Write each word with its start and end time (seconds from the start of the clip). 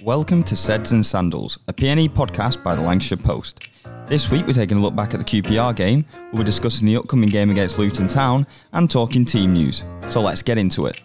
Welcome 0.00 0.42
to 0.44 0.56
Seds 0.56 0.92
and 0.92 1.04
Sandals, 1.04 1.58
a 1.68 1.72
PNE 1.72 2.08
podcast 2.08 2.62
by 2.64 2.74
the 2.74 2.80
Lancashire 2.80 3.18
Post. 3.18 3.68
This 4.06 4.30
week 4.30 4.46
we're 4.46 4.54
taking 4.54 4.78
a 4.78 4.80
look 4.80 4.96
back 4.96 5.12
at 5.12 5.20
the 5.20 5.24
QPR 5.24 5.76
game, 5.76 6.06
we'll 6.32 6.42
be 6.42 6.46
discussing 6.46 6.86
the 6.86 6.96
upcoming 6.96 7.28
game 7.28 7.50
against 7.50 7.78
Luton 7.78 8.08
Town 8.08 8.46
and 8.72 8.90
talking 8.90 9.26
team 9.26 9.52
news. 9.52 9.84
So 10.08 10.22
let's 10.22 10.40
get 10.40 10.56
into 10.56 10.86
it. 10.86 10.98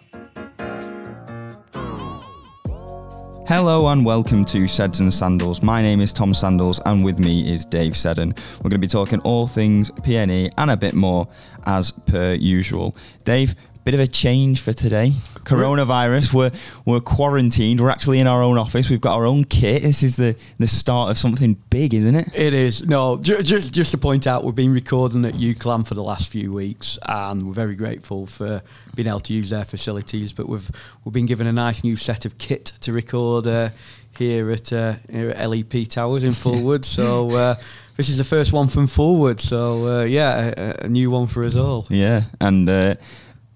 Hello 3.46 3.88
and 3.88 4.04
welcome 4.04 4.44
to 4.44 4.68
Seds 4.68 5.00
and 5.00 5.12
Sandals. 5.12 5.62
My 5.62 5.80
name 5.80 6.02
is 6.02 6.12
Tom 6.12 6.34
Sandals 6.34 6.80
and 6.84 7.02
with 7.02 7.18
me 7.18 7.50
is 7.50 7.64
Dave 7.64 7.96
Seddon. 7.96 8.34
We're 8.56 8.70
going 8.70 8.72
to 8.72 8.78
be 8.78 8.86
talking 8.86 9.20
all 9.20 9.46
things 9.46 9.90
PNE 9.90 10.50
and 10.58 10.70
a 10.70 10.76
bit 10.76 10.92
more 10.92 11.26
as 11.64 11.90
per 11.90 12.34
usual. 12.34 12.94
Dave, 13.24 13.54
bit 13.88 13.94
of 13.94 14.00
a 14.00 14.06
change 14.06 14.60
for 14.60 14.74
today. 14.74 15.12
Coronavirus, 15.44 16.34
we're 16.34 16.50
we're 16.84 17.00
quarantined. 17.00 17.80
We're 17.80 17.88
actually 17.88 18.20
in 18.20 18.26
our 18.26 18.42
own 18.42 18.58
office. 18.58 18.90
We've 18.90 19.00
got 19.00 19.14
our 19.14 19.24
own 19.24 19.44
kit. 19.44 19.80
This 19.80 20.02
is 20.02 20.16
the 20.16 20.36
the 20.58 20.68
start 20.68 21.10
of 21.10 21.16
something 21.16 21.54
big, 21.70 21.94
isn't 21.94 22.14
it? 22.14 22.28
It 22.34 22.52
is. 22.52 22.86
No, 22.86 23.16
ju- 23.16 23.40
ju- 23.42 23.62
just 23.62 23.92
to 23.92 23.96
point 23.96 24.26
out, 24.26 24.44
we've 24.44 24.54
been 24.54 24.74
recording 24.74 25.24
at 25.24 25.32
UCLan 25.32 25.88
for 25.88 25.94
the 25.94 26.02
last 26.02 26.30
few 26.30 26.52
weeks, 26.52 26.98
and 27.06 27.46
we're 27.46 27.54
very 27.54 27.76
grateful 27.76 28.26
for 28.26 28.60
being 28.94 29.08
able 29.08 29.20
to 29.20 29.32
use 29.32 29.48
their 29.48 29.64
facilities. 29.64 30.34
But 30.34 30.50
we've 30.50 30.70
we've 31.06 31.14
been 31.14 31.24
given 31.24 31.46
a 31.46 31.52
nice 31.52 31.82
new 31.82 31.96
set 31.96 32.26
of 32.26 32.36
kit 32.36 32.66
to 32.82 32.92
record 32.92 33.46
uh, 33.46 33.70
here 34.18 34.50
at 34.50 34.70
uh, 34.70 34.96
here 35.10 35.30
at 35.30 35.48
LEP 35.48 35.88
Towers 35.88 36.24
in 36.24 36.32
Fulwood. 36.42 36.84
so. 36.84 37.30
Uh, 37.30 37.54
this 37.96 38.08
is 38.08 38.16
the 38.16 38.22
first 38.22 38.52
one 38.52 38.68
from 38.68 38.86
Fulwood, 38.86 39.40
so 39.40 39.88
uh, 39.88 40.04
yeah, 40.04 40.54
a, 40.56 40.84
a, 40.84 40.88
new 40.88 41.10
one 41.10 41.26
for 41.26 41.42
us 41.42 41.56
all. 41.56 41.84
Yeah, 41.90 42.26
and 42.40 42.68
uh, 42.70 42.94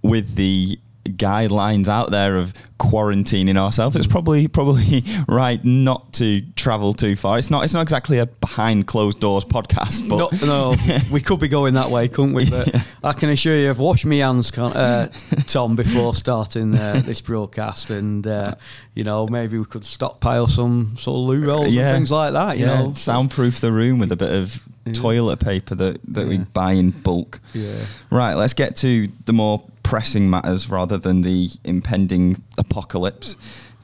with 0.03 0.35
the 0.35 0.79
guidelines 1.05 1.89
out 1.89 2.13
there 2.13 2.37
of 2.37 2.55
quarantining 2.79 3.57
ourselves, 3.57 3.97
it's 3.97 4.07
probably 4.07 4.49
probably 4.49 5.05
right 5.29 5.65
not 5.65 6.13
to 6.15 6.43
travel 6.57 6.93
too 6.93 7.17
far. 7.17 7.39
It's 7.39 7.51
not 7.51 7.65
it's 7.65 7.75
not 7.75 7.83
exactly 7.83 8.19
a 8.19 8.27
behind 8.27 8.87
closed 8.87 9.21
doors 9.21 9.45
podcast, 9.45 10.09
but 10.09 10.33
no, 10.43 10.75
no 10.75 10.99
we 11.13 11.21
could 11.21 11.41
be 11.41 11.49
going 11.49 11.75
that 11.75 11.91
way, 11.91 12.09
couldn't 12.09 12.35
we? 12.35 12.49
But 12.49 12.73
yeah. 12.73 12.83
I 13.03 13.13
can 13.13 13.31
assure 13.31 13.57
you, 13.57 13.71
I've 13.71 13.79
washed 13.79 14.07
my 14.07 14.17
hands, 14.17 14.57
uh, 14.57 15.09
Tom, 15.47 15.77
before 15.77 16.15
starting 16.15 16.79
uh, 16.79 17.03
this 17.05 17.21
broadcast, 17.21 17.91
and 17.91 18.27
uh, 18.27 18.55
you 18.95 19.05
know 19.05 19.27
maybe 19.27 19.59
we 19.59 19.65
could 19.65 19.85
stockpile 19.85 20.47
some 20.47 20.95
sort 20.97 21.17
of 21.17 21.41
loo 21.41 21.47
rolls 21.47 21.73
yeah. 21.73 21.89
and 21.89 21.97
things 21.97 22.13
like 22.13 22.33
that. 22.33 22.59
You 22.59 22.67
yeah. 22.67 22.83
know, 22.83 22.95
soundproof 22.95 23.61
the 23.61 23.73
room 23.73 23.99
with 23.99 24.13
a 24.13 24.17
bit 24.17 24.33
of 24.33 24.63
toilet 24.95 25.39
paper 25.39 25.77
that, 25.77 26.01
that 26.09 26.27
we 26.27 26.39
buy 26.39 26.73
in 26.73 26.91
bulk. 26.91 27.41
Yeah. 27.55 27.85
Right, 28.11 28.35
let's 28.35 28.53
get 28.53 28.77
to 28.77 29.09
the 29.27 29.33
more 29.33 29.63
pressing 29.93 30.31
matters 30.31 30.71
rather 30.71 30.97
than 30.97 31.21
the 31.21 31.51
impending 31.65 32.43
apocalypse. 32.57 33.37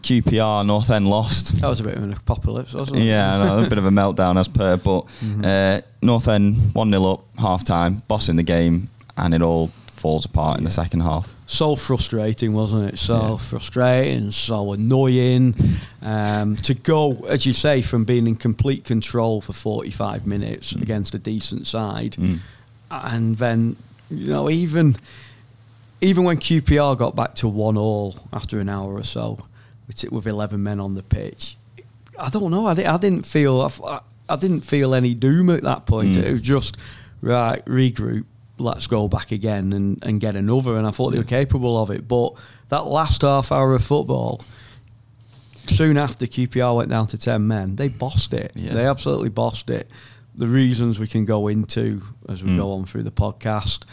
QPR 0.03 0.65
North 0.65 0.89
End 0.89 1.06
lost. 1.06 1.61
That 1.61 1.69
was 1.69 1.81
a 1.81 1.84
bit 1.84 1.98
of 1.98 2.03
an 2.03 2.15
apocalypse, 2.15 2.73
wasn't 2.73 3.00
it? 3.00 3.03
Yeah, 3.03 3.37
no, 3.37 3.62
a 3.62 3.69
bit 3.69 3.77
of 3.77 3.84
a 3.84 3.91
meltdown 4.00 4.41
as 4.41 4.48
per. 4.48 4.78
But 4.78 5.03
mm-hmm. 5.03 5.45
uh, 5.45 5.83
North 6.00 6.27
End 6.27 6.75
one 6.75 6.91
0 6.91 7.05
up, 7.05 7.25
half 7.39 7.62
time, 7.62 8.03
bossing 8.09 8.37
the 8.37 8.42
game, 8.42 8.89
and 9.19 9.34
it 9.34 9.43
all 9.43 9.71
falls 9.97 10.25
apart 10.25 10.55
yeah. 10.55 10.59
in 10.59 10.65
the 10.65 10.71
second 10.71 11.00
half. 11.00 11.34
So 11.44 11.77
frustrating, 11.77 12.53
wasn't 12.53 12.94
it? 12.94 12.99
So 12.99 13.32
yeah. 13.32 13.37
frustrating, 13.37 14.31
so 14.31 14.72
annoying. 14.72 15.56
Um, 16.00 16.56
to 16.56 16.72
go, 16.72 17.19
as 17.27 17.44
you 17.44 17.53
say, 17.53 17.82
from 17.82 18.05
being 18.05 18.27
in 18.27 18.37
complete 18.37 18.87
control 18.87 19.43
for 19.43 19.53
45 19.53 20.27
minutes 20.27 20.72
mm. 20.72 20.81
against 20.81 21.15
a 21.15 21.19
decent 21.19 21.66
side, 21.66 22.12
mm. 22.12 22.38
and 22.91 23.37
then 23.37 23.77
you 24.09 24.31
know 24.31 24.49
even 24.49 24.97
even 26.00 26.25
when 26.25 26.36
QPR 26.36 26.97
got 26.97 27.16
back 27.16 27.34
to 27.36 27.48
one 27.48 27.76
all 27.76 28.16
after 28.32 28.60
an 28.60 28.69
hour 28.69 28.94
or 28.94 29.03
so, 29.03 29.38
with, 30.10 30.26
11 30.26 30.62
men 30.62 30.81
on 30.81 30.94
the 30.94 31.03
pitch, 31.03 31.56
I 32.19 32.31
don't 32.31 32.50
know. 32.50 32.66
I, 32.66 32.72
I 32.72 32.98
didn't 32.98 33.25
feel 33.25 33.60
I, 33.84 34.00
I, 34.28 34.37
didn't 34.37 34.60
feel 34.60 34.94
any 34.94 35.14
doom 35.14 35.50
at 35.50 35.62
that 35.62 35.87
point. 35.87 36.16
Mm. 36.16 36.25
It 36.25 36.32
was 36.32 36.42
just 36.42 36.76
right 37.20 37.64
regroup. 37.64 38.25
Let's 38.58 38.88
go 38.88 39.06
back 39.06 39.31
again 39.31 39.72
and, 39.72 40.04
and 40.04 40.20
get 40.20 40.34
another. 40.34 40.76
And 40.76 40.87
I 40.87 40.91
thought 40.91 41.10
they 41.10 41.19
were 41.19 41.25
capable 41.25 41.81
of 41.81 41.91
it. 41.91 42.08
But 42.08 42.34
that 42.70 42.87
last 42.87 43.22
half 43.22 43.53
hour 43.53 43.72
of 43.75 43.84
football, 43.84 44.42
soon 45.66 45.97
after 45.97 46.26
QPR 46.26 46.76
went 46.76 46.91
down 46.91 47.06
to 47.08 47.19
10 47.19 47.47
men, 47.47 47.76
they 47.76 47.88
bossed 47.88 48.34
it. 48.34 48.53
Yeah. 48.56 48.75
They 48.75 48.87
absolutely 48.87 49.28
bossed 49.28 49.70
it. 49.70 49.88
The 50.34 50.48
reasons 50.48 50.98
we 50.98 51.06
can 51.06 51.25
go 51.25 51.48
into 51.48 52.03
as 52.28 52.42
we 52.42 52.50
mm. 52.50 52.56
go 52.56 52.72
on 52.72 52.84
through 52.84 53.04
the 53.04 53.12
podcast. 53.12 53.84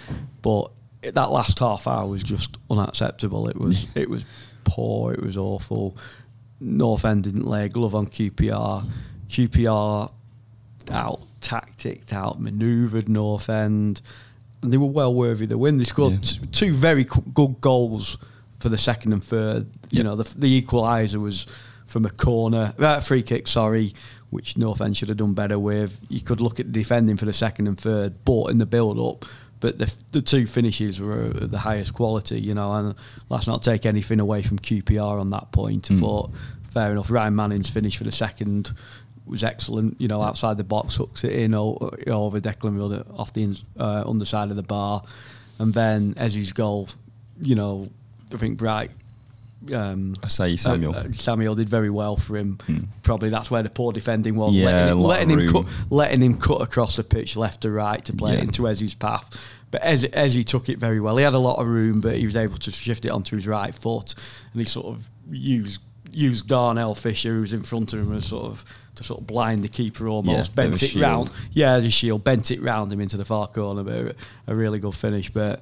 But 0.41 0.71
that 1.13 1.31
last 1.31 1.59
half 1.59 1.88
hour 1.88 2.07
was 2.07 2.23
just 2.23 2.57
unacceptable. 2.69 3.47
It 3.47 3.57
was 3.57 3.88
it 3.95 4.09
was 4.09 4.25
poor. 4.63 5.13
It 5.13 5.21
was 5.21 5.38
awful. 5.38 5.97
North 6.59 7.05
End 7.05 7.23
didn't 7.23 7.45
lay 7.45 7.66
a 7.66 7.69
glove 7.69 7.95
on 7.95 8.07
QPR. 8.07 8.89
QPR 9.27 10.11
out 10.91 11.19
tacticked, 11.41 12.13
out 12.13 12.39
manoeuvred 12.39 13.09
North 13.09 13.49
End, 13.49 14.01
and 14.61 14.71
they 14.71 14.77
were 14.77 14.85
well 14.88 15.13
worthy 15.13 15.44
of 15.44 15.49
the 15.49 15.57
win. 15.57 15.77
They 15.77 15.83
scored 15.83 16.13
yeah. 16.13 16.19
t- 16.21 16.39
two 16.51 16.73
very 16.73 17.05
good 17.33 17.61
goals 17.61 18.17
for 18.59 18.69
the 18.69 18.77
second 18.77 19.13
and 19.13 19.23
third. 19.23 19.67
You 19.91 20.03
know, 20.03 20.15
the, 20.15 20.23
the 20.38 20.61
equaliser 20.61 21.21
was 21.21 21.45
from 21.85 22.05
a 22.05 22.09
corner, 22.09 22.73
uh, 22.79 22.99
free 22.99 23.21
kick, 23.21 23.47
sorry, 23.47 23.94
which 24.31 24.57
North 24.57 24.81
End 24.81 24.97
should 24.97 25.09
have 25.09 25.17
done 25.17 25.33
better 25.33 25.59
with. 25.59 25.99
You 26.09 26.21
could 26.21 26.41
look 26.41 26.59
at 26.59 26.67
the 26.67 26.71
defending 26.71 27.17
for 27.17 27.25
the 27.25 27.33
second 27.33 27.67
and 27.67 27.79
third, 27.79 28.25
but 28.25 28.47
in 28.47 28.57
the 28.57 28.65
build 28.65 28.99
up, 28.99 29.29
but 29.59 29.77
the, 29.77 29.95
the 30.11 30.21
two 30.21 30.45
finishes 30.45 30.99
were 30.99 31.29
the 31.29 31.57
highest 31.57 31.93
quality, 31.93 32.39
you 32.39 32.53
know, 32.53 32.73
and 32.73 32.95
let's 33.29 33.47
not 33.47 33.63
take 33.63 33.85
anything 33.85 34.19
away 34.19 34.41
from 34.41 34.59
QPR 34.59 35.19
on 35.19 35.29
that 35.31 35.51
point. 35.51 35.89
I 35.89 35.95
mm. 35.95 35.99
thought, 35.99 36.31
fair 36.71 36.91
enough, 36.91 37.09
Ryan 37.09 37.35
Manning's 37.35 37.69
finish 37.69 37.97
for 37.97 38.03
the 38.03 38.11
second 38.11 38.73
was 39.25 39.44
excellent, 39.44 39.99
you 39.99 40.07
know, 40.07 40.21
outside 40.21 40.57
the 40.57 40.63
box, 40.63 40.95
hooks 40.95 41.23
it 41.23 41.31
in 41.31 41.53
over 41.55 41.89
Declan 42.39 42.77
Rudd 42.77 43.07
off 43.17 43.33
the 43.33 43.59
uh, 43.79 44.03
underside 44.05 44.49
of 44.49 44.55
the 44.55 44.63
bar. 44.63 45.03
And 45.57 45.73
then 45.73 46.13
Eze's 46.17 46.53
goal, 46.53 46.89
you 47.41 47.55
know, 47.55 47.88
I 48.33 48.38
think 48.38 48.59
Bright 48.59 48.91
um, 49.73 50.15
I 50.23 50.27
say 50.27 50.57
Samuel. 50.57 50.95
Uh, 50.95 51.11
Samuel 51.11 51.55
did 51.55 51.69
very 51.69 51.89
well 51.89 52.17
for 52.17 52.37
him. 52.37 52.57
Hmm. 52.65 52.79
Probably 53.03 53.29
that's 53.29 53.49
where 53.49 53.63
the 53.63 53.69
poor 53.69 53.91
defending 53.91 54.35
was. 54.35 54.53
Yeah, 54.53 54.93
letting, 54.93 54.99
letting 54.99 55.29
him 55.29 55.51
cut, 55.51 55.65
letting 55.89 56.21
him 56.21 56.37
cut 56.37 56.61
across 56.61 56.95
the 56.95 57.03
pitch 57.03 57.35
left 57.35 57.61
to 57.61 57.71
right 57.71 58.03
to 58.05 58.13
play 58.13 58.33
yeah. 58.33 58.39
it 58.39 58.43
into 58.43 58.67
Eze's 58.67 58.95
path. 58.95 59.39
But 59.71 59.81
Eze, 59.83 60.05
Eze 60.13 60.45
took 60.45 60.69
it 60.69 60.77
very 60.77 60.99
well. 60.99 61.17
He 61.17 61.23
had 61.23 61.33
a 61.33 61.39
lot 61.39 61.59
of 61.59 61.67
room, 61.67 62.01
but 62.01 62.15
he 62.15 62.25
was 62.25 62.35
able 62.35 62.57
to 62.57 62.71
shift 62.71 63.05
it 63.05 63.09
onto 63.09 63.35
his 63.35 63.47
right 63.47 63.73
foot, 63.73 64.15
and 64.53 64.61
he 64.61 64.67
sort 64.67 64.87
of 64.87 65.09
used 65.29 65.81
used 66.11 66.47
Darnell 66.47 66.95
Fisher, 66.95 67.29
who 67.29 67.41
was 67.41 67.53
in 67.53 67.61
front 67.61 67.93
of 67.93 67.99
him, 67.99 68.13
as 68.13 68.25
sort 68.25 68.45
of 68.45 68.65
to 68.95 69.03
sort 69.03 69.19
of 69.19 69.27
blind 69.27 69.63
the 69.63 69.67
keeper 69.67 70.07
almost. 70.07 70.51
Yeah, 70.51 70.55
bent 70.55 70.81
it 70.81 70.87
shield. 70.87 71.03
round, 71.03 71.31
yeah, 71.51 71.79
the 71.79 71.89
shield 71.89 72.23
bent 72.23 72.51
it 72.51 72.61
round 72.61 72.91
him 72.91 73.01
into 73.01 73.17
the 73.17 73.25
far 73.25 73.47
corner. 73.47 73.83
But 73.83 74.15
a 74.47 74.55
really 74.55 74.79
good 74.79 74.95
finish. 74.95 75.29
But 75.29 75.61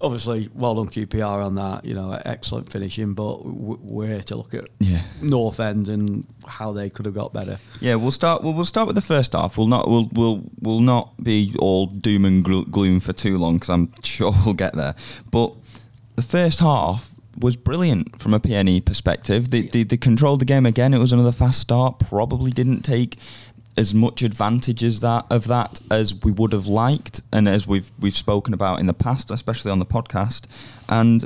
obviously, 0.00 0.50
well 0.54 0.74
done 0.74 0.88
QPR 0.88 1.44
on 1.44 1.54
that. 1.56 1.84
You 1.84 1.94
know, 1.94 2.18
excellent 2.24 2.70
finishing. 2.70 3.14
But 3.14 3.44
we're 3.44 4.08
here 4.08 4.22
to 4.22 4.36
look 4.36 4.54
at 4.54 4.64
yeah. 4.78 5.02
North 5.22 5.60
End 5.60 5.88
and 5.88 6.26
how 6.46 6.72
they 6.72 6.90
could 6.90 7.06
have 7.06 7.14
got 7.14 7.32
better. 7.32 7.58
Yeah, 7.80 7.96
we'll 7.96 8.10
start. 8.10 8.42
We'll, 8.42 8.54
we'll 8.54 8.64
start 8.64 8.86
with 8.86 8.96
the 8.96 9.02
first 9.02 9.32
half. 9.32 9.56
We'll 9.56 9.66
not. 9.66 9.88
We'll 9.88 10.08
we'll 10.12 10.42
we'll 10.60 10.80
not 10.80 11.22
be 11.22 11.54
all 11.58 11.86
doom 11.86 12.24
and 12.24 12.44
gloom 12.44 13.00
for 13.00 13.12
too 13.12 13.38
long 13.38 13.56
because 13.56 13.70
I'm 13.70 13.92
sure 14.02 14.32
we'll 14.44 14.54
get 14.54 14.74
there. 14.74 14.94
But 15.30 15.54
the 16.16 16.22
first 16.22 16.60
half 16.60 17.10
was 17.38 17.56
brilliant 17.56 18.20
from 18.20 18.34
a 18.34 18.40
PNE 18.40 18.84
perspective. 18.84 19.50
They, 19.50 19.62
they, 19.62 19.82
they 19.82 19.96
controlled 19.96 20.40
the 20.40 20.46
game 20.46 20.64
again. 20.64 20.94
It 20.94 20.98
was 20.98 21.12
another 21.12 21.32
fast 21.32 21.60
start. 21.60 21.98
Probably 21.98 22.50
didn't 22.50 22.82
take 22.82 23.18
as 23.76 23.94
much 23.94 24.22
advantage 24.22 24.82
as 24.82 25.00
that 25.00 25.26
of 25.30 25.46
that 25.46 25.80
as 25.90 26.14
we 26.14 26.32
would 26.32 26.52
have 26.52 26.66
liked, 26.66 27.22
and 27.32 27.48
as 27.48 27.66
we've 27.66 27.90
we've 27.98 28.16
spoken 28.16 28.54
about 28.54 28.80
in 28.80 28.86
the 28.86 28.94
past, 28.94 29.30
especially 29.30 29.70
on 29.70 29.78
the 29.78 29.86
podcast. 29.86 30.46
And 30.88 31.24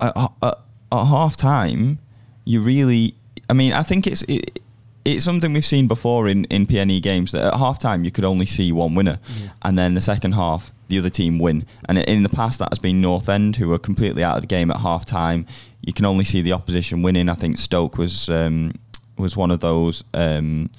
at, 0.00 0.16
at, 0.16 0.58
at 0.92 1.04
half 1.06 1.36
time, 1.36 1.98
you 2.44 2.62
really, 2.62 3.14
I 3.48 3.52
mean, 3.52 3.72
I 3.72 3.82
think 3.82 4.06
it's 4.06 4.22
it, 4.22 4.60
it's 5.04 5.24
something 5.24 5.52
we've 5.52 5.64
seen 5.64 5.86
before 5.86 6.28
in 6.28 6.44
in 6.46 6.66
PNE 6.66 7.02
games 7.02 7.32
that 7.32 7.44
at 7.44 7.54
half 7.54 7.78
time 7.78 8.04
you 8.04 8.10
could 8.10 8.24
only 8.24 8.46
see 8.46 8.72
one 8.72 8.94
winner, 8.94 9.18
yeah. 9.40 9.50
and 9.62 9.78
then 9.78 9.94
the 9.94 10.00
second 10.00 10.32
half 10.32 10.72
the 10.88 10.98
other 10.98 11.10
team 11.10 11.38
win. 11.38 11.64
And 11.88 11.98
in 11.98 12.24
the 12.24 12.28
past, 12.28 12.58
that 12.58 12.70
has 12.70 12.80
been 12.80 13.00
North 13.00 13.28
End 13.28 13.56
who 13.56 13.68
were 13.68 13.78
completely 13.78 14.24
out 14.24 14.36
of 14.36 14.42
the 14.42 14.48
game 14.48 14.70
at 14.70 14.78
half 14.78 15.06
time. 15.06 15.46
You 15.82 15.92
can 15.92 16.04
only 16.04 16.24
see 16.24 16.42
the 16.42 16.52
opposition 16.52 17.02
winning. 17.02 17.28
I 17.28 17.34
think 17.34 17.58
Stoke 17.58 17.96
was. 17.96 18.28
Um, 18.28 18.72
was 19.20 19.36
one 19.36 19.50
of 19.50 19.60
those. 19.60 20.02
Um, 20.14 20.70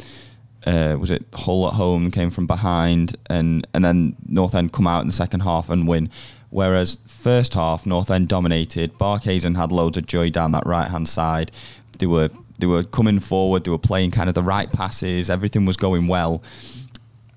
uh, 0.66 0.96
was 1.00 1.10
it 1.10 1.26
Hull 1.34 1.68
at 1.68 1.74
home 1.74 2.12
came 2.12 2.30
from 2.30 2.48
behind 2.48 3.16
and 3.30 3.66
and 3.74 3.84
then 3.84 4.16
North 4.28 4.54
End 4.54 4.72
come 4.72 4.88
out 4.88 5.02
in 5.02 5.08
the 5.08 5.14
second 5.14 5.42
half 5.42 5.70
and 5.70 5.88
win. 5.88 6.10
Whereas 6.50 7.00
first 7.08 7.54
half 7.54 7.86
North 7.86 8.12
End 8.12 8.28
dominated. 8.28 8.98
Barkhuizen 8.98 9.56
had 9.56 9.72
loads 9.72 9.98
of 9.98 10.06
joy 10.06 10.30
down 10.30 10.52
that 10.52 10.66
right 10.66 10.90
hand 10.90 11.10
side. 11.10 11.52
They 11.98 12.06
were 12.06 12.30
they 12.60 12.68
were 12.68 12.84
coming 12.84 13.20
forward. 13.20 13.64
They 13.64 13.72
were 13.72 13.80
playing 13.80 14.12
kind 14.12 14.30
of 14.30 14.36
the 14.36 14.44
right 14.44 14.72
passes. 14.72 15.30
Everything 15.30 15.66
was 15.66 15.78
going 15.78 16.08
well. 16.08 16.44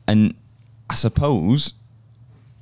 And 0.06 0.34
I 0.90 0.94
suppose 0.94 1.72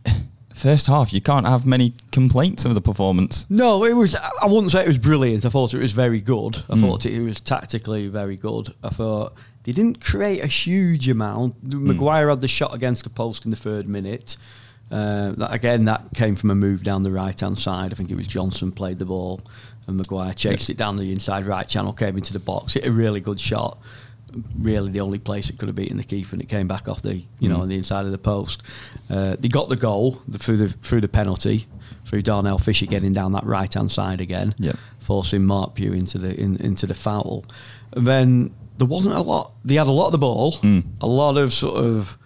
first 0.55 0.87
half 0.87 1.12
you 1.12 1.20
can't 1.20 1.47
have 1.47 1.67
many 1.67 1.94
complaints 2.12 2.64
of 2.64 2.75
the 2.75 2.81
performance. 2.81 3.47
No, 3.50 3.85
it 3.85 3.94
was. 3.94 4.14
I 4.14 4.47
wouldn't 4.47 4.70
say 4.70 4.82
it 4.82 4.87
was 4.87 4.99
brilliant. 4.99 5.44
I 5.44 5.49
thought 5.49 5.75
it 5.75 5.81
was 5.81 5.93
very 5.93 6.20
good. 6.20 6.59
I 6.70 6.75
mm. 6.75 6.81
thought 6.82 7.05
it 7.05 7.20
was 7.20 7.41
tactically 7.41 8.06
very 8.06 8.37
good. 8.37 8.73
I 8.85 8.91
thought 8.91 9.35
they 9.64 9.73
didn't 9.73 10.00
create 10.00 10.43
a 10.43 10.47
huge 10.47 11.09
amount. 11.09 11.64
Mm. 11.64 11.82
Maguire 11.82 12.29
had 12.29 12.41
the 12.41 12.49
shot 12.49 12.75
against 12.75 13.05
the 13.05 13.11
post 13.11 13.44
in 13.44 13.50
the 13.50 13.56
third 13.56 13.88
minute. 13.88 14.37
Uh, 14.91 15.32
that, 15.32 15.53
again, 15.55 15.87
that 15.87 16.03
came 16.14 16.37
from 16.37 16.50
a 16.50 16.55
move 16.55 16.82
down 16.82 17.03
the 17.03 17.11
right 17.11 17.38
hand 17.38 17.59
side. 17.59 17.93
I 17.93 17.94
think 17.94 18.11
it 18.11 18.17
was 18.17 18.26
Johnson 18.26 18.70
played 18.73 18.99
the 18.99 19.06
ball, 19.06 19.41
and 19.87 19.97
Maguire 19.97 20.35
chased 20.35 20.69
it 20.69 20.76
down 20.76 20.97
the 20.97 21.12
inside 21.12 21.47
right 21.47 21.67
channel, 21.67 21.93
came 21.93 22.17
into 22.17 22.32
the 22.32 22.38
box. 22.38 22.75
Hit 22.75 22.87
a 22.87 22.93
really 22.93 23.20
good 23.20 23.41
shot. 23.41 23.79
Really, 24.59 24.91
the 24.91 25.00
only 25.00 25.19
place 25.19 25.50
it 25.50 25.59
could 25.59 25.69
have 25.69 25.76
beaten 25.76 25.97
the 25.97 26.05
keeper, 26.05 26.35
and 26.35 26.43
it 26.43 26.49
came 26.49 26.67
back 26.67 26.88
off 26.88 27.03
the 27.03 27.23
you 27.38 27.49
know 27.49 27.59
mm. 27.59 27.62
on 27.62 27.69
the 27.69 27.76
inside 27.76 28.06
of 28.06 28.12
the 28.12 28.19
post. 28.19 28.62
Uh, 29.11 29.37
they 29.38 29.49
got 29.49 29.69
the 29.69 29.76
goal 29.76 30.23
through 30.38 30.56
the 30.56 30.69
through 30.69 31.03
the 31.03 31.09
penalty, 31.09 31.67
through 32.06 32.23
Darnell 32.23 32.59
Fisher 32.59 32.87
getting 32.87 33.12
down 33.12 33.32
that 33.32 33.44
right 33.44 33.73
hand 33.73 33.93
side 33.93 34.23
again, 34.23 34.55
forcing 35.00 35.44
Mark 35.44 35.75
Pugh 35.75 35.93
into 35.93 36.17
the 36.17 36.38
in, 36.38 36.56
into 36.56 36.87
the 36.87 36.94
foul. 36.94 37.44
And 37.93 38.06
then 38.06 38.55
there 38.79 38.87
wasn't 38.87 39.15
a 39.15 39.21
lot. 39.21 39.55
They 39.65 39.75
had 39.75 39.87
a 39.87 39.93
lot 39.93 40.07
of 40.07 40.13
the 40.13 40.19
ball, 40.19 40.53
mm. 40.55 40.83
a 41.01 41.07
lot 41.07 41.37
of 41.37 41.53
sort 41.53 41.77
of 41.77 42.19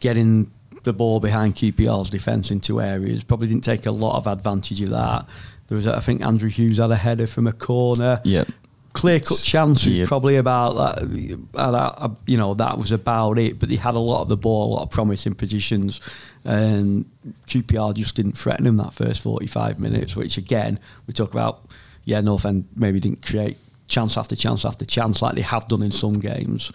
getting 0.00 0.50
the 0.84 0.92
ball 0.92 1.20
behind 1.20 1.56
QPR's 1.56 2.10
defence 2.10 2.50
in 2.50 2.60
two 2.60 2.80
areas. 2.80 3.24
Probably 3.24 3.48
didn't 3.48 3.64
take 3.64 3.86
a 3.86 3.90
lot 3.90 4.16
of 4.16 4.26
advantage 4.26 4.80
of 4.80 4.90
that. 4.90 5.26
There 5.68 5.76
was, 5.76 5.86
I 5.86 6.00
think, 6.00 6.24
Andrew 6.24 6.48
Hughes 6.48 6.78
had 6.78 6.90
a 6.90 6.96
header 6.96 7.26
from 7.26 7.46
a 7.46 7.52
corner. 7.52 8.20
Yep. 8.24 8.48
Clear 8.92 9.20
cut 9.20 9.38
chances, 9.38 9.98
yep. 9.98 10.08
probably 10.08 10.36
about 10.36 10.96
that, 10.96 11.38
uh. 11.54 11.60
Uh, 11.60 12.14
you 12.24 12.38
know, 12.38 12.54
that 12.54 12.78
was 12.78 12.92
about 12.92 13.36
it. 13.36 13.58
But 13.58 13.68
they 13.68 13.76
had 13.76 13.94
a 13.94 13.98
lot 13.98 14.22
of 14.22 14.30
the 14.30 14.38
ball, 14.38 14.72
a 14.72 14.76
lot 14.76 14.82
of 14.84 14.90
promising 14.90 15.34
positions, 15.34 16.00
and 16.44 17.04
QPR 17.46 17.94
just 17.94 18.16
didn't 18.16 18.38
threaten 18.38 18.64
them 18.64 18.78
that 18.78 18.94
first 18.94 19.22
forty-five 19.22 19.78
minutes. 19.78 20.16
Which 20.16 20.38
again, 20.38 20.80
we 21.06 21.12
talk 21.12 21.32
about. 21.32 21.60
Yeah, 22.06 22.20
North 22.20 22.46
End 22.46 22.68
maybe 22.76 23.00
didn't 23.00 23.26
create 23.26 23.58
chance 23.86 24.16
after 24.16 24.36
chance 24.36 24.64
after 24.64 24.84
chance 24.84 25.22
like 25.22 25.34
they 25.34 25.42
have 25.42 25.68
done 25.68 25.82
in 25.82 25.90
some 25.90 26.18
games. 26.20 26.72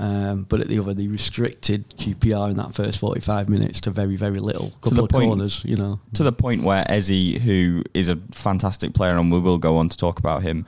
Um, 0.00 0.46
but 0.48 0.60
at 0.60 0.68
the 0.68 0.78
other, 0.78 0.94
they 0.94 1.08
restricted 1.08 1.86
QPR 1.98 2.50
in 2.50 2.56
that 2.56 2.74
first 2.74 2.98
45 3.00 3.50
minutes 3.50 3.82
to 3.82 3.90
very, 3.90 4.16
very 4.16 4.40
little. 4.40 4.72
Couple 4.80 5.04
of 5.04 5.10
point, 5.10 5.28
corners, 5.28 5.62
you 5.66 5.76
know. 5.76 6.00
To 6.14 6.22
the 6.22 6.32
point 6.32 6.62
where 6.62 6.90
Eze, 6.90 7.36
who 7.42 7.82
is 7.92 8.08
a 8.08 8.16
fantastic 8.32 8.94
player, 8.94 9.18
and 9.18 9.30
we 9.30 9.38
will 9.38 9.58
go 9.58 9.76
on 9.76 9.90
to 9.90 9.96
talk 9.98 10.18
about 10.18 10.42
him, 10.42 10.64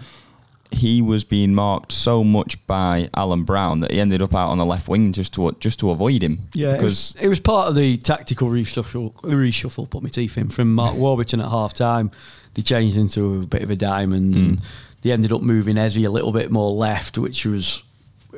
he 0.71 1.01
was 1.01 1.25
being 1.25 1.55
marked 1.55 1.93
so 1.93 2.23
much 2.23 2.65
by 2.67 3.09
Alan 3.15 3.45
Browne 3.45 3.81
that 3.81 3.91
he 3.91 4.01
ended 4.01 4.21
up 4.21 4.35
out 4.35 4.51
on 4.51 4.59
the 4.59 4.67
left 4.67 4.87
wing 4.87 5.13
just 5.15 5.33
to 5.35 5.51
just 5.61 5.79
to 5.81 5.91
avoid 5.91 6.23
him. 6.23 6.49
Yeah, 6.53 6.73
because 6.73 7.15
it 7.15 7.17
was, 7.17 7.25
it 7.25 7.29
was 7.29 7.41
part 7.41 7.69
of 7.69 7.75
the 7.75 7.97
tactical 7.99 8.49
reshuffle. 8.49 9.15
Reshuffle, 9.23 9.89
put 9.89 10.03
my 10.03 10.11
teeth 10.11 10.37
in 10.37 10.51
from 10.51 10.75
Mark 10.75 10.97
Warburton 10.97 11.41
at 11.41 11.49
half 11.49 11.73
time. 11.73 12.11
They 12.53 12.61
changed 12.61 12.99
into 12.99 13.41
a 13.43 13.47
bit 13.47 13.63
of 13.63 13.71
a 13.71 13.77
diamond. 13.77 14.35
Mm. 14.35 14.45
And, 14.45 14.65
they 15.03 15.13
ended 15.13 15.33
up 15.33 15.43
moving 15.43 15.77
Eze 15.77 15.99
a 15.99 16.11
little 16.11 16.33
bit 16.33 16.51
more 16.51 16.71
left, 16.71 17.19
which 17.19 17.45
was, 17.45 17.83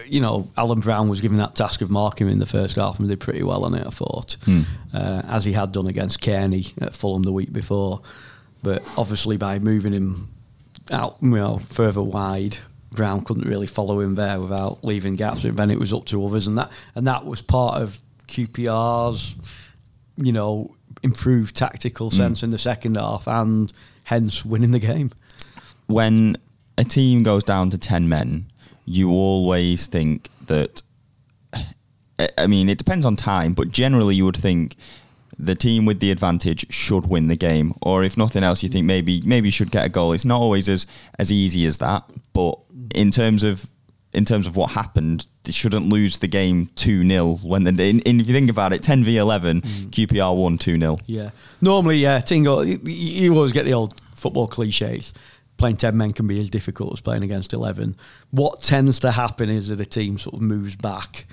you 0.06 0.20
know, 0.20 0.48
Alan 0.56 0.80
Browne 0.80 1.08
was 1.08 1.20
given 1.20 1.36
that 1.38 1.54
task 1.54 1.82
of 1.82 1.90
marking 1.90 2.26
him 2.26 2.32
in 2.32 2.38
the 2.38 2.46
first 2.46 2.76
half 2.76 2.98
and 2.98 3.08
did 3.08 3.20
pretty 3.20 3.42
well 3.42 3.64
on 3.64 3.74
it, 3.74 3.86
I 3.86 3.90
thought, 3.90 4.36
mm. 4.46 4.64
uh, 4.92 5.22
as 5.28 5.44
he 5.44 5.52
had 5.52 5.72
done 5.72 5.86
against 5.86 6.20
Cairney 6.20 6.72
at 6.82 6.94
Fulham 6.94 7.22
the 7.22 7.32
week 7.32 7.52
before. 7.52 8.00
But 8.62 8.82
obviously, 8.96 9.36
by 9.36 9.58
moving 9.58 9.92
him 9.92 10.30
out, 10.90 11.18
you 11.20 11.28
know, 11.28 11.58
further 11.58 12.02
wide, 12.02 12.56
Browne 12.92 13.22
couldn't 13.22 13.46
really 13.46 13.66
follow 13.66 14.00
him 14.00 14.14
there 14.14 14.40
without 14.40 14.82
leaving 14.82 15.14
gaps. 15.14 15.44
And 15.44 15.56
then 15.56 15.70
it 15.70 15.78
was 15.78 15.92
up 15.92 16.06
to 16.06 16.26
others, 16.26 16.46
and 16.46 16.56
that 16.56 16.72
and 16.94 17.06
that 17.06 17.26
was 17.26 17.42
part 17.42 17.82
of 17.82 18.00
QPR's, 18.28 19.36
you 20.16 20.32
know, 20.32 20.74
improved 21.02 21.54
tactical 21.54 22.08
hmm. 22.08 22.16
sense 22.16 22.40
mm. 22.40 22.44
in 22.44 22.50
the 22.50 22.58
second 22.58 22.96
half, 22.96 23.28
and 23.28 23.70
hence 24.04 24.44
winning 24.46 24.70
the 24.70 24.78
game. 24.78 25.10
When 25.86 26.38
a 26.76 26.84
team 26.84 27.22
goes 27.22 27.44
down 27.44 27.70
to 27.70 27.78
10 27.78 28.08
men, 28.08 28.46
you 28.84 29.10
always 29.10 29.86
think 29.86 30.28
that. 30.46 30.82
I 32.38 32.46
mean, 32.46 32.68
it 32.68 32.78
depends 32.78 33.04
on 33.04 33.16
time, 33.16 33.54
but 33.54 33.70
generally 33.70 34.14
you 34.14 34.24
would 34.24 34.36
think 34.36 34.76
the 35.36 35.56
team 35.56 35.84
with 35.84 35.98
the 35.98 36.12
advantage 36.12 36.72
should 36.72 37.06
win 37.06 37.26
the 37.26 37.36
game, 37.36 37.74
or 37.82 38.04
if 38.04 38.16
nothing 38.16 38.44
else, 38.44 38.62
you 38.62 38.68
think 38.68 38.86
maybe 38.86 39.20
maybe 39.22 39.50
should 39.50 39.72
get 39.72 39.84
a 39.84 39.88
goal. 39.88 40.12
It's 40.12 40.24
not 40.24 40.40
always 40.40 40.68
as 40.68 40.86
as 41.18 41.32
easy 41.32 41.66
as 41.66 41.78
that, 41.78 42.04
but 42.32 42.56
in 42.94 43.10
terms 43.10 43.42
of 43.42 43.66
in 44.12 44.24
terms 44.24 44.46
of 44.46 44.54
what 44.54 44.70
happened, 44.70 45.26
they 45.42 45.52
shouldn't 45.52 45.88
lose 45.88 46.18
the 46.18 46.28
game 46.28 46.70
2 46.76 47.06
0 47.06 47.34
when 47.42 47.64
the, 47.64 47.70
in, 47.70 47.98
in, 48.00 48.20
if 48.20 48.28
you 48.28 48.32
think 48.32 48.48
about 48.48 48.72
it, 48.72 48.80
10 48.80 49.02
v 49.02 49.16
11, 49.16 49.60
mm. 49.60 49.90
QPR 49.90 50.36
won 50.36 50.56
2 50.56 50.78
0. 50.78 50.98
Yeah. 51.06 51.30
Normally, 51.60 51.98
yeah, 51.98 52.20
Tingo, 52.20 52.64
you, 52.64 52.78
you 52.84 53.34
always 53.34 53.52
get 53.52 53.64
the 53.64 53.74
old 53.74 54.00
football 54.14 54.46
cliches 54.46 55.12
playing 55.56 55.76
10 55.76 55.96
men 55.96 56.12
can 56.12 56.26
be 56.26 56.40
as 56.40 56.50
difficult 56.50 56.92
as 56.92 57.00
playing 57.00 57.24
against 57.24 57.52
11. 57.52 57.96
What 58.30 58.62
tends 58.62 58.98
to 59.00 59.10
happen 59.10 59.48
is 59.48 59.68
that 59.68 59.80
a 59.80 59.84
team 59.84 60.18
sort 60.18 60.34
of 60.34 60.40
moves 60.42 60.76
back, 60.76 61.26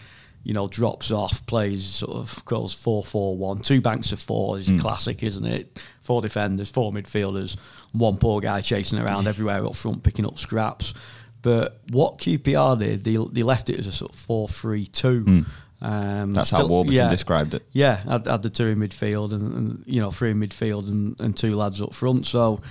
you 0.44 0.54
know, 0.54 0.68
drops 0.68 1.12
off, 1.12 1.46
plays 1.48 1.86
sort 1.86 2.18
of 2.18 2.44
goes 2.46 2.74
4 2.74 3.04
4 3.04 3.38
1. 3.38 3.60
Two 3.60 3.82
banks 3.82 4.12
of 4.12 4.20
four 4.20 4.58
is 4.58 4.70
mm. 4.70 4.80
classic, 4.80 5.24
isn't 5.24 5.46
it? 5.46 5.80
Four 6.02 6.22
defenders, 6.22 6.70
four 6.70 6.92
midfielders, 6.92 7.58
one 7.94 8.18
poor 8.18 8.42
guy 8.42 8.62
chasing 8.62 9.00
around 9.00 9.28
everywhere 9.28 9.66
up 9.66 9.76
front, 9.76 10.04
picking 10.04 10.26
up 10.26 10.38
scraps. 10.38 10.94
But 11.42 11.80
what 11.90 12.20
QPR 12.20 12.78
did, 12.78 13.04
they, 13.04 13.18
they 13.32 13.44
left 13.44 13.70
it 13.72 13.80
as 13.80 13.88
a 13.88 13.92
sort 13.92 14.14
of 14.14 14.20
4 14.20 14.48
3 14.48 14.86
2. 14.88 15.24
Mm. 15.24 15.46
Um, 15.84 16.34
That's 16.34 16.50
still, 16.50 16.60
how 16.60 16.68
Warburton 16.68 16.98
yeah, 16.98 17.10
described 17.10 17.56
it. 17.56 17.66
Yeah, 17.72 17.96
had, 17.98 18.28
had 18.28 18.44
the 18.44 18.52
two 18.52 18.68
in 18.68 18.80
midfield 18.80 19.34
and, 19.34 19.54
and, 19.56 19.84
you 19.88 20.00
know 20.00 20.12
three 20.12 20.30
in 20.30 20.40
midfield 20.40 20.88
and, 20.88 21.20
and 21.20 21.36
two 21.36 21.56
lads 21.56 21.82
up 21.82 21.96
front. 21.96 22.28
So 22.28 22.62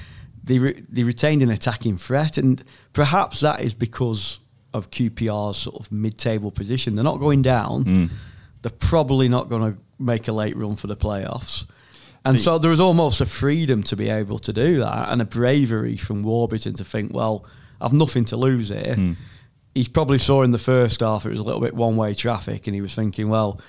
they 0.43 0.59
re- 0.59 0.83
they 0.89 1.03
retained 1.03 1.43
an 1.43 1.51
attacking 1.51 1.97
threat, 1.97 2.39
and 2.39 2.63
perhaps 2.93 3.41
that 3.41 3.61
is 3.61 3.75
because 3.75 4.41
of 4.73 4.91
QPR's 4.91 5.57
sort 5.57 5.77
of 5.77 5.91
mid-table 5.91 6.51
position. 6.51 6.95
They're 6.95 7.05
not 7.05 7.19
going 7.19 7.43
down. 7.43 7.85
Mm. 7.85 8.11
They're 8.63 8.71
probably 8.79 9.29
not 9.29 9.49
going 9.49 9.75
to 9.75 9.81
make 9.99 10.29
a 10.29 10.33
late 10.33 10.57
run 10.57 10.77
for 10.77 10.87
the 10.87 10.97
playoffs. 10.97 11.65
And 12.25 12.37
the, 12.37 12.41
so 12.41 12.59
there 12.59 12.71
was 12.71 12.81
almost 12.81 13.21
a 13.21 13.27
freedom 13.27 13.83
to 13.85 13.97
be 13.97 14.09
able 14.09 14.39
to 14.41 14.53
do 14.53 14.79
that 14.79 15.09
and 15.09 15.23
a 15.23 15.25
bravery 15.25 15.97
from 15.97 16.23
Warburton 16.23 16.75
to 16.75 16.85
think, 16.85 17.15
well, 17.15 17.47
I've 17.81 17.93
nothing 17.93 18.25
to 18.27 18.37
lose 18.37 18.69
here. 18.69 18.95
Mm. 18.97 19.17
He 19.75 19.85
probably 19.85 20.19
saw 20.19 20.43
in 20.43 20.51
the 20.51 20.59
first 20.59 21.01
half 21.01 21.25
it 21.25 21.31
was 21.31 21.41
a 21.41 21.45
little 21.45 21.61
bit 21.61 21.75
one 21.75 21.97
way 21.97 22.15
traffic 22.15 22.67
and 22.67 22.75
he 22.75 22.81
was 22.81 22.95
thinking, 22.95 23.29
well, 23.29 23.61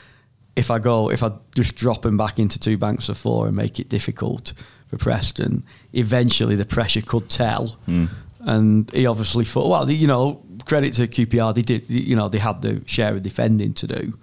if 0.56 0.70
I 0.70 0.80
go, 0.80 1.10
if 1.10 1.24
I 1.24 1.32
just 1.56 1.76
drop 1.76 2.06
him 2.06 2.18
back 2.18 2.40
into 2.40 2.60
two 2.60 2.78
banks 2.78 3.08
of 3.08 3.18
four 3.18 3.48
and 3.48 3.56
make 3.56 3.80
it 3.80 3.88
difficult, 3.88 4.52
for 4.92 4.98
Preston, 4.98 5.64
eventually 5.94 6.56
the 6.56 6.66
pressure 6.66 7.02
could 7.02 7.30
tell. 7.30 7.78
Mm. 7.88 8.10
And 8.42 8.92
he 8.92 9.06
obviously 9.06 9.46
thought, 9.46 9.70
well, 9.70 9.90
you 9.90 10.08
know, 10.08 10.44
credit 10.66 10.94
to 10.96 11.08
QPR, 11.08 11.56
they 11.56 11.62
did, 11.62 11.90
you 11.90 12.16
know, 12.16 12.28
they 12.28 12.40
had 12.40 12.62
the 12.62 12.84
share 12.86 13.16
of 13.16 13.24
defending 13.24 13.74
to 13.76 13.88
do. 13.88 14.14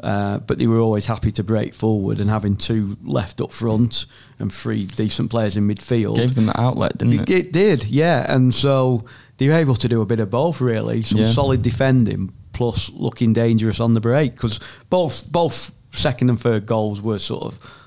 Uh, 0.00 0.38
but 0.38 0.58
they 0.58 0.66
were 0.66 0.78
always 0.78 1.06
happy 1.06 1.30
to 1.30 1.44
break 1.44 1.74
forward 1.74 2.18
and 2.20 2.30
having 2.30 2.56
two 2.56 2.96
left 3.02 3.40
up 3.40 3.52
front 3.52 4.06
and 4.38 4.52
three 4.52 4.86
decent 4.86 5.30
players 5.30 5.56
in 5.56 5.68
midfield. 5.68 6.16
Gave 6.16 6.34
them 6.34 6.46
the 6.46 6.58
outlet, 6.58 6.96
didn't 6.98 7.20
it? 7.20 7.30
It 7.30 7.52
did, 7.52 7.84
yeah. 7.84 8.32
And 8.32 8.54
so 8.54 9.04
they 9.38 9.48
were 9.48 9.54
able 9.54 9.76
to 9.76 9.88
do 9.88 10.00
a 10.00 10.06
bit 10.06 10.20
of 10.20 10.30
both, 10.30 10.60
really. 10.60 11.02
Some 11.02 11.18
yeah. 11.18 11.26
solid 11.26 11.62
defending 11.62 12.32
plus 12.52 12.90
looking 12.92 13.32
dangerous 13.32 13.78
on 13.78 13.92
the 13.92 14.00
break 14.00 14.32
because 14.32 14.58
both 14.88 15.30
both 15.30 15.72
second 15.92 16.30
and 16.30 16.40
third 16.40 16.66
goals 16.66 17.00
were 17.00 17.18
sort 17.18 17.44
of 17.44 17.79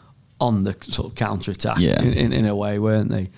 on 0.44 0.64
the 0.64 0.76
sort 0.82 1.10
of 1.10 1.16
counter 1.16 1.52
attack 1.52 1.78
yeah. 1.80 2.02
in, 2.02 2.14
in, 2.14 2.34
in, 2.34 2.46
a 2.46 2.56
way, 2.56 2.78
weren't 2.78 3.10
they? 3.10 3.30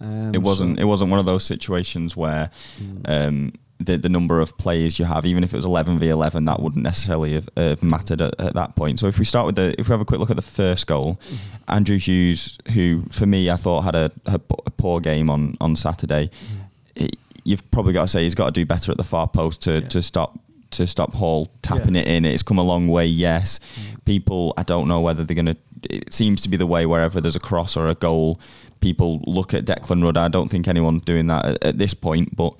Um, 0.00 0.34
it 0.34 0.42
wasn't. 0.42 0.78
So. 0.78 0.82
It 0.82 0.86
wasn't 0.86 1.10
one 1.10 1.20
of 1.20 1.26
those 1.26 1.44
situations 1.44 2.16
where. 2.16 2.50
Mm. 2.78 3.08
Um, 3.08 3.52
the, 3.80 3.98
the 3.98 4.08
number 4.08 4.40
of 4.40 4.56
players 4.56 5.00
you 5.00 5.04
have, 5.04 5.26
even 5.26 5.42
if 5.42 5.52
it 5.52 5.56
was 5.56 5.64
11 5.64 5.98
v 5.98 6.08
11, 6.08 6.44
that 6.44 6.62
wouldn't 6.62 6.84
necessarily 6.84 7.34
have, 7.34 7.48
have 7.56 7.82
mattered 7.82 8.22
at, 8.22 8.40
at, 8.40 8.54
that 8.54 8.76
point. 8.76 9.00
So 9.00 9.08
if 9.08 9.18
we 9.18 9.24
start 9.24 9.46
with 9.46 9.56
the, 9.56 9.74
if 9.78 9.88
we 9.88 9.92
have 9.92 10.00
a 10.00 10.04
quick 10.04 10.20
look 10.20 10.30
at 10.30 10.36
the 10.36 10.42
first 10.42 10.86
goal, 10.86 11.20
mm-hmm. 11.24 11.36
Andrew 11.68 11.98
Hughes, 11.98 12.56
who 12.72 13.02
for 13.10 13.26
me 13.26 13.50
I 13.50 13.56
thought 13.56 13.82
had 13.82 13.96
a, 13.96 14.12
a 14.26 14.38
poor 14.38 15.00
game 15.00 15.28
on 15.28 15.56
on 15.60 15.74
Saturday, 15.74 16.28
mm-hmm. 16.28 17.04
it, 17.04 17.16
you've 17.42 17.68
probably 17.72 17.92
got 17.92 18.02
to 18.02 18.08
say 18.08 18.22
he's 18.22 18.36
got 18.36 18.46
to 18.46 18.52
do 18.52 18.64
better 18.64 18.92
at 18.92 18.96
the 18.96 19.04
far 19.04 19.28
post 19.28 19.62
to, 19.62 19.80
yeah. 19.80 19.88
to 19.88 20.00
stop 20.00 20.38
to 20.70 20.86
stop 20.86 21.14
Hall 21.14 21.50
tapping 21.62 21.94
yeah. 21.94 22.02
it 22.02 22.08
in. 22.08 22.24
It's 22.24 22.42
come 22.42 22.58
a 22.58 22.62
long 22.62 22.88
way, 22.88 23.06
yes. 23.06 23.58
Mm. 23.58 24.04
People, 24.04 24.54
I 24.56 24.62
don't 24.62 24.88
know 24.88 25.00
whether 25.00 25.24
they're 25.24 25.34
going 25.34 25.46
to 25.46 25.56
it 25.90 26.12
seems 26.12 26.40
to 26.42 26.48
be 26.48 26.56
the 26.56 26.66
way 26.66 26.86
wherever 26.86 27.20
there's 27.20 27.36
a 27.36 27.40
cross 27.40 27.76
or 27.76 27.88
a 27.88 27.94
goal, 27.94 28.40
people 28.80 29.22
look 29.26 29.54
at 29.54 29.64
Declan 29.64 30.02
Rudd. 30.02 30.16
I 30.16 30.28
don't 30.28 30.50
think 30.50 30.68
anyone's 30.68 31.02
doing 31.02 31.26
that 31.28 31.44
at, 31.44 31.64
at 31.64 31.78
this 31.78 31.94
point, 31.94 32.36
but 32.36 32.54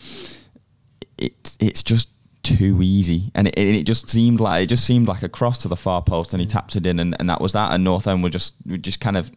it's 1.19 1.57
it's 1.61 1.83
just 1.83 2.09
too 2.45 2.81
easy, 2.83 3.33
and 3.35 3.49
it, 3.49 3.59
it 3.59 3.85
just 3.85 4.09
seemed 4.09 4.39
like 4.39 4.65
it 4.65 4.67
just 4.67 4.85
seemed 4.85 5.09
like 5.09 5.23
a 5.23 5.29
cross 5.29 5.59
to 5.59 5.69
the 5.69 5.77
far 5.77 6.03
post, 6.03 6.33
and 6.33 6.41
he 6.41 6.47
mm. 6.47 6.53
taps 6.53 6.77
it 6.77 6.87
in, 6.87 7.01
and, 7.01 7.17
and 7.19 7.29
that 7.29 7.41
was 7.41 7.55
that. 7.55 7.73
And 7.73 7.83
North 7.83 8.07
End 8.07 8.23
were 8.23 8.31
just 8.31 8.55
were 8.67 8.77
just 8.77 9.01
kind 9.01 9.17
of 9.17 9.33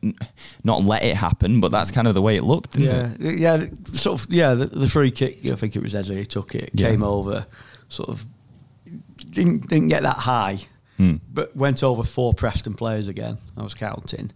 not 0.63 0.83
let 0.83 1.03
it 1.03 1.15
happen, 1.15 1.59
but 1.59 1.71
that's 1.71 1.89
kind 1.89 2.07
of 2.07 2.13
the 2.13 2.21
way 2.21 2.35
it 2.35 2.43
looked. 2.43 2.77
yeah, 2.77 3.09
it? 3.19 3.39
yeah, 3.39 3.65
sort 3.93 4.21
of. 4.21 4.31
Yeah, 4.31 4.53
the, 4.53 4.65
the, 4.65 4.87
free 4.87 5.09
kick. 5.09 5.45
I 5.45 5.55
think 5.55 5.75
it 5.75 5.81
was 5.81 5.95
Eze 5.95 6.09
who 6.09 6.25
took 6.25 6.53
it. 6.53 6.71
Yeah. 6.73 6.89
Came 6.89 7.03
over, 7.03 7.47
sort 7.89 8.09
of 8.09 8.25
didn't 9.31 9.67
didn't 9.67 9.87
get 9.87 10.03
that 10.03 10.17
high, 10.17 10.59
hmm. 10.97 11.15
but 11.31 11.55
went 11.55 11.83
over 11.83 12.03
four 12.03 12.33
Preston 12.33 12.73
players 12.73 13.07
again. 13.07 13.37
I 13.55 13.63
was 13.63 13.73
counting, 13.73 14.31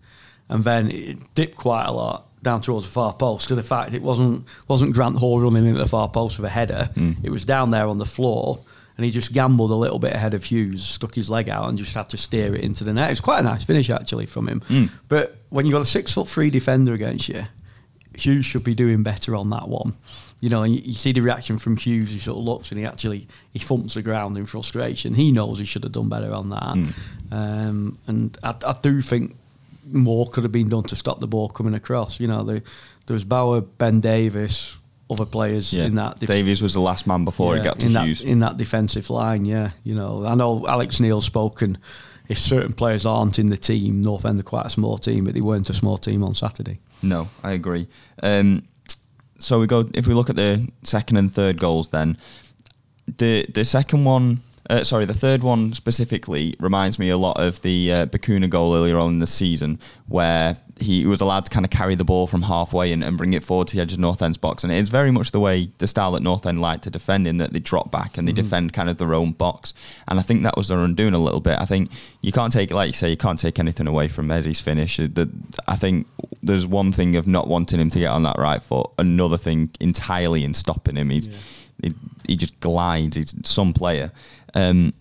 and 0.49 0.63
then 0.63 0.91
it 0.91 1.33
dipped 1.33 1.57
quite 1.57 1.85
a 1.85 1.91
lot 1.91 2.27
down 2.43 2.61
towards 2.61 2.87
the 2.87 2.91
far 2.91 3.13
post 3.13 3.49
to 3.49 3.55
the 3.55 3.63
fact 3.63 3.93
it 3.93 4.01
wasn't 4.01 4.45
wasn't 4.67 4.93
Grant 4.93 5.17
Hall 5.17 5.39
running 5.39 5.65
into 5.67 5.79
the 5.79 5.87
far 5.87 6.09
post 6.09 6.37
with 6.37 6.45
a 6.45 6.49
header. 6.49 6.89
Mm. 6.95 7.17
It 7.23 7.29
was 7.29 7.45
down 7.45 7.71
there 7.71 7.87
on 7.87 7.97
the 7.97 8.05
floor, 8.05 8.59
and 8.97 9.05
he 9.05 9.11
just 9.11 9.33
gambled 9.33 9.71
a 9.71 9.75
little 9.75 9.99
bit 9.99 10.13
ahead 10.13 10.33
of 10.33 10.43
Hughes, 10.43 10.83
stuck 10.83 11.15
his 11.15 11.29
leg 11.29 11.49
out, 11.49 11.69
and 11.69 11.77
just 11.77 11.93
had 11.93 12.09
to 12.09 12.17
steer 12.17 12.55
it 12.55 12.61
into 12.61 12.83
the 12.83 12.93
net. 12.93 13.09
It 13.09 13.13
was 13.13 13.21
quite 13.21 13.39
a 13.39 13.43
nice 13.43 13.63
finish 13.63 13.89
actually 13.89 14.25
from 14.25 14.47
him. 14.47 14.61
Mm. 14.61 14.89
But 15.07 15.37
when 15.49 15.65
you 15.65 15.71
got 15.71 15.81
a 15.81 15.85
six 15.85 16.13
foot 16.13 16.27
three 16.27 16.49
defender 16.49 16.93
against 16.93 17.29
you, 17.29 17.43
Hughes 18.15 18.45
should 18.45 18.63
be 18.63 18.75
doing 18.75 19.03
better 19.03 19.35
on 19.35 19.49
that 19.51 19.67
one. 19.67 19.95
You 20.39 20.49
know, 20.49 20.63
and 20.63 20.75
you, 20.75 20.81
you, 20.81 20.93
see 20.93 21.11
the 21.11 21.21
reaction 21.21 21.57
from 21.57 21.77
Hughes. 21.77 22.11
He 22.11 22.19
sort 22.19 22.37
of 22.37 22.43
looks 22.43 22.71
and 22.71 22.79
he 22.79 22.85
actually 22.85 23.27
he 23.51 23.59
thumps 23.59 23.93
the 23.93 24.01
ground 24.01 24.37
in 24.37 24.45
frustration. 24.45 25.13
He 25.13 25.31
knows 25.31 25.59
he 25.59 25.65
should 25.65 25.83
have 25.83 25.91
done 25.91 26.09
better 26.09 26.33
on 26.33 26.49
that. 26.49 26.73
Mm. 26.75 26.93
Um, 27.31 27.97
and 28.07 28.37
I, 28.43 28.55
I 28.65 28.75
do 28.81 29.01
think 29.01 29.35
more 29.85 30.27
could 30.27 30.43
have 30.43 30.51
been 30.51 30.69
done 30.69 30.83
to 30.83 30.95
stop 30.95 31.19
the 31.19 31.27
ball 31.27 31.49
coming 31.49 31.73
across. 31.73 32.19
You 32.19 32.27
know, 32.27 32.43
the, 32.43 32.63
there 33.05 33.13
was 33.13 33.23
Bauer, 33.23 33.61
Ben 33.61 33.99
Davies, 33.99 34.77
other 35.09 35.25
players 35.25 35.73
yeah. 35.73 35.85
in 35.85 35.95
that. 35.95 36.19
Def- 36.19 36.29
Davies 36.29 36.61
was 36.61 36.73
the 36.73 36.81
last 36.81 37.05
man 37.05 37.25
before 37.25 37.55
yeah, 37.55 37.61
he 37.61 37.65
got 37.65 37.79
to 37.79 37.85
in 37.87 37.95
Hughes. 37.95 38.19
That, 38.19 38.27
in 38.27 38.39
that 38.39 38.57
defensive 38.57 39.09
line, 39.09 39.45
yeah. 39.45 39.71
You 39.83 39.95
know, 39.95 40.25
I 40.25 40.35
know 40.35 40.65
Alex 40.67 40.99
Neil 40.99 41.21
spoken. 41.21 41.77
If 42.31 42.39
certain 42.39 42.71
players 42.71 43.05
aren't 43.05 43.39
in 43.39 43.47
the 43.47 43.57
team, 43.57 44.01
North 44.01 44.25
End 44.25 44.39
are 44.39 44.43
quite 44.43 44.65
a 44.65 44.69
small 44.69 44.97
team, 44.97 45.25
but 45.25 45.33
they 45.33 45.41
weren't 45.41 45.69
a 45.69 45.73
small 45.73 45.97
team 45.97 46.23
on 46.23 46.33
Saturday. 46.33 46.79
No, 47.01 47.27
I 47.43 47.51
agree. 47.51 47.87
Um, 48.23 48.63
so 49.37 49.59
we 49.59 49.67
go. 49.67 49.89
If 49.93 50.07
we 50.07 50.13
look 50.13 50.29
at 50.29 50.37
the 50.37 50.67
second 50.83 51.17
and 51.17 51.33
third 51.33 51.59
goals, 51.59 51.89
then 51.89 52.17
the 53.17 53.45
the 53.53 53.65
second 53.65 54.05
one 54.05 54.41
uh, 54.69 54.85
sorry, 54.85 55.03
the 55.03 55.13
third 55.13 55.43
one 55.43 55.73
specifically 55.73 56.55
reminds 56.59 56.97
me 56.97 57.09
a 57.09 57.17
lot 57.17 57.37
of 57.37 57.61
the 57.61 57.91
uh, 57.91 58.05
Bacuna 58.05 58.49
goal 58.49 58.73
earlier 58.73 58.97
on 58.97 59.09
in 59.09 59.19
the 59.19 59.27
season, 59.27 59.77
where 60.07 60.55
he 60.81 61.05
was 61.05 61.21
allowed 61.21 61.45
to 61.45 61.51
kind 61.51 61.65
of 61.65 61.69
carry 61.69 61.95
the 61.95 62.03
ball 62.03 62.27
from 62.27 62.43
halfway 62.43 62.91
and, 62.91 63.03
and 63.03 63.17
bring 63.17 63.33
it 63.33 63.43
forward 63.43 63.67
to 63.69 63.75
the 63.75 63.81
edge 63.81 63.93
of 63.93 63.99
North 63.99 64.21
End's 64.21 64.37
box. 64.37 64.63
And 64.63 64.71
it 64.71 64.77
is 64.77 64.89
very 64.89 65.11
much 65.11 65.31
the 65.31 65.39
way 65.39 65.69
the 65.77 65.87
style 65.87 66.11
that 66.11 66.21
North 66.21 66.45
End 66.45 66.59
like 66.59 66.81
to 66.81 66.89
defend 66.89 67.27
in 67.27 67.37
that 67.37 67.53
they 67.53 67.59
drop 67.59 67.91
back 67.91 68.17
and 68.17 68.27
they 68.27 68.31
mm-hmm. 68.33 68.43
defend 68.43 68.73
kind 68.73 68.89
of 68.89 68.97
their 68.97 69.13
own 69.13 69.31
box. 69.31 69.73
And 70.07 70.19
I 70.19 70.23
think 70.23 70.43
that 70.43 70.57
was 70.57 70.67
their 70.67 70.79
undoing 70.79 71.13
a 71.13 71.19
little 71.19 71.39
bit. 71.39 71.59
I 71.59 71.65
think 71.65 71.91
you 72.21 72.31
can't 72.31 72.51
take, 72.51 72.71
like 72.71 72.87
you 72.87 72.93
say, 72.93 73.09
you 73.09 73.17
can't 73.17 73.39
take 73.39 73.59
anything 73.59 73.87
away 73.87 74.07
from 74.07 74.29
Eze's 74.29 74.61
finish. 74.61 74.99
I 75.67 75.75
think 75.75 76.07
there's 76.43 76.67
one 76.67 76.91
thing 76.91 77.15
of 77.15 77.27
not 77.27 77.47
wanting 77.47 77.79
him 77.79 77.89
to 77.89 77.99
get 77.99 78.09
on 78.09 78.23
that 78.23 78.37
right 78.37 78.61
foot, 78.61 78.89
another 78.97 79.37
thing 79.37 79.69
entirely 79.79 80.43
in 80.43 80.53
stopping 80.53 80.97
him. 80.97 81.09
He's. 81.09 81.27
Yeah 81.27 81.35
he, 81.81 81.93
he 82.27 82.35
just 82.35 82.59
glides. 82.59 83.17
He's 83.17 83.33
some 83.43 83.73
player. 83.73 84.11
Um, 84.53 84.93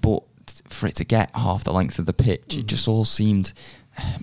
but 0.00 0.22
for 0.68 0.86
it 0.86 0.96
to 0.96 1.04
get 1.04 1.34
half 1.34 1.64
the 1.64 1.72
length 1.72 1.98
of 1.98 2.06
the 2.06 2.12
pitch, 2.12 2.48
mm. 2.48 2.58
it 2.58 2.66
just 2.66 2.88
all 2.88 3.04
seemed 3.04 3.52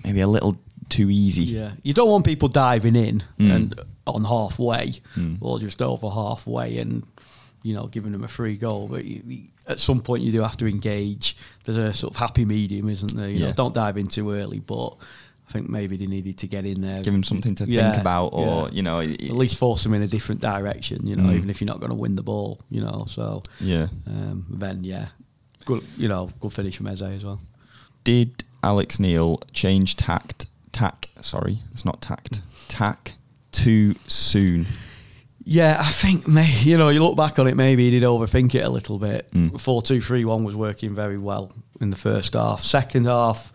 maybe 0.04 0.20
a 0.20 0.28
little 0.28 0.56
too 0.88 1.10
easy. 1.10 1.42
Yeah, 1.42 1.72
you 1.82 1.92
don't 1.92 2.10
want 2.10 2.24
people 2.24 2.48
diving 2.48 2.96
in 2.96 3.22
mm. 3.38 3.54
and 3.54 3.80
on 4.06 4.24
halfway 4.24 5.00
mm. 5.16 5.38
or 5.40 5.58
just 5.58 5.80
over 5.80 6.10
halfway 6.10 6.78
and 6.78 7.06
you 7.62 7.74
know 7.74 7.86
giving 7.86 8.12
them 8.12 8.24
a 8.24 8.28
free 8.28 8.56
goal. 8.56 8.88
But 8.88 9.04
you, 9.04 9.22
you, 9.26 9.42
at 9.66 9.80
some 9.80 10.00
point, 10.00 10.22
you 10.22 10.32
do 10.32 10.42
have 10.42 10.56
to 10.58 10.66
engage. 10.66 11.36
There's 11.64 11.78
a 11.78 11.92
sort 11.92 12.12
of 12.12 12.16
happy 12.18 12.44
medium, 12.44 12.88
isn't 12.88 13.16
there? 13.16 13.28
You 13.28 13.40
yeah. 13.40 13.46
know, 13.46 13.52
don't 13.52 13.74
dive 13.74 13.96
in 13.96 14.06
too 14.06 14.32
early, 14.32 14.60
but 14.60 14.96
I 15.48 15.52
think 15.52 15.68
maybe 15.68 15.96
they 15.96 16.06
needed 16.06 16.38
to 16.38 16.46
get 16.46 16.64
in 16.64 16.80
there, 16.80 17.02
give 17.02 17.14
him 17.14 17.22
something 17.22 17.54
to 17.56 17.64
yeah, 17.66 17.90
think 17.90 18.00
about, 18.02 18.28
or 18.28 18.68
yeah. 18.68 18.74
you 18.74 18.82
know, 18.82 19.00
at 19.00 19.30
least 19.30 19.58
force 19.58 19.84
him 19.84 19.94
in 19.94 20.02
a 20.02 20.06
different 20.06 20.40
direction. 20.40 21.06
You 21.06 21.16
know, 21.16 21.24
mm. 21.24 21.36
even 21.36 21.50
if 21.50 21.60
you're 21.60 21.66
not 21.66 21.80
going 21.80 21.90
to 21.90 21.96
win 21.96 22.14
the 22.14 22.22
ball, 22.22 22.60
you 22.70 22.80
know. 22.80 23.06
So 23.08 23.42
yeah, 23.60 23.88
um, 24.06 24.46
then 24.50 24.84
yeah, 24.84 25.08
good. 25.64 25.82
You 25.96 26.08
know, 26.08 26.30
good 26.40 26.52
finish 26.52 26.76
from 26.76 26.86
Eze 26.88 27.02
as 27.02 27.24
well. 27.24 27.40
Did 28.04 28.43
Alex 28.64 28.98
Neil 28.98 29.40
change 29.52 29.96
tact? 29.96 30.46
Tack, 30.72 31.08
sorry, 31.20 31.60
it's 31.72 31.84
not 31.84 32.00
tact. 32.00 32.40
Tack 32.68 33.12
too 33.52 33.94
soon. 34.08 34.66
Yeah, 35.44 35.76
I 35.78 35.90
think 35.90 36.26
may 36.26 36.50
you 36.50 36.78
know 36.78 36.88
you 36.88 37.02
look 37.02 37.16
back 37.16 37.38
on 37.38 37.46
it, 37.46 37.54
maybe 37.54 37.84
he 37.84 37.90
did 37.98 38.02
overthink 38.02 38.54
it 38.54 38.64
a 38.64 38.68
little 38.68 38.98
bit. 38.98 39.30
Mm. 39.32 39.60
Four 39.60 39.82
two 39.82 40.00
three 40.00 40.24
one 40.24 40.42
was 40.42 40.56
working 40.56 40.94
very 40.94 41.18
well 41.18 41.52
in 41.80 41.90
the 41.90 41.96
first 41.96 42.32
half. 42.32 42.60
Second 42.60 43.04
half, 43.04 43.52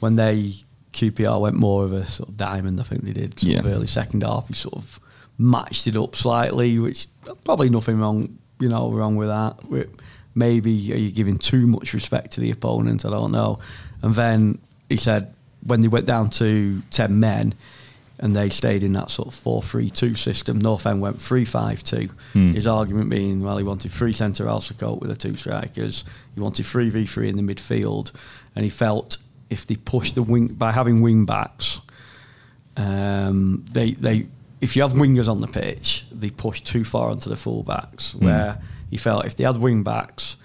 when 0.00 0.16
they 0.16 0.54
QPR 0.96 1.40
went 1.40 1.56
more 1.56 1.84
of 1.84 1.92
a 1.92 2.04
sort 2.06 2.30
of 2.30 2.36
diamond. 2.36 2.80
I 2.80 2.82
think 2.82 3.04
they 3.04 3.12
did. 3.12 3.38
Sort 3.38 3.52
yeah. 3.52 3.58
of 3.60 3.66
early 3.66 3.86
second 3.86 4.22
half, 4.22 4.48
he 4.48 4.54
sort 4.54 4.76
of 4.76 4.98
matched 5.38 5.86
it 5.86 5.96
up 5.96 6.16
slightly, 6.16 6.78
which 6.78 7.06
probably 7.44 7.68
nothing 7.68 8.00
wrong, 8.00 8.38
you 8.58 8.68
know, 8.68 8.90
wrong 8.90 9.16
with 9.16 9.28
that. 9.28 9.56
Maybe 10.36 10.92
are 10.92 10.98
you 10.98 11.10
giving 11.10 11.38
too 11.38 11.66
much 11.66 11.94
respect 11.94 12.32
to 12.32 12.40
the 12.40 12.52
opponent? 12.52 13.04
I 13.04 13.10
don't 13.10 13.32
know. 13.32 13.58
And 14.02 14.14
then 14.14 14.58
he 14.88 14.96
said 14.96 15.34
when 15.66 15.80
they 15.80 15.88
went 15.88 16.06
down 16.06 16.30
to 16.30 16.82
ten 16.90 17.18
men, 17.18 17.54
and 18.18 18.34
they 18.34 18.48
stayed 18.48 18.82
in 18.82 18.94
that 18.94 19.10
sort 19.10 19.28
of 19.28 19.34
4-3-2 19.34 20.16
system. 20.16 20.58
North 20.58 20.86
End 20.86 21.02
went 21.02 21.16
3-5-2. 21.16 22.10
Hmm. 22.32 22.52
His 22.52 22.66
argument 22.66 23.10
being, 23.10 23.42
well, 23.42 23.58
he 23.58 23.64
wanted 23.64 23.92
three 23.92 24.12
centre 24.12 24.46
cope 24.78 25.00
with 25.00 25.10
the 25.10 25.16
two 25.16 25.36
strikers. 25.36 26.04
He 26.34 26.40
wanted 26.40 26.64
3v3 26.64 27.28
in 27.28 27.36
the 27.36 27.54
midfield. 27.54 28.12
And 28.54 28.64
he 28.64 28.70
felt 28.70 29.18
if 29.50 29.66
they 29.66 29.76
push 29.76 30.12
the 30.12 30.22
wing 30.22 30.48
by 30.48 30.72
having 30.72 31.02
wing 31.02 31.24
backs, 31.24 31.80
um, 32.76 33.64
they 33.72 33.92
they 33.92 34.26
if 34.60 34.74
you 34.74 34.82
have 34.82 34.94
wingers 34.94 35.28
on 35.28 35.40
the 35.40 35.46
pitch, 35.46 36.06
they 36.10 36.30
push 36.30 36.62
too 36.62 36.84
far 36.84 37.10
onto 37.10 37.28
the 37.28 37.36
fullbacks. 37.36 38.14
Mm. 38.16 38.22
Where 38.22 38.58
he 38.90 38.96
felt 38.96 39.24
if 39.24 39.36
they 39.36 39.44
had 39.44 39.58
wing 39.58 39.82
backs 39.82 40.36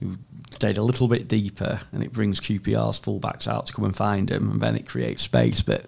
who 0.00 0.16
stayed 0.52 0.78
a 0.78 0.82
little 0.82 1.08
bit 1.08 1.28
deeper, 1.28 1.80
and 1.92 2.02
it 2.02 2.12
brings 2.12 2.40
QPR's 2.40 3.00
fullbacks 3.00 3.46
out 3.48 3.66
to 3.66 3.72
come 3.72 3.84
and 3.84 3.96
find 3.96 4.30
him, 4.30 4.52
and 4.52 4.60
then 4.60 4.76
it 4.76 4.86
creates 4.86 5.22
space. 5.22 5.60
But 5.60 5.86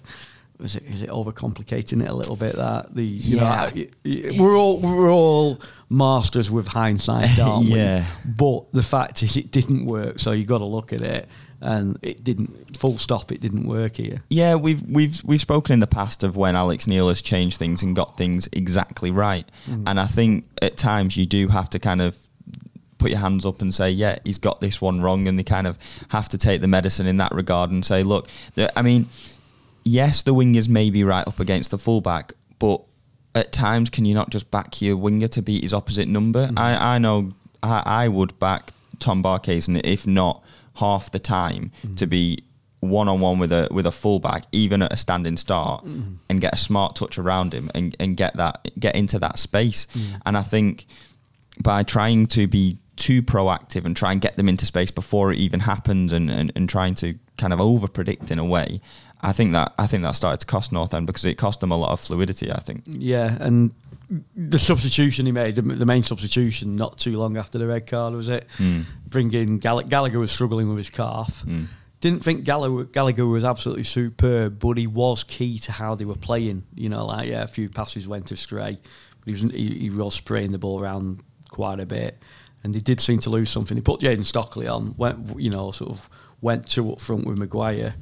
is 0.60 0.76
it 0.76 0.82
is 0.84 1.02
it 1.02 1.10
overcomplicating 1.10 2.02
it 2.02 2.10
a 2.10 2.14
little 2.14 2.36
bit? 2.36 2.56
That 2.56 2.94
the 2.94 3.04
yeah, 3.04 3.70
know, 4.04 4.42
we're 4.42 4.56
all 4.56 4.80
we're 4.80 5.10
all 5.10 5.60
masters 5.88 6.50
with 6.50 6.68
hindsight, 6.68 7.38
aren't 7.40 7.66
yeah. 7.66 8.06
we? 8.24 8.32
But 8.32 8.72
the 8.72 8.82
fact 8.82 9.22
is, 9.22 9.36
it 9.36 9.50
didn't 9.50 9.86
work. 9.86 10.18
So 10.18 10.32
you 10.32 10.44
got 10.44 10.58
to 10.58 10.66
look 10.66 10.92
at 10.92 11.02
it 11.02 11.28
and 11.60 11.98
it 12.02 12.24
didn't. 12.24 12.76
Full 12.76 12.98
stop. 12.98 13.30
It 13.32 13.40
didn't 13.40 13.66
work 13.66 13.96
here. 13.96 14.22
Yeah, 14.30 14.54
we've 14.54 14.82
we've 14.82 15.22
we've 15.24 15.40
spoken 15.40 15.74
in 15.74 15.80
the 15.80 15.86
past 15.86 16.22
of 16.22 16.36
when 16.36 16.56
Alex 16.56 16.86
Neil 16.86 17.08
has 17.08 17.20
changed 17.22 17.58
things 17.58 17.82
and 17.82 17.94
got 17.94 18.16
things 18.16 18.48
exactly 18.52 19.10
right, 19.10 19.48
mm. 19.66 19.82
and 19.86 20.00
I 20.00 20.06
think 20.06 20.46
at 20.62 20.76
times 20.76 21.16
you 21.16 21.26
do 21.26 21.48
have 21.48 21.70
to 21.70 21.78
kind 21.78 22.00
of 22.00 22.16
put 22.98 23.10
your 23.10 23.20
hands 23.20 23.46
up 23.46 23.62
and 23.62 23.74
say, 23.74 23.90
yeah, 23.90 24.18
he's 24.24 24.38
got 24.38 24.60
this 24.60 24.80
one 24.80 25.00
wrong, 25.00 25.26
and 25.26 25.38
they 25.38 25.42
kind 25.42 25.66
of 25.66 25.78
have 26.10 26.28
to 26.28 26.38
take 26.38 26.60
the 26.60 26.68
medicine 26.68 27.06
in 27.06 27.16
that 27.16 27.32
regard 27.32 27.70
and 27.70 27.84
say, 27.84 28.02
look, 28.02 28.28
I 28.76 28.82
mean, 28.82 29.08
yes, 29.82 30.22
the 30.22 30.34
wingers 30.34 30.68
may 30.68 30.90
be 30.90 31.02
right 31.02 31.26
up 31.26 31.40
against 31.40 31.70
the 31.70 31.78
fullback, 31.78 32.34
but 32.58 32.82
at 33.34 33.52
times, 33.52 33.90
can 33.90 34.04
you 34.04 34.14
not 34.14 34.30
just 34.30 34.50
back 34.50 34.82
your 34.82 34.96
winger 34.96 35.28
to 35.28 35.42
beat 35.42 35.62
his 35.62 35.72
opposite 35.72 36.08
number? 36.08 36.48
Mm. 36.48 36.58
I, 36.58 36.94
I 36.94 36.98
know 36.98 37.32
I, 37.62 37.82
I 37.86 38.08
would 38.08 38.38
back 38.38 38.70
Tom 39.00 39.22
Barkhuizen, 39.22 39.80
if 39.84 40.06
not 40.06 40.42
half 40.76 41.10
the 41.10 41.18
time 41.18 41.72
mm. 41.84 41.96
to 41.96 42.06
be 42.06 42.44
one 42.80 43.08
on 43.08 43.20
one 43.20 43.38
with 43.38 43.52
a 43.52 43.68
with 43.70 43.86
a 43.86 43.92
fullback, 43.92 44.44
even 44.52 44.82
at 44.82 44.92
a 44.92 44.96
standing 44.96 45.36
start, 45.36 45.84
mm. 45.84 46.16
and 46.28 46.40
get 46.40 46.54
a 46.54 46.56
smart 46.56 46.96
touch 46.96 47.18
around 47.18 47.52
him 47.52 47.70
and, 47.74 47.94
and 48.00 48.16
get 48.16 48.36
that 48.36 48.70
get 48.78 48.96
into 48.96 49.18
that 49.18 49.38
space. 49.38 49.86
Mm. 49.94 50.20
And 50.26 50.36
I 50.36 50.42
think 50.42 50.86
by 51.62 51.82
trying 51.82 52.26
to 52.28 52.46
be 52.46 52.78
too 52.96 53.22
proactive 53.22 53.84
and 53.84 53.96
try 53.96 54.12
and 54.12 54.20
get 54.20 54.36
them 54.36 54.48
into 54.48 54.66
space 54.66 54.90
before 54.90 55.32
it 55.32 55.38
even 55.38 55.60
happens 55.60 56.12
and, 56.12 56.30
and, 56.30 56.52
and 56.54 56.68
trying 56.68 56.94
to 56.94 57.18
kind 57.38 57.52
of 57.52 57.60
over 57.60 57.88
predict 57.88 58.30
in 58.30 58.38
a 58.38 58.44
way, 58.44 58.80
I 59.22 59.32
think 59.32 59.52
that 59.52 59.74
I 59.78 59.86
think 59.86 60.02
that 60.02 60.14
started 60.14 60.40
to 60.40 60.46
cost 60.46 60.72
North 60.72 60.94
End 60.94 61.06
because 61.06 61.24
it 61.24 61.34
cost 61.34 61.60
them 61.60 61.70
a 61.70 61.76
lot 61.76 61.92
of 61.92 62.00
fluidity. 62.00 62.50
I 62.50 62.60
think. 62.60 62.82
Yeah, 62.86 63.36
and 63.40 63.74
the 64.34 64.58
substitution 64.58 65.26
he 65.26 65.32
made, 65.32 65.54
the, 65.54 65.62
main 65.62 66.02
substitution, 66.02 66.76
not 66.76 66.98
too 66.98 67.16
long 67.18 67.36
after 67.36 67.58
the 67.58 67.66
red 67.66 67.86
card, 67.86 68.14
was 68.14 68.28
it? 68.28 68.46
Mm. 68.58 68.84
Bringing 69.06 69.58
Gall- 69.58 69.82
Gallagher 69.82 70.18
was 70.18 70.32
struggling 70.32 70.68
with 70.68 70.78
his 70.78 70.90
calf. 70.90 71.44
Mm. 71.46 71.66
Didn't 72.00 72.22
think 72.22 72.44
Gallagher, 72.44 72.84
Gallagher 72.84 73.26
was 73.26 73.44
absolutely 73.44 73.84
superb, 73.84 74.58
but 74.58 74.78
he 74.78 74.86
was 74.86 75.22
key 75.22 75.58
to 75.60 75.72
how 75.72 75.94
they 75.94 76.04
were 76.04 76.16
playing. 76.16 76.64
You 76.74 76.88
know, 76.88 77.06
like 77.06 77.28
yeah, 77.28 77.42
a 77.42 77.46
few 77.46 77.68
passes 77.68 78.08
went 78.08 78.32
astray, 78.32 78.78
but 79.20 79.26
he 79.26 79.32
was 79.32 79.42
he, 79.42 79.78
he 79.78 79.90
was 79.90 80.14
spraying 80.14 80.52
the 80.52 80.58
ball 80.58 80.80
around 80.80 81.22
quite 81.50 81.78
a 81.78 81.86
bit, 81.86 82.18
and 82.64 82.74
they 82.74 82.80
did 82.80 83.00
seem 83.00 83.20
to 83.20 83.30
lose 83.30 83.50
something. 83.50 83.76
He 83.76 83.82
put 83.82 84.00
Jayden 84.00 84.24
Stockley 84.24 84.66
on, 84.66 84.94
went 84.96 85.38
you 85.38 85.50
know 85.50 85.72
sort 85.72 85.90
of 85.90 86.08
went 86.40 86.68
two 86.68 86.90
up 86.90 87.00
front 87.00 87.26
with 87.26 87.38
Maguire, 87.38 87.94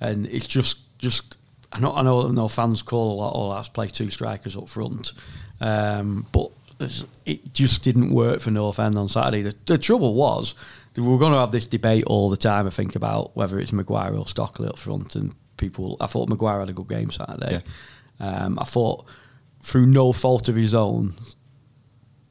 and 0.00 0.26
it's 0.26 0.46
just 0.46 0.98
just 0.98 1.38
I 1.72 1.80
know 1.80 1.94
I 1.94 2.02
know, 2.02 2.28
I 2.28 2.32
know 2.32 2.48
fans 2.48 2.82
call 2.82 3.12
a 3.12 3.16
lot. 3.16 3.32
Oh, 3.34 3.48
let's 3.48 3.70
play 3.70 3.88
two 3.88 4.10
strikers 4.10 4.56
up 4.56 4.68
front. 4.68 5.12
Um, 5.60 6.26
but 6.32 6.50
it 7.24 7.52
just 7.54 7.82
didn't 7.82 8.10
work 8.10 8.40
for 8.40 8.50
North 8.50 8.78
End 8.78 8.96
on 8.96 9.08
Saturday. 9.08 9.42
The, 9.42 9.54
the 9.64 9.78
trouble 9.78 10.14
was 10.14 10.54
we 10.96 11.02
were 11.02 11.18
going 11.18 11.32
to 11.32 11.38
have 11.38 11.50
this 11.50 11.66
debate 11.66 12.04
all 12.04 12.30
the 12.30 12.36
time. 12.36 12.66
I 12.66 12.70
think 12.70 12.96
about 12.96 13.36
whether 13.36 13.58
it's 13.58 13.72
Maguire 13.72 14.14
or 14.14 14.26
Stockley 14.26 14.68
up 14.68 14.78
front, 14.78 15.16
and 15.16 15.34
people. 15.56 15.96
I 16.00 16.06
thought 16.06 16.28
Maguire 16.28 16.60
had 16.60 16.68
a 16.68 16.72
good 16.72 16.88
game 16.88 17.10
Saturday. 17.10 17.62
Yeah. 18.20 18.44
Um, 18.44 18.58
I 18.58 18.64
thought 18.64 19.06
through 19.62 19.86
no 19.86 20.12
fault 20.12 20.48
of 20.48 20.56
his 20.56 20.74
own, 20.74 21.14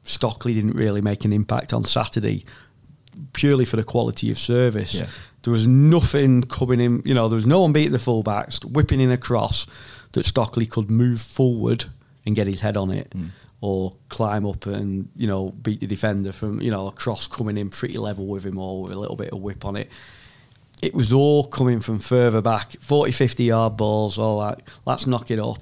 Stockley 0.04 0.54
didn't 0.54 0.74
really 0.76 1.00
make 1.00 1.24
an 1.24 1.32
impact 1.32 1.72
on 1.72 1.84
Saturday, 1.84 2.44
purely 3.32 3.64
for 3.64 3.76
the 3.76 3.84
quality 3.84 4.30
of 4.30 4.38
service. 4.38 4.94
Yeah. 4.94 5.06
There 5.42 5.52
was 5.52 5.66
nothing 5.66 6.42
coming 6.42 6.80
in. 6.80 7.02
You 7.04 7.14
know, 7.14 7.28
there 7.28 7.36
was 7.36 7.46
no 7.46 7.60
one 7.60 7.72
beating 7.72 7.92
the 7.92 7.98
fullbacks, 7.98 8.64
whipping 8.64 9.00
in 9.00 9.12
a 9.12 9.16
cross 9.16 9.66
that 10.12 10.24
Stockley 10.24 10.66
could 10.66 10.90
move 10.90 11.20
forward 11.20 11.84
and 12.26 12.36
get 12.36 12.46
his 12.46 12.60
head 12.60 12.76
on 12.76 12.90
it. 12.90 13.10
Mm. 13.10 13.30
or 13.62 13.94
climb 14.10 14.44
up 14.44 14.66
and 14.66 15.08
you 15.16 15.26
know 15.26 15.50
beat 15.62 15.80
the 15.80 15.86
defender 15.86 16.30
from 16.30 16.60
you 16.60 16.70
know 16.70 16.88
a 16.88 16.92
cross 16.92 17.26
coming 17.26 17.56
in 17.56 17.70
pretty 17.70 17.96
level 17.96 18.26
with 18.26 18.44
him 18.44 18.58
or 18.58 18.82
with 18.82 18.92
a 18.92 18.98
little 18.98 19.16
bit 19.16 19.32
of 19.32 19.40
whip 19.40 19.64
on 19.64 19.76
it. 19.76 19.90
It 20.82 20.92
was 20.94 21.10
all 21.10 21.44
coming 21.44 21.80
from 21.80 21.98
further 21.98 22.42
back 22.42 22.72
40 22.80 23.12
50 23.12 23.44
yard 23.44 23.76
balls 23.78 24.18
all 24.18 24.40
that. 24.40 24.62
Let's 24.84 25.06
knock 25.06 25.30
it 25.30 25.38
up. 25.38 25.60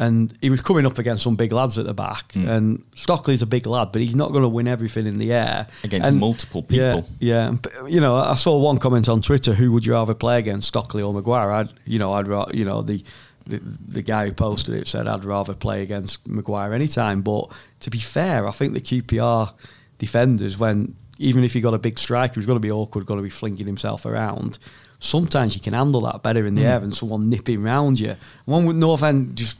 And 0.00 0.32
he 0.40 0.48
was 0.48 0.60
coming 0.60 0.86
up 0.86 0.98
against 0.98 1.24
some 1.24 1.34
big 1.34 1.50
lads 1.50 1.76
at 1.76 1.84
the 1.84 1.94
back. 1.94 2.32
Mm. 2.32 2.48
and 2.48 2.84
Stockley's 2.96 3.42
a 3.42 3.46
big 3.46 3.66
lad 3.66 3.92
but 3.92 4.00
he's 4.02 4.16
not 4.16 4.32
going 4.32 4.42
to 4.42 4.48
win 4.48 4.66
everything 4.66 5.06
in 5.06 5.18
the 5.18 5.32
air. 5.32 5.68
Against 5.84 6.06
and 6.06 6.18
multiple 6.18 6.64
people. 6.64 7.08
yeah, 7.20 7.52
yeah 7.52 7.86
you 7.86 8.00
know 8.00 8.16
I 8.16 8.34
saw 8.34 8.58
one 8.58 8.78
comment 8.78 9.08
on 9.08 9.22
Twitter 9.22 9.54
who 9.54 9.70
would 9.72 9.86
you 9.86 9.92
rather 9.92 10.14
play 10.14 10.40
against 10.40 10.66
Stockley 10.68 11.02
or 11.02 11.14
Maguire? 11.14 11.52
I'd 11.52 11.68
you 11.84 12.00
know 12.00 12.12
I'd 12.14 12.26
you 12.52 12.64
know 12.64 12.82
the 12.82 13.04
the, 13.48 13.58
the 13.58 14.02
guy 14.02 14.26
who 14.26 14.32
posted 14.32 14.74
it 14.74 14.86
said 14.86 15.08
I'd 15.08 15.24
rather 15.24 15.54
play 15.54 15.82
against 15.82 16.28
Maguire 16.28 16.72
anytime. 16.72 17.22
But 17.22 17.50
to 17.80 17.90
be 17.90 17.98
fair, 17.98 18.46
I 18.46 18.52
think 18.52 18.74
the 18.74 18.80
QPR 18.80 19.52
defenders, 19.98 20.58
when 20.58 20.94
even 21.18 21.44
if 21.44 21.54
you 21.54 21.60
got 21.60 21.74
a 21.74 21.78
big 21.78 21.98
striker 21.98 22.34
who's 22.34 22.46
going 22.46 22.56
to 22.56 22.60
be 22.60 22.70
awkward, 22.70 23.06
going 23.06 23.18
to 23.18 23.24
be 23.24 23.30
flinging 23.30 23.66
himself 23.66 24.06
around, 24.06 24.58
sometimes 25.00 25.54
you 25.54 25.60
can 25.60 25.72
handle 25.72 26.00
that 26.02 26.22
better 26.22 26.46
in 26.46 26.54
the 26.54 26.62
mm. 26.62 26.66
air 26.66 26.78
than 26.80 26.92
someone 26.92 27.28
nipping 27.28 27.64
around 27.64 27.98
you. 27.98 28.16
One 28.44 28.66
with 28.66 28.76
North 28.76 29.02
End 29.02 29.36
just 29.36 29.58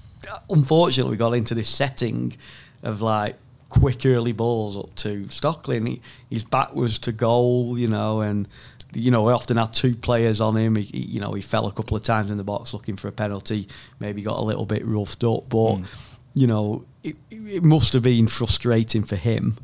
unfortunately 0.51 1.17
got 1.17 1.33
into 1.33 1.55
this 1.55 1.69
setting 1.69 2.37
of 2.83 3.03
like 3.03 3.37
quick 3.69 4.07
early 4.07 4.33
balls 4.33 4.77
up 4.77 4.95
to 4.97 5.29
Stockley, 5.29 5.77
and 5.77 5.89
he, 5.89 6.01
his 6.31 6.45
back 6.45 6.75
was 6.75 6.99
to 7.01 7.13
goal, 7.13 7.79
you 7.79 7.89
know, 7.89 8.21
and 8.21 8.49
you 8.95 9.11
know, 9.11 9.23
we 9.23 9.33
often 9.33 9.57
had 9.57 9.73
two 9.73 9.95
players 9.95 10.41
on 10.41 10.57
him. 10.57 10.77
He, 10.77 10.83
he, 10.83 10.99
you 10.99 11.21
know, 11.21 11.33
he 11.33 11.43
fell 11.43 11.67
a 11.67 11.73
couple 11.73 11.97
of 11.97 12.03
times 12.03 12.31
in 12.31 12.37
the 12.37 12.45
box 12.45 12.73
looking 12.73 12.97
for 12.97 13.09
a 13.09 13.13
penalty. 13.13 13.69
Maybe 14.01 14.23
got 14.23 14.39
a 14.39 14.43
little 14.43 14.67
bit 14.67 14.85
roughed 14.85 15.25
up, 15.25 15.49
but 15.49 15.77
mm. 15.77 15.87
you 16.35 16.47
know, 16.47 16.85
it, 17.03 17.17
it, 17.31 17.63
must 17.63 17.93
have 17.93 18.03
been 18.03 18.27
frustrating 18.27 19.05
for 19.05 19.17
him. 19.17 19.59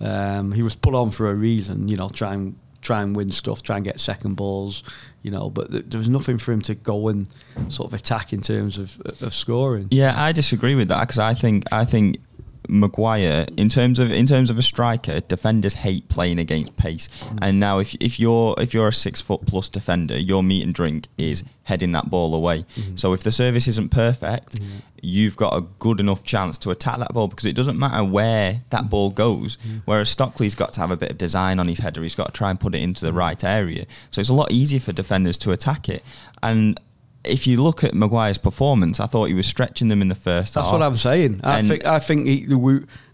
Um, 0.00 0.52
he 0.52 0.62
was 0.62 0.76
put 0.76 0.94
on 0.94 1.10
for 1.10 1.30
a 1.30 1.34
reason. 1.34 1.88
You 1.88 1.96
know, 1.96 2.08
try 2.08 2.34
and 2.34 2.56
try 2.80 3.02
and 3.02 3.16
win 3.16 3.30
stuff, 3.30 3.62
try 3.62 3.76
and 3.76 3.84
get 3.84 4.00
second 4.00 4.34
balls. 4.34 4.84
You 5.22 5.32
know, 5.32 5.50
but 5.50 5.70
th- 5.70 5.86
there 5.88 5.98
was 5.98 6.08
nothing 6.08 6.38
for 6.38 6.52
him 6.52 6.62
to 6.62 6.74
go 6.76 7.08
and 7.08 7.28
sort 7.68 7.92
of 7.92 7.98
attack 7.98 8.32
in 8.32 8.40
terms 8.40 8.78
of, 8.78 9.00
of 9.20 9.34
scoring. 9.34 9.88
Yeah, 9.90 10.14
I 10.16 10.32
disagree 10.32 10.76
with 10.76 10.88
that 10.88 11.00
because 11.00 11.18
I 11.18 11.34
think 11.34 11.64
I 11.72 11.84
think 11.84 12.18
Maguire, 12.68 13.46
in 13.56 13.68
terms 13.68 13.98
of 13.98 14.10
in 14.10 14.26
terms 14.26 14.50
of 14.50 14.58
a 14.58 14.62
striker, 14.62 15.20
defenders 15.20 15.74
hate 15.74 16.08
playing 16.08 16.38
against 16.38 16.76
pace. 16.76 17.08
Mm. 17.08 17.38
And 17.42 17.60
now, 17.60 17.78
if 17.78 17.94
if 17.96 18.18
you're 18.18 18.54
if 18.58 18.74
you're 18.74 18.88
a 18.88 18.92
six 18.92 19.20
foot 19.20 19.46
plus 19.46 19.68
defender, 19.68 20.18
your 20.18 20.42
meat 20.42 20.62
and 20.62 20.74
drink 20.74 21.06
is 21.16 21.44
heading 21.64 21.92
that 21.92 22.10
ball 22.10 22.34
away. 22.34 22.64
Mm-hmm. 22.74 22.96
So 22.96 23.12
if 23.12 23.22
the 23.22 23.32
service 23.32 23.68
isn't 23.68 23.90
perfect, 23.90 24.56
mm-hmm. 24.56 24.78
you've 25.02 25.36
got 25.36 25.56
a 25.56 25.60
good 25.78 26.00
enough 26.00 26.22
chance 26.24 26.56
to 26.58 26.70
attack 26.70 26.98
that 26.98 27.12
ball 27.12 27.28
because 27.28 27.44
it 27.44 27.54
doesn't 27.54 27.78
matter 27.78 28.02
where 28.02 28.60
that 28.70 28.80
mm-hmm. 28.80 28.88
ball 28.88 29.10
goes. 29.10 29.56
Mm-hmm. 29.56 29.78
Whereas 29.84 30.08
Stockley's 30.08 30.54
got 30.54 30.72
to 30.74 30.80
have 30.80 30.90
a 30.90 30.96
bit 30.96 31.10
of 31.10 31.18
design 31.18 31.60
on 31.60 31.68
his 31.68 31.78
header. 31.78 32.02
He's 32.02 32.14
got 32.14 32.26
to 32.26 32.32
try 32.32 32.50
and 32.50 32.58
put 32.58 32.74
it 32.74 32.80
into 32.80 33.04
the 33.04 33.10
mm-hmm. 33.10 33.18
right 33.18 33.44
area. 33.44 33.86
So 34.10 34.20
it's 34.20 34.30
a 34.30 34.34
lot 34.34 34.50
easier 34.50 34.80
for 34.80 34.92
defenders 34.92 35.36
to 35.38 35.52
attack 35.52 35.88
it. 35.88 36.02
And 36.42 36.80
if 37.24 37.46
you 37.46 37.62
look 37.62 37.84
at 37.84 37.94
Maguire's 37.94 38.38
performance, 38.38 39.00
I 39.00 39.06
thought 39.06 39.26
he 39.26 39.34
was 39.34 39.46
stretching 39.46 39.88
them 39.88 40.00
in 40.02 40.08
the 40.08 40.14
first 40.14 40.54
That's 40.54 40.66
half. 40.66 40.72
what 40.72 40.82
I'm 40.82 40.94
saying. 40.94 41.40
I 41.44 41.62
think 41.62 41.84
I 41.84 41.98
think 41.98 42.26
he, 42.26 42.46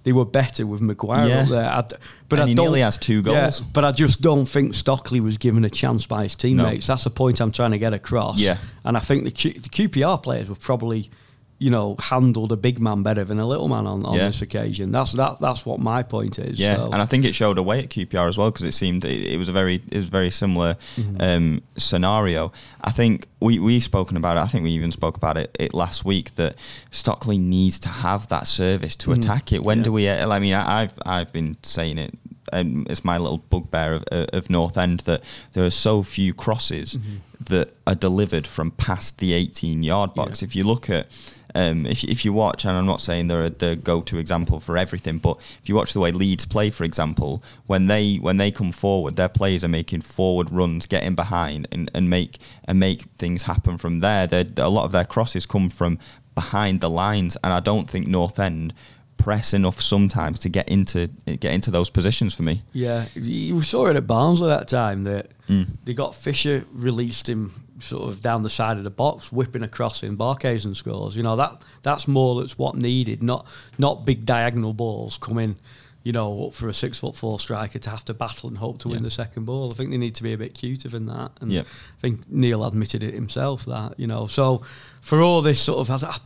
they 0.02 0.12
were 0.12 0.24
better 0.24 0.66
with 0.66 0.80
Maguire 0.80 1.28
yeah. 1.28 1.42
up 1.42 1.48
there. 1.48 1.70
I, 1.70 1.82
but 2.28 2.38
and 2.38 2.42
I 2.42 2.46
he 2.48 2.54
nearly 2.54 2.80
has 2.80 2.98
two 2.98 3.22
goals. 3.22 3.60
Yeah, 3.60 3.66
but 3.72 3.84
I 3.84 3.92
just 3.92 4.20
don't 4.20 4.46
think 4.46 4.74
Stockley 4.74 5.20
was 5.20 5.38
given 5.38 5.64
a 5.64 5.70
chance 5.70 6.06
by 6.06 6.24
his 6.24 6.34
teammates. 6.34 6.88
No. 6.88 6.94
That's 6.94 7.04
the 7.04 7.10
point 7.10 7.40
I'm 7.40 7.52
trying 7.52 7.72
to 7.72 7.78
get 7.78 7.92
across. 7.92 8.40
Yeah. 8.40 8.58
And 8.84 8.96
I 8.96 9.00
think 9.00 9.24
the, 9.24 9.30
Q, 9.30 9.52
the 9.52 9.68
QPR 9.68 10.22
players 10.22 10.48
were 10.48 10.56
probably– 10.56 11.10
you 11.64 11.70
know, 11.70 11.96
handled 11.98 12.52
a 12.52 12.58
big 12.58 12.78
man 12.78 13.02
better 13.02 13.24
than 13.24 13.38
a 13.38 13.46
little 13.46 13.68
man 13.68 13.86
on, 13.86 14.04
on 14.04 14.16
yeah. 14.16 14.26
this 14.26 14.42
occasion. 14.42 14.90
That's 14.90 15.12
that. 15.12 15.38
That's 15.40 15.64
what 15.64 15.80
my 15.80 16.02
point 16.02 16.38
is. 16.38 16.60
Yeah, 16.60 16.76
so. 16.76 16.90
and 16.92 16.96
I 16.96 17.06
think 17.06 17.24
it 17.24 17.34
showed 17.34 17.56
away 17.56 17.78
at 17.78 17.88
QPR 17.88 18.28
as 18.28 18.36
well 18.36 18.50
because 18.50 18.66
it 18.66 18.74
seemed 18.74 19.06
it, 19.06 19.32
it, 19.32 19.38
was 19.38 19.48
a 19.48 19.52
very 19.52 19.76
it 19.90 19.96
was 19.96 20.10
very 20.10 20.30
similar 20.30 20.74
mm-hmm. 20.96 21.16
um, 21.20 21.62
scenario. 21.78 22.52
I 22.82 22.90
think 22.90 23.28
we 23.40 23.58
we 23.58 23.80
spoken 23.80 24.18
about 24.18 24.36
it. 24.36 24.40
I 24.40 24.46
think 24.46 24.62
we 24.64 24.72
even 24.72 24.92
spoke 24.92 25.16
about 25.16 25.38
it, 25.38 25.56
it 25.58 25.72
last 25.72 26.04
week 26.04 26.34
that 26.34 26.56
Stockley 26.90 27.38
needs 27.38 27.78
to 27.78 27.88
have 27.88 28.28
that 28.28 28.46
service 28.46 28.94
to 28.96 29.08
mm-hmm. 29.08 29.20
attack 29.20 29.50
it. 29.50 29.62
When 29.62 29.78
yeah. 29.78 29.84
do 29.84 29.92
we? 29.92 30.10
I 30.10 30.38
mean, 30.38 30.52
I've 30.52 30.92
I've 31.06 31.32
been 31.32 31.56
saying 31.62 31.96
it 31.96 32.12
um, 32.52 32.86
it's 32.90 33.04
my 33.04 33.16
little 33.16 33.38
bugbear 33.38 33.94
of, 33.94 34.04
of 34.12 34.50
North 34.50 34.76
End 34.76 35.00
that 35.00 35.22
there 35.52 35.64
are 35.64 35.70
so 35.70 36.02
few 36.02 36.34
crosses 36.34 36.94
mm-hmm. 36.94 37.16
that 37.44 37.74
are 37.86 37.94
delivered 37.94 38.46
from 38.46 38.70
past 38.70 39.18
the 39.18 39.32
18 39.32 39.82
yard 39.82 40.14
box. 40.14 40.42
Yeah. 40.42 40.46
If 40.46 40.56
you 40.56 40.64
look 40.64 40.90
at 40.90 41.08
um, 41.54 41.86
if, 41.86 42.02
if 42.04 42.24
you 42.24 42.32
watch, 42.32 42.64
and 42.64 42.76
I'm 42.76 42.86
not 42.86 43.00
saying 43.00 43.28
they're 43.28 43.48
the 43.48 43.76
go-to 43.76 44.18
example 44.18 44.60
for 44.60 44.76
everything, 44.76 45.18
but 45.18 45.38
if 45.62 45.68
you 45.68 45.74
watch 45.74 45.92
the 45.92 46.00
way 46.00 46.10
Leeds 46.10 46.46
play, 46.46 46.70
for 46.70 46.84
example, 46.84 47.42
when 47.66 47.86
they 47.86 48.16
when 48.16 48.38
they 48.38 48.50
come 48.50 48.72
forward, 48.72 49.16
their 49.16 49.28
players 49.28 49.62
are 49.62 49.68
making 49.68 50.00
forward 50.00 50.50
runs, 50.50 50.86
getting 50.86 51.14
behind, 51.14 51.68
and, 51.70 51.90
and 51.94 52.10
make 52.10 52.38
and 52.64 52.80
make 52.80 53.02
things 53.16 53.44
happen 53.44 53.78
from 53.78 54.00
there. 54.00 54.26
They're, 54.26 54.46
a 54.56 54.68
lot 54.68 54.84
of 54.84 54.92
their 54.92 55.04
crosses 55.04 55.46
come 55.46 55.70
from 55.70 55.98
behind 56.34 56.80
the 56.80 56.90
lines, 56.90 57.36
and 57.44 57.52
I 57.52 57.60
don't 57.60 57.88
think 57.88 58.06
North 58.08 58.38
End 58.38 58.74
press 59.16 59.54
enough 59.54 59.80
sometimes 59.80 60.40
to 60.40 60.48
get 60.48 60.68
into 60.68 61.06
get 61.26 61.52
into 61.52 61.70
those 61.70 61.88
positions 61.88 62.34
for 62.34 62.42
me. 62.42 62.62
Yeah, 62.72 63.06
you 63.14 63.62
saw 63.62 63.86
it 63.86 63.96
at 63.96 64.06
Barnsley 64.06 64.48
that 64.48 64.68
time 64.68 65.04
that 65.04 65.30
mm. 65.48 65.68
they 65.84 65.94
got 65.94 66.14
Fisher 66.16 66.64
released 66.72 67.28
him 67.28 67.63
sort 67.80 68.08
of 68.08 68.20
down 68.20 68.42
the 68.42 68.50
side 68.50 68.78
of 68.78 68.84
the 68.84 68.90
box, 68.90 69.32
whipping 69.32 69.62
across 69.62 70.02
in 70.02 70.16
and 70.20 70.76
scores. 70.76 71.16
You 71.16 71.22
know 71.22 71.36
that 71.36 71.62
that's 71.82 72.06
more 72.08 72.40
that's 72.40 72.58
what 72.58 72.76
needed, 72.76 73.22
not 73.22 73.46
not 73.78 74.04
big 74.04 74.24
diagonal 74.24 74.72
balls 74.72 75.18
coming. 75.18 75.56
You 76.02 76.12
know, 76.12 76.48
up 76.48 76.52
for 76.52 76.68
a 76.68 76.74
six 76.74 76.98
foot 76.98 77.16
four 77.16 77.40
striker 77.40 77.78
to 77.78 77.88
have 77.88 78.04
to 78.04 78.12
battle 78.12 78.50
and 78.50 78.58
hope 78.58 78.78
to 78.80 78.88
yeah. 78.88 78.96
win 78.96 79.04
the 79.04 79.10
second 79.10 79.46
ball. 79.46 79.72
I 79.72 79.74
think 79.74 79.90
they 79.90 79.96
need 79.96 80.14
to 80.16 80.22
be 80.22 80.34
a 80.34 80.36
bit 80.36 80.52
cuter 80.52 80.90
than 80.90 81.06
that. 81.06 81.30
And 81.40 81.50
I 81.50 81.64
think 82.02 82.30
Neil 82.30 82.62
admitted 82.62 83.02
it 83.02 83.14
himself 83.14 83.64
that, 83.64 83.98
you 83.98 84.06
know. 84.06 84.26
So 84.26 84.60
for 85.00 85.22
all 85.22 85.40
this 85.40 85.58
sort 85.62 85.88
of 85.88 86.04
I, 86.04 86.18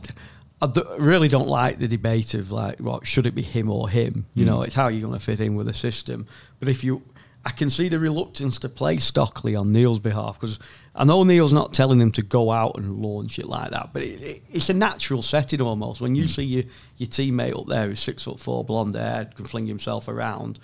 I 0.61 0.67
d- 0.67 0.83
really 0.97 1.29
don't 1.29 1.47
like 1.47 1.79
the 1.79 1.87
debate 1.87 2.33
of 2.33 2.51
like, 2.51 2.79
what 2.79 3.07
should 3.07 3.25
it 3.25 3.35
be 3.35 3.41
him 3.41 3.69
or 3.69 3.89
him? 3.89 4.25
You 4.33 4.43
mm. 4.43 4.47
know, 4.47 4.61
it's 4.63 4.75
how 4.75 4.89
you're 4.89 5.07
going 5.07 5.17
to 5.17 5.25
fit 5.25 5.39
in 5.39 5.55
with 5.55 5.67
the 5.67 5.73
system. 5.73 6.27
But 6.59 6.67
if 6.67 6.83
you, 6.83 7.01
I 7.45 7.51
can 7.51 7.69
see 7.69 7.87
the 7.87 7.99
reluctance 7.99 8.59
to 8.59 8.69
play 8.69 8.97
Stockley 8.97 9.55
on 9.55 9.71
Neil's 9.71 9.99
behalf 9.99 10.39
because 10.39 10.59
I 10.93 11.05
know 11.05 11.23
Neil's 11.23 11.53
not 11.53 11.73
telling 11.73 12.01
him 12.01 12.11
to 12.13 12.21
go 12.21 12.51
out 12.51 12.77
and 12.77 13.01
launch 13.01 13.39
it 13.39 13.47
like 13.47 13.71
that, 13.71 13.91
but 13.93 14.01
it, 14.03 14.21
it, 14.21 14.43
it's 14.51 14.69
a 14.69 14.73
natural 14.73 15.21
setting 15.21 15.61
almost. 15.61 16.01
When 16.01 16.15
you 16.15 16.25
mm. 16.25 16.29
see 16.29 16.43
your, 16.43 16.63
your 16.97 17.07
teammate 17.07 17.57
up 17.57 17.67
there 17.67 17.87
who's 17.87 18.01
six 18.01 18.25
foot 18.25 18.39
four, 18.39 18.65
blonde 18.65 18.95
hair, 18.95 19.29
can 19.35 19.45
fling 19.45 19.67
himself 19.67 20.09
around, 20.09 20.59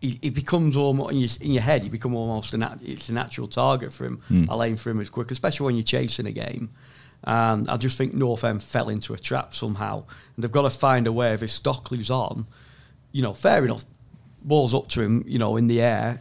it, 0.00 0.34
becomes 0.34 0.76
almost 0.76 1.12
in 1.12 1.18
your, 1.18 1.28
in 1.40 1.50
your 1.52 1.62
head. 1.62 1.84
You 1.84 1.90
become 1.90 2.14
almost 2.14 2.54
a 2.54 2.58
nat- 2.58 2.80
it's 2.82 3.08
a 3.08 3.12
natural 3.12 3.48
target 3.48 3.92
for 3.92 4.04
him. 4.04 4.20
Mm. 4.30 4.46
I'll 4.48 4.62
aim 4.62 4.76
for 4.76 4.90
him 4.90 5.00
as 5.00 5.10
quick, 5.10 5.30
especially 5.30 5.66
when 5.66 5.76
you're 5.76 5.84
chasing 5.84 6.26
a 6.26 6.32
game. 6.32 6.70
And 7.24 7.68
I 7.68 7.76
just 7.76 7.98
think 7.98 8.14
North 8.14 8.44
End 8.44 8.62
fell 8.62 8.88
into 8.88 9.12
a 9.12 9.18
trap 9.18 9.54
somehow. 9.54 10.04
And 10.34 10.44
they've 10.44 10.52
got 10.52 10.62
to 10.62 10.70
find 10.70 11.06
a 11.06 11.12
way, 11.12 11.32
if 11.32 11.48
Stockley's 11.50 12.10
on, 12.10 12.46
you 13.10 13.22
know, 13.22 13.34
fair 13.34 13.64
enough, 13.64 13.84
balls 14.48 14.74
up 14.74 14.88
to 14.88 15.02
him, 15.02 15.24
you 15.26 15.38
know, 15.38 15.56
in 15.56 15.66
the 15.66 15.80
air. 15.80 16.20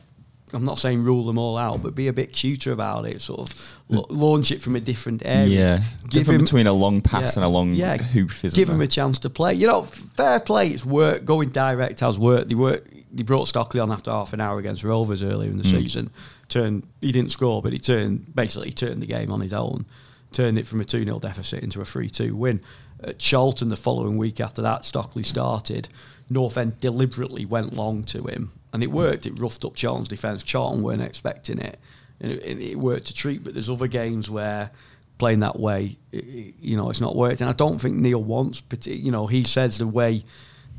I'm 0.54 0.64
not 0.64 0.80
saying 0.80 1.04
rule 1.04 1.26
them 1.26 1.38
all 1.38 1.58
out, 1.58 1.84
but 1.84 1.94
be 1.94 2.08
a 2.08 2.14
bit 2.14 2.32
cuter 2.32 2.72
about 2.72 3.06
it. 3.06 3.22
Sort 3.22 3.42
of 3.42 4.10
launch 4.10 4.52
it 4.52 4.62
from 4.62 4.78
a 4.78 4.80
different 4.80 5.22
area. 5.26 5.48
Yeah, 5.48 5.78
give 6.04 6.12
different 6.12 6.42
him, 6.42 6.46
between 6.46 6.68
a 6.68 6.74
long 6.74 7.02
pass 7.02 7.36
yeah, 7.36 7.44
and 7.44 7.46
a 7.46 7.50
long 7.50 7.74
yeah, 7.74 7.98
hoof. 7.98 8.46
Isn't 8.46 8.56
give 8.56 8.70
there? 8.70 8.76
him 8.76 8.82
a 8.82 8.88
chance 8.88 9.20
to 9.20 9.30
play. 9.30 9.56
You 9.56 9.68
know, 9.68 9.84
fair 9.84 10.40
play. 10.40 10.70
It's 10.70 10.86
work. 10.86 11.26
Going 11.26 11.50
direct 11.50 12.00
has 12.00 12.18
worked. 12.18 12.48
They 12.48 12.56
work. 12.56 12.88
They 13.12 13.24
brought 13.24 13.50
Stockley 13.50 13.82
on 13.82 13.92
after 13.92 14.10
half 14.10 14.32
an 14.32 14.40
hour 14.40 14.58
against 14.58 14.86
Rovers 14.86 15.22
earlier 15.22 15.52
in 15.52 15.58
the 15.58 15.64
mm. 15.66 15.72
season. 15.72 16.12
Turned. 16.48 16.88
He 17.02 17.12
didn't 17.12 17.32
score, 17.32 17.62
but 17.62 17.74
he 17.74 17.80
turned 17.80 18.34
basically 18.34 18.72
turned 18.72 19.02
the 19.02 19.08
game 19.08 19.32
on 19.32 19.42
his 19.42 19.54
own 19.54 19.86
turned 20.32 20.58
it 20.58 20.68
from 20.68 20.82
a 20.82 20.86
2 20.86 21.04
0 21.04 21.20
deficit 21.20 21.64
into 21.64 21.82
a 21.82 21.86
3 21.86 22.10
2 22.10 22.36
win. 22.36 22.62
At 23.04 23.20
Charlton, 23.20 23.70
the 23.70 23.76
following 23.76 24.18
week 24.18 24.40
after 24.40 24.62
that, 24.64 24.86
Stockley 24.86 25.24
started. 25.24 25.88
North 26.30 26.58
End 26.58 26.80
deliberately 26.80 27.46
went 27.46 27.74
long 27.74 28.04
to 28.06 28.24
him, 28.24 28.52
and 28.74 28.84
it 28.84 28.92
worked. 28.92 29.26
It 29.26 29.40
roughed 29.40 29.64
up 29.66 29.76
Charlton's 29.76 30.08
defence. 30.08 30.44
Charlton 30.44 30.84
weren't 30.84 31.02
expecting 31.02 31.60
it, 31.60 31.80
and 32.20 32.32
it, 32.32 32.60
it, 32.60 32.76
worked 32.78 33.08
to 33.08 33.14
treat. 33.14 33.44
But 33.44 33.54
there's 33.54 33.70
other 33.70 33.88
games 33.88 34.30
where 34.30 34.70
playing 35.18 35.40
that 35.40 35.60
way, 35.60 35.96
it, 36.12 36.56
you 36.60 36.78
know, 36.78 36.90
it's 36.90 37.02
not 37.02 37.16
worked. 37.16 37.42
And 37.42 37.50
I 37.50 37.54
don't 37.54 37.80
think 37.80 37.96
Neil 37.96 38.22
wants, 38.22 38.62
you 38.86 39.12
know, 39.12 39.28
he 39.28 39.44
says 39.44 39.78
the 39.78 39.88
way 39.88 40.24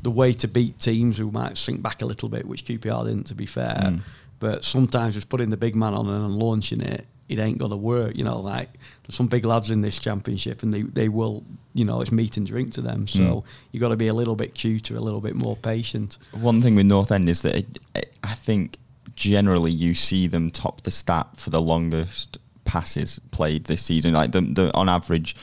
the 0.01 0.11
way 0.11 0.31
to 0.31 0.47
beat 0.47 0.79
teams 0.79 1.17
who 1.17 1.29
might 1.31 1.57
sink 1.57 1.81
back 1.81 2.01
a 2.01 2.05
little 2.05 2.29
bit, 2.29 2.45
which 2.45 2.63
QPR 2.63 3.05
didn't, 3.05 3.25
to 3.27 3.35
be 3.35 3.45
fair. 3.45 3.75
Mm. 3.81 4.01
But 4.39 4.63
sometimes 4.63 5.15
just 5.15 5.27
putting 5.27 5.49
the 5.49 5.57
big 5.57 5.75
man 5.75 5.93
on 5.93 6.07
and 6.07 6.35
launching 6.37 6.81
it, 6.81 7.05
it 7.29 7.39
ain't 7.39 7.57
going 7.59 7.71
to 7.71 7.77
work. 7.77 8.15
You 8.17 8.23
know, 8.25 8.39
like 8.41 8.69
there's 9.03 9.15
some 9.15 9.27
big 9.27 9.45
lads 9.45 9.69
in 9.71 9.81
this 9.81 9.97
championship, 9.99 10.63
and 10.63 10.73
they, 10.73 10.81
they 10.81 11.07
will, 11.09 11.43
you 11.73 11.85
know, 11.85 12.01
it's 12.01 12.11
meat 12.11 12.35
and 12.37 12.45
drink 12.45 12.73
to 12.73 12.81
them. 12.81 13.07
So 13.07 13.19
Mm. 13.19 13.43
you 13.71 13.79
got 13.79 13.89
to 13.89 13.95
be 13.97 14.07
a 14.07 14.13
little 14.13 14.35
bit 14.35 14.53
cuter, 14.55 14.95
a 14.97 14.99
little 15.01 15.21
bit 15.21 15.35
more 15.35 15.55
patient. 15.55 16.17
One 16.31 16.61
thing 16.61 16.75
with 16.75 16.87
North 16.87 17.11
End 17.11 17.29
is 17.29 17.41
that 17.43 17.55
it, 17.55 17.79
it, 17.95 18.13
I 18.23 18.33
think 18.33 18.77
generally 19.15 19.71
you 19.71 19.93
see 19.95 20.27
them 20.27 20.49
top 20.51 20.81
the 20.81 20.91
stat 20.91 21.27
for 21.35 21.49
the 21.49 21.61
longest 21.61 22.37
passes 22.65 23.19
played 23.31 23.65
this 23.65 23.81
season. 23.83 24.13
Like 24.13 24.31
the, 24.31 24.41
the 24.41 24.71
on 24.75 24.87
average, 24.89 25.35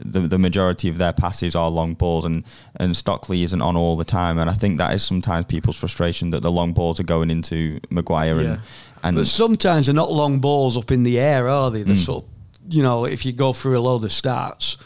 the 0.00 0.20
the 0.20 0.38
majority 0.38 0.88
of 0.88 0.96
their 0.98 1.12
passes 1.12 1.56
are 1.56 1.68
long 1.70 1.94
balls, 1.94 2.24
and 2.24 2.44
and 2.76 2.96
Stockley 2.96 3.42
isn't 3.42 3.60
on 3.60 3.76
all 3.76 3.96
the 3.96 4.04
time. 4.04 4.38
And 4.38 4.48
I 4.48 4.54
think 4.54 4.78
that 4.78 4.94
is 4.94 5.02
sometimes 5.04 5.46
people's 5.46 5.76
frustration 5.78 6.30
that 6.30 6.42
the 6.42 6.52
long 6.52 6.72
balls 6.72 7.00
are 7.00 7.04
going 7.04 7.30
into 7.30 7.80
Maguire 7.90 8.40
Yeah. 8.40 8.48
and 8.52 8.60
and 9.02 9.16
but 9.16 9.26
sometimes 9.26 9.86
they're 9.86 9.94
not 9.94 10.10
long 10.12 10.40
balls 10.40 10.76
up 10.76 10.90
in 10.90 11.02
the 11.02 11.18
air, 11.18 11.48
are 11.48 11.70
they? 11.70 11.82
They're 11.82 11.94
Mm. 11.94 12.04
sort 12.04 12.24
of, 12.24 12.30
you 12.74 12.82
know, 12.82 13.04
if 13.04 13.24
you 13.26 13.32
go 13.32 13.52
through 13.52 13.78
a 13.78 13.80
load 13.80 14.04
of 14.04 14.10
stats, 14.10 14.76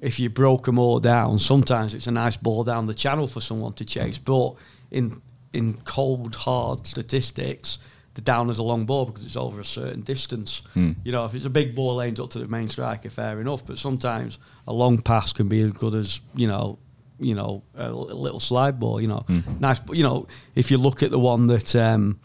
if 0.00 0.18
you 0.20 0.30
broke 0.30 0.64
them 0.66 0.78
all 0.78 1.00
down, 1.00 1.38
sometimes 1.38 1.94
it's 1.94 2.06
a 2.06 2.10
nice 2.12 2.36
ball 2.36 2.64
down 2.64 2.86
the 2.86 2.94
channel 2.94 3.26
for 3.26 3.40
someone 3.40 3.72
to 3.74 3.84
chase. 3.84 4.18
But 4.18 4.54
in 4.90 5.20
in 5.54 5.74
cold, 5.84 6.34
hard 6.34 6.86
statistics, 6.86 7.78
the 8.14 8.20
down 8.20 8.50
is 8.50 8.58
a 8.58 8.62
long 8.62 8.84
ball 8.84 9.06
because 9.06 9.24
it's 9.24 9.36
over 9.36 9.60
a 9.60 9.64
certain 9.64 10.02
distance. 10.02 10.62
Mm. 10.76 10.96
You 11.04 11.12
know, 11.12 11.24
if 11.24 11.34
it's 11.34 11.46
a 11.46 11.50
big 11.50 11.74
ball 11.74 12.02
aimed 12.02 12.20
up 12.20 12.30
to 12.30 12.38
the 12.38 12.46
main 12.48 12.68
striker, 12.68 13.08
fair 13.10 13.40
enough. 13.40 13.64
But 13.66 13.78
sometimes 13.78 14.38
a 14.66 14.72
long 14.72 14.98
pass 15.00 15.32
can 15.32 15.48
be 15.48 15.60
as 15.60 15.72
good 15.72 15.94
as 15.94 16.20
you 16.34 16.46
know. 16.48 16.78
You 17.20 17.34
know, 17.34 17.62
a 17.76 17.90
little 17.90 18.38
slide 18.38 18.78
ball. 18.78 19.00
You 19.00 19.08
know, 19.08 19.24
Mm. 19.28 19.58
nice. 19.60 19.80
You 19.92 20.04
know, 20.04 20.26
if 20.54 20.70
you 20.70 20.78
look 20.78 21.02
at 21.02 21.10
the 21.10 21.18
one 21.18 21.46
that 21.48 21.74
um, 21.74 22.20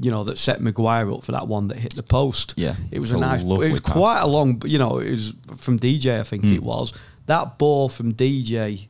you 0.00 0.10
know, 0.10 0.24
that 0.24 0.38
set 0.38 0.60
Maguire 0.60 1.10
up 1.12 1.24
for 1.24 1.32
that 1.32 1.48
one 1.48 1.68
that 1.68 1.78
hit 1.78 1.94
the 1.94 2.02
post. 2.02 2.54
Yeah, 2.56 2.76
it 2.90 2.98
was 2.98 3.12
a 3.12 3.16
nice. 3.18 3.42
It 3.42 3.46
was 3.46 3.80
pass. 3.80 3.92
quite 3.92 4.20
a 4.20 4.26
long. 4.26 4.60
You 4.64 4.78
know, 4.78 4.98
it 4.98 5.10
was 5.10 5.32
from 5.56 5.78
DJ. 5.78 6.20
I 6.20 6.22
think 6.22 6.44
Mm. 6.44 6.54
it 6.56 6.62
was 6.62 6.92
that 7.26 7.58
ball 7.58 7.88
from 7.88 8.12
DJ 8.12 8.88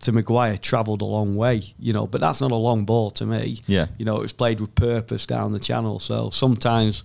to 0.00 0.12
Maguire 0.12 0.56
travelled 0.56 1.02
a 1.02 1.04
long 1.04 1.36
way. 1.36 1.62
You 1.78 1.92
know, 1.92 2.06
but 2.06 2.20
that's 2.20 2.40
not 2.40 2.50
a 2.52 2.56
long 2.56 2.84
ball 2.84 3.10
to 3.12 3.26
me. 3.26 3.60
Yeah. 3.66 3.86
you 3.98 4.04
know, 4.04 4.16
it 4.16 4.22
was 4.22 4.32
played 4.32 4.60
with 4.60 4.74
purpose 4.74 5.26
down 5.26 5.52
the 5.52 5.60
channel. 5.60 5.98
So 6.00 6.30
sometimes 6.30 7.04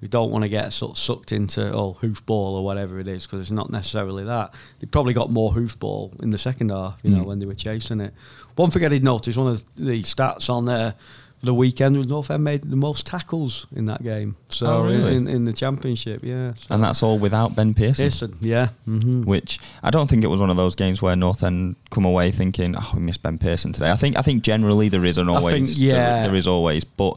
we 0.00 0.08
don't 0.08 0.30
want 0.30 0.42
to 0.44 0.48
get 0.48 0.72
sort 0.72 0.92
of 0.92 0.98
sucked 0.98 1.32
into 1.32 1.72
oh 1.72 1.96
hoofball 2.00 2.30
or 2.58 2.64
whatever 2.64 3.00
it 3.00 3.08
is 3.08 3.26
because 3.26 3.40
it's 3.40 3.50
not 3.50 3.70
necessarily 3.70 4.24
that. 4.24 4.54
They 4.78 4.86
probably 4.86 5.12
got 5.14 5.30
more 5.30 5.52
hoofball 5.52 6.22
in 6.22 6.30
the 6.30 6.38
second 6.38 6.70
half. 6.70 6.98
You 7.02 7.10
know, 7.10 7.22
Mm. 7.22 7.26
when 7.26 7.38
they 7.40 7.46
were 7.46 7.54
chasing 7.54 8.00
it. 8.00 8.14
One 8.56 8.70
thing 8.70 8.84
I 8.84 8.88
did 8.88 9.04
notice 9.04 9.36
one 9.36 9.48
of 9.48 9.62
the 9.74 10.02
stats 10.02 10.48
on 10.48 10.64
there 10.66 10.94
the 11.42 11.54
weekend 11.54 11.96
was 11.96 12.06
North 12.08 12.30
End 12.30 12.42
made 12.42 12.62
the 12.62 12.76
most 12.76 13.06
tackles 13.06 13.66
in 13.76 13.84
that 13.84 14.02
game. 14.02 14.36
So 14.48 14.66
Oh, 14.66 14.84
really? 14.84 15.14
in, 15.16 15.28
in 15.28 15.44
the 15.44 15.52
championship, 15.52 16.20
yeah. 16.24 16.54
So. 16.54 16.74
and 16.74 16.82
that's 16.82 17.02
all 17.02 17.18
without 17.18 17.54
Ben 17.54 17.74
Pearson. 17.74 18.04
Pearson, 18.04 18.36
yeah. 18.40 18.68
Mm-hmm. 18.88 19.22
which 19.24 19.58
I 19.82 19.90
don't 19.90 20.08
think 20.08 20.24
it 20.24 20.28
was 20.28 20.40
one 20.40 20.50
of 20.50 20.56
those 20.56 20.74
games 20.74 21.02
where 21.02 21.14
North 21.14 21.42
End 21.44 21.76
come 21.90 22.04
away 22.04 22.30
thinking, 22.32 22.74
"Oh, 22.76 22.92
we 22.94 23.00
missed 23.02 23.22
Ben 23.22 23.38
Pearson 23.38 23.72
today." 23.72 23.90
I 23.90 23.96
think 23.96 24.16
I 24.18 24.22
think 24.22 24.42
generally 24.42 24.88
there 24.88 25.04
is 25.04 25.18
an 25.18 25.28
I 25.28 25.34
always, 25.36 25.54
think, 25.54 25.68
there- 25.90 26.22
there 26.24 26.34
is 26.34 26.46
always, 26.46 26.84
but 26.84 27.16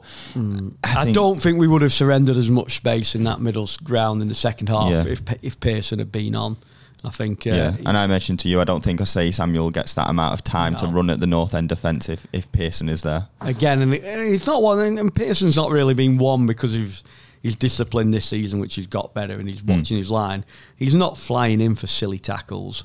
I, 0.83 1.05
think- 1.05 1.15
don't 1.15 1.41
think 1.41 1.57
we 1.57 1.67
would 1.67 1.81
have 1.81 1.93
surrendered 1.93 2.35
as 2.37 2.51
much 2.51 2.75
space 2.75 3.15
in 3.15 3.23
that 3.23 3.39
middle 3.41 3.67
ground 3.83 4.21
in 4.21 4.27
the 4.27 4.35
second 4.35 4.67
half 4.69 4.91
Yeah. 4.91 5.05
if 5.11 5.21
if 5.41 5.59
Pearson 5.59 5.99
had 5.99 6.11
been 6.11 6.35
on. 6.35 6.57
I 7.03 7.09
think, 7.11 7.47
uh, 7.47 7.51
yeah. 7.51 7.75
And 7.85 7.97
I 7.97 8.07
mentioned 8.07 8.39
to 8.39 8.49
you, 8.49 8.59
I 8.59 8.65
don't 8.65 8.83
think 8.83 8.99
I 8.99 9.05
Osayi-Samuel 9.05 9.69
gets 9.71 9.93
that 9.95 10.09
amount 10.09 10.33
of 10.33 10.43
time 10.43 10.75
to 10.77 10.87
run 10.87 11.09
at 11.09 11.21
the 11.21 11.27
North 11.27 11.53
End 11.53 11.69
defence 11.69 12.09
if, 12.09 12.27
if 12.33 12.51
Pearson 12.51 12.89
is 12.89 13.03
there. 13.03 13.27
again, 13.39 13.81
and, 13.81 13.93
it's 13.93 14.45
not 14.45 14.61
one. 14.61 14.97
And, 14.97 15.15
Pearson's 15.15 15.55
not 15.55 15.71
really 15.71 15.93
been 15.93 16.17
one 16.17 16.45
because 16.45 16.75
of 16.75 17.01
his 17.41 17.55
discipline 17.55 18.11
this 18.11 18.25
season, 18.25 18.59
which 18.59 18.75
he's 18.75 18.87
got 18.87 19.13
better, 19.13 19.35
and 19.39 19.47
he's 19.47 19.63
watching 19.63 19.97
his 19.97 20.11
line. 20.11 20.43
He's 20.75 20.93
not 20.93 21.17
flying 21.17 21.61
in 21.61 21.75
for 21.75 21.87
silly 21.87 22.19
tackles 22.19 22.83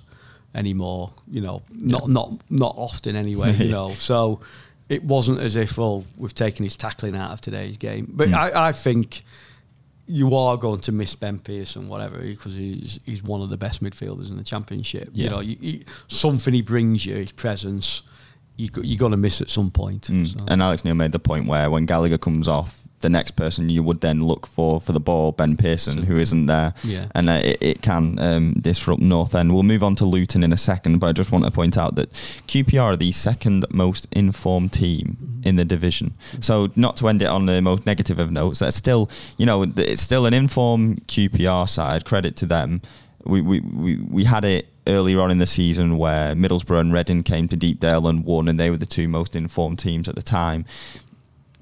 anymore. 0.54 1.12
You 1.28 1.40
know, 1.40 1.62
not 1.72 2.08
not 2.08 2.30
not 2.50 2.74
often 2.78 3.16
anyway. 3.16 3.52
You 3.54 3.70
know, 3.72 3.88
so 3.88 4.40
it 4.88 5.02
wasn't 5.02 5.40
as 5.40 5.56
if 5.56 5.76
oh 5.78 6.04
we've 6.16 6.34
taken 6.34 6.62
his 6.62 6.76
tackling 6.76 7.16
out 7.16 7.32
of 7.32 7.40
today's 7.40 7.76
game. 7.76 8.12
But 8.12 8.28
Mm. 8.28 8.34
I, 8.34 8.68
I 8.68 8.72
think. 8.72 9.24
You 10.06 10.36
are 10.36 10.56
going 10.56 10.80
to 10.82 10.92
miss 10.92 11.14
Ben 11.16 11.38
Pearson, 11.40 11.88
whatever, 11.88 12.18
because 12.18 12.54
he's 12.54 13.00
he's 13.06 13.22
one 13.22 13.40
of 13.40 13.48
the 13.48 13.56
best 13.56 13.82
midfielders 13.82 14.28
in 14.30 14.36
the 14.36 14.44
championship. 14.44 15.08
You 15.12 15.30
know, 15.30 15.40
you, 15.40 15.56
you, 15.60 15.80
something 16.08 16.52
he 16.52 16.62
brings 16.62 17.06
you, 17.06 17.16
his 17.16 17.32
presence, 17.32 18.02
You 18.56 18.68
you're 18.82 18.98
going 18.98 19.12
to 19.12 19.16
miss 19.16 19.40
at 19.40 19.50
some 19.50 19.70
point. 19.70 20.08
Mm. 20.08 20.26
So. 20.26 20.44
And 20.46 20.62
Alex 20.62 20.84
Neil 20.84 20.94
made 20.94 21.12
the 21.12 21.18
point 21.18 21.46
where 21.46 21.70
when 21.70 21.86
Gallagher 21.86 22.18
comes 22.18 22.48
off, 22.48 22.83
the 23.04 23.10
next 23.10 23.32
person 23.36 23.68
you 23.68 23.82
would 23.82 24.00
then 24.00 24.20
look 24.20 24.46
for 24.46 24.80
for 24.80 24.92
the 24.92 25.00
ball, 25.10 25.30
Ben 25.32 25.56
Pearson, 25.56 26.02
who 26.08 26.16
isn't 26.18 26.46
there, 26.46 26.74
Yeah. 26.82 27.06
and 27.14 27.28
uh, 27.30 27.40
it, 27.50 27.58
it 27.60 27.82
can 27.82 28.18
um, 28.18 28.54
disrupt 28.54 29.00
North 29.00 29.34
End. 29.34 29.52
We'll 29.54 29.62
move 29.74 29.84
on 29.84 29.94
to 29.96 30.04
Luton 30.04 30.42
in 30.42 30.52
a 30.52 30.56
second, 30.56 30.98
but 30.98 31.06
I 31.08 31.12
just 31.12 31.30
want 31.30 31.44
to 31.44 31.50
point 31.50 31.78
out 31.78 31.94
that 31.94 32.10
QPR 32.48 32.82
are 32.82 32.96
the 32.96 33.12
second 33.12 33.66
most 33.70 34.08
informed 34.10 34.72
team 34.72 35.40
in 35.44 35.56
the 35.56 35.64
division. 35.64 36.14
So 36.40 36.70
not 36.74 36.96
to 36.98 37.08
end 37.08 37.22
it 37.22 37.28
on 37.28 37.46
the 37.46 37.60
most 37.60 37.86
negative 37.86 38.18
of 38.18 38.30
notes, 38.32 38.58
that's 38.58 38.76
still 38.76 39.08
you 39.38 39.46
know 39.46 39.62
it's 39.76 40.02
still 40.02 40.26
an 40.26 40.34
informed 40.34 41.06
QPR 41.06 41.68
side. 41.68 42.04
Credit 42.04 42.34
to 42.36 42.46
them. 42.46 42.80
We 43.24 43.40
we 43.42 43.60
we, 43.60 43.96
we 43.98 44.24
had 44.24 44.44
it. 44.44 44.66
Earlier 44.86 45.18
on 45.22 45.30
in 45.30 45.38
the 45.38 45.46
season, 45.46 45.96
where 45.96 46.34
Middlesbrough 46.34 46.78
and 46.80 46.92
Reading 46.92 47.22
came 47.22 47.48
to 47.48 47.56
Deepdale 47.56 48.06
and 48.06 48.22
won, 48.22 48.48
and 48.48 48.60
they 48.60 48.68
were 48.68 48.76
the 48.76 48.84
two 48.98 49.08
most 49.08 49.34
informed 49.34 49.78
teams 49.78 50.10
at 50.10 50.14
the 50.14 50.20
time. 50.22 50.66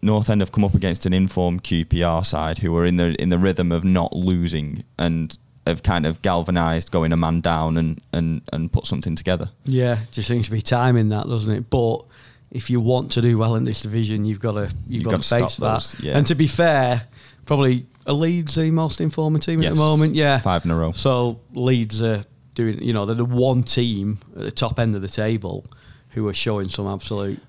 North 0.02 0.28
End 0.28 0.40
have 0.40 0.52
come 0.52 0.64
up 0.64 0.74
against 0.74 1.06
an 1.06 1.12
informed 1.12 1.62
QPR 1.62 2.26
side 2.26 2.58
who 2.58 2.76
are 2.76 2.84
in 2.84 2.96
the 2.96 3.14
in 3.22 3.28
the 3.28 3.38
rhythm 3.38 3.70
of 3.72 3.84
not 3.84 4.14
losing 4.14 4.84
and 4.98 5.36
have 5.66 5.82
kind 5.84 6.06
of 6.06 6.20
galvanised 6.22 6.90
going 6.90 7.12
a 7.12 7.16
man 7.16 7.40
down 7.40 7.76
and, 7.76 8.00
and, 8.12 8.42
and 8.52 8.72
put 8.72 8.84
something 8.84 9.14
together. 9.14 9.48
Yeah, 9.64 9.98
just 10.10 10.26
seems 10.26 10.46
to 10.46 10.50
be 10.50 10.60
time 10.60 10.96
in 10.96 11.10
that, 11.10 11.28
doesn't 11.28 11.52
it? 11.52 11.70
But 11.70 12.04
if 12.50 12.68
you 12.68 12.80
want 12.80 13.12
to 13.12 13.22
do 13.22 13.38
well 13.38 13.54
in 13.54 13.62
this 13.62 13.80
division, 13.82 14.24
you've 14.24 14.40
got 14.40 14.52
to 14.52 14.62
you've, 14.62 14.74
You've 14.88 15.04
got 15.04 15.10
got 15.12 15.22
to 15.22 15.28
face 15.28 15.52
stop 15.54 15.60
that. 15.60 15.74
those, 15.74 16.00
yeah. 16.00 16.18
And 16.18 16.26
to 16.26 16.34
be 16.34 16.48
fair, 16.48 17.02
probably 17.46 17.86
a 18.06 18.12
Leeds 18.12 18.56
the 18.56 18.72
most 18.72 19.00
informed 19.00 19.40
team 19.42 19.62
at 19.62 19.70
the 19.70 19.76
moment. 19.76 20.16
Yeah, 20.16 20.38
Five 20.40 20.64
in 20.64 20.72
a 20.72 20.76
row. 20.76 20.90
So 20.90 21.38
Leeds 21.52 22.02
are 22.02 22.24
doing. 22.56 22.82
You 22.82 22.92
know, 22.92 23.06
they're 23.06 23.14
the 23.14 23.24
one 23.24 23.62
team 23.62 24.18
at 24.34 24.42
the 24.42 24.50
top 24.50 24.80
end 24.80 24.96
of 24.96 25.02
the 25.02 25.08
table 25.08 25.64
who 26.10 26.26
are 26.26 26.34
showing 26.34 26.68
some 26.68 26.88
absolute 26.88 27.40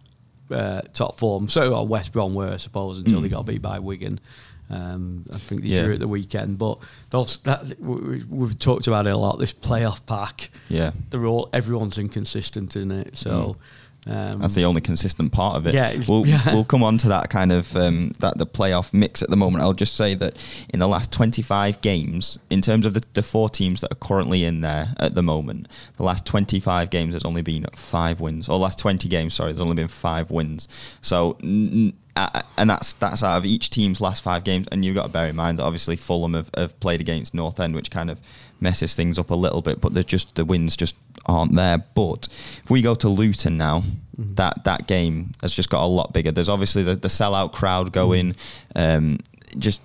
uh, 0.51 0.81
top 0.93 1.17
form. 1.17 1.47
So 1.47 1.75
uh, 1.75 1.83
West 1.83 2.11
Brom 2.13 2.35
were, 2.35 2.49
I 2.51 2.57
suppose, 2.57 2.97
until 2.97 3.21
they 3.21 3.27
Mm. 3.29 3.31
got 3.31 3.45
beat 3.45 3.61
by 3.61 3.79
Wigan. 3.79 4.19
Um, 4.69 5.25
I 5.33 5.37
think 5.37 5.61
they 5.61 5.67
Yeah. 5.69 5.83
drew 5.83 5.93
at 5.95 5.99
the 5.99 6.07
weekend, 6.07 6.57
but 6.57 6.79
those, 7.11 7.37
that, 7.43 7.79
we- 7.79 8.23
we've 8.29 8.57
talked 8.57 8.87
about 8.87 9.05
it 9.05 9.11
a 9.13 9.17
lot. 9.17 9.37
This 9.37 9.53
playoff 9.53 10.05
pack, 10.05 10.49
Yeah. 10.69 10.91
they're 11.09 11.25
all 11.25 11.49
everyone's 11.53 11.97
inconsistent 11.97 12.75
in 12.75 12.91
it. 12.91 13.15
So 13.17 13.57
um, 14.05 14.39
That's 14.39 14.55
the 14.55 14.65
only 14.65 14.81
consistent 14.81 15.31
part 15.31 15.55
of 15.55 15.67
it. 15.67 15.73
Yeah, 15.73 15.95
we'll, 16.07 16.27
yeah. 16.27 16.53
we'll 16.53 16.65
come 16.65 16.83
on 16.83 16.97
to 16.99 17.07
that 17.09 17.29
kind 17.29 17.51
of 17.51 17.75
um, 17.75 18.11
that 18.19 18.37
the 18.37 18.45
playoff 18.45 18.93
mix 18.93 19.21
at 19.21 19.29
the 19.29 19.37
moment. 19.37 19.63
I'll 19.63 19.73
just 19.73 19.95
say 19.95 20.13
that 20.15 20.37
in 20.69 20.79
the 20.79 20.87
last 20.87 21.11
25 21.11 21.81
games, 21.81 22.37
in 22.49 22.61
terms 22.61 22.85
of 22.85 22.93
the, 22.93 23.03
the 23.13 23.23
four 23.23 23.49
teams 23.49 23.81
that 23.81 23.91
are 23.91 23.95
currently 23.95 24.43
in 24.43 24.61
there 24.61 24.93
at 24.97 25.15
the 25.15 25.23
moment, 25.23 25.67
the 25.97 26.03
last 26.03 26.25
25 26.25 26.89
games 26.89 27.13
there's 27.13 27.25
only 27.25 27.41
been 27.41 27.65
five 27.75 28.19
wins. 28.19 28.49
Or 28.49 28.57
last 28.57 28.79
20 28.79 29.07
games, 29.07 29.33
sorry, 29.33 29.51
there's 29.51 29.61
only 29.61 29.75
been 29.75 29.87
five 29.87 30.31
wins. 30.31 30.67
So. 31.01 31.37
N- 31.43 31.93
uh, 32.15 32.43
and 32.59 32.69
that's 32.69 32.93
that's 32.93 33.23
out 33.23 33.37
of 33.37 33.43
each 33.43 33.71
team's 33.71 33.99
last 33.99 34.23
five 34.23 34.43
games, 34.43 34.67
and 34.71 34.85
you've 34.85 34.93
got 34.93 35.03
to 35.03 35.09
bear 35.09 35.25
in 35.25 35.35
mind 35.35 35.57
that 35.57 35.63
obviously 35.63 35.95
Fulham 35.95 36.35
have, 36.35 36.51
have 36.55 36.79
played 36.79 37.01
against 37.01 37.33
North 37.33 37.59
End, 37.59 37.73
which 37.73 37.89
kind 37.89 38.11
of 38.11 38.21
messes 38.63 38.95
things 38.95 39.19
up 39.19 39.29
a 39.29 39.35
little 39.35 39.61
bit. 39.61 39.79
But 39.81 39.93
they're 39.93 40.01
just 40.01 40.33
the 40.35 40.45
wins 40.45 40.75
just 40.75 40.95
aren't 41.27 41.55
there. 41.55 41.77
But 41.93 42.27
if 42.63 42.69
we 42.71 42.81
go 42.81 42.95
to 42.95 43.07
Luton 43.09 43.57
now, 43.57 43.83
that 44.17 44.63
that 44.63 44.87
game 44.87 45.33
has 45.43 45.53
just 45.53 45.69
got 45.69 45.83
a 45.83 45.87
lot 45.87 46.13
bigger. 46.13 46.31
There's 46.31 46.49
obviously 46.49 46.81
the, 46.83 46.95
the 46.95 47.07
sellout 47.09 47.51
crowd 47.53 47.91
going. 47.91 48.35
Um, 48.75 49.19
just 49.59 49.81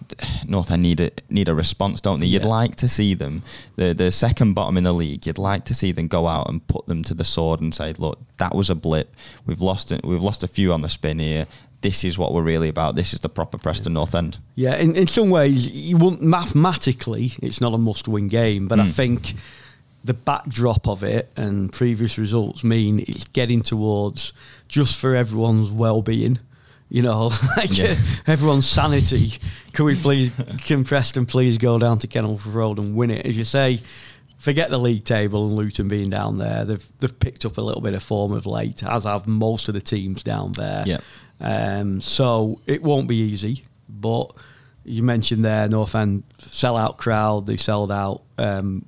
North 0.46 0.70
End 0.70 0.80
need 0.82 0.98
a 1.00 1.10
need 1.28 1.46
a 1.46 1.54
response, 1.54 2.00
don't 2.00 2.20
they? 2.20 2.26
You'd 2.26 2.42
Yeah. 2.44 2.48
like 2.48 2.76
to 2.76 2.88
see 2.88 3.12
them, 3.12 3.42
the 3.76 3.92
the 3.92 4.10
second 4.10 4.54
bottom 4.54 4.78
in 4.78 4.84
the 4.84 4.94
league. 4.94 5.26
You'd 5.26 5.36
like 5.36 5.66
to 5.66 5.74
see 5.74 5.92
them 5.92 6.08
go 6.08 6.26
out 6.26 6.48
and 6.48 6.66
put 6.68 6.86
them 6.86 7.02
to 7.02 7.12
the 7.12 7.24
sword 7.24 7.60
and 7.60 7.74
say, 7.74 7.92
look, 7.98 8.18
that 8.38 8.54
was 8.54 8.70
a 8.70 8.74
blip. 8.74 9.14
We've 9.44 9.60
lost 9.60 9.92
it. 9.92 10.02
We've 10.06 10.22
lost 10.22 10.42
a 10.42 10.48
few 10.48 10.72
on 10.72 10.80
the 10.80 10.88
spin 10.88 11.18
here. 11.18 11.46
This 11.80 12.02
is 12.04 12.18
what 12.18 12.32
we're 12.32 12.42
really 12.42 12.68
about. 12.68 12.96
This 12.96 13.14
is 13.14 13.20
the 13.20 13.28
proper 13.28 13.56
Preston 13.58 13.92
North 13.92 14.14
End. 14.14 14.38
Yeah, 14.56 14.76
in, 14.76 14.96
in 14.96 15.06
some 15.06 15.30
ways, 15.30 15.68
you 15.68 15.96
won't 15.96 16.20
mathematically, 16.22 17.32
it's 17.40 17.60
not 17.60 17.72
a 17.72 17.78
must-win 17.78 18.28
game, 18.28 18.66
but 18.66 18.80
I 18.80 18.84
Mm. 18.86 18.90
think 18.90 19.34
the 20.04 20.14
backdrop 20.14 20.88
of 20.88 21.02
it 21.02 21.30
and 21.36 21.72
previous 21.72 22.18
results 22.18 22.64
mean 22.64 23.04
it's 23.06 23.24
getting 23.24 23.60
towards 23.62 24.32
just 24.68 24.98
for 24.98 25.14
everyone's 25.14 25.70
well-being. 25.70 26.38
You 26.88 27.02
know, 27.02 27.30
like 27.56 27.76
Yeah. 27.76 27.94
everyone's 28.26 28.66
sanity. 28.66 29.34
Can 29.72 29.84
we 29.84 29.94
please, 29.94 30.32
can 30.64 30.82
Preston 30.84 31.26
please 31.26 31.58
go 31.58 31.78
down 31.78 31.98
to 32.00 32.06
Kenilworth 32.08 32.46
Road 32.46 32.78
and 32.78 32.96
win 32.96 33.10
it? 33.10 33.24
As 33.26 33.36
you 33.36 33.44
say, 33.44 33.80
forget 34.38 34.70
the 34.70 34.78
league 34.78 35.04
table 35.04 35.46
and 35.46 35.54
Luton 35.56 35.86
being 35.88 36.10
down 36.10 36.38
there. 36.38 36.64
They've 36.64 36.92
they've 36.98 37.20
picked 37.20 37.44
up 37.44 37.58
a 37.58 37.60
little 37.60 37.82
bit 37.82 37.94
of 37.94 38.02
form 38.02 38.32
of 38.32 38.46
late, 38.46 38.82
as 38.82 39.04
have 39.04 39.26
most 39.28 39.68
of 39.68 39.74
the 39.74 39.80
teams 39.80 40.22
down 40.22 40.52
there. 40.52 40.82
Yeah. 40.86 40.98
Um, 41.40 42.00
so 42.00 42.60
it 42.66 42.82
won't 42.82 43.08
be 43.08 43.16
easy, 43.16 43.64
but 43.88 44.32
you 44.84 45.02
mentioned 45.02 45.44
there 45.44 45.68
North 45.68 45.94
End 45.94 46.24
sellout 46.40 46.96
crowd. 46.96 47.46
They 47.46 47.56
sold 47.56 47.92
out. 47.92 48.22
Um, 48.38 48.84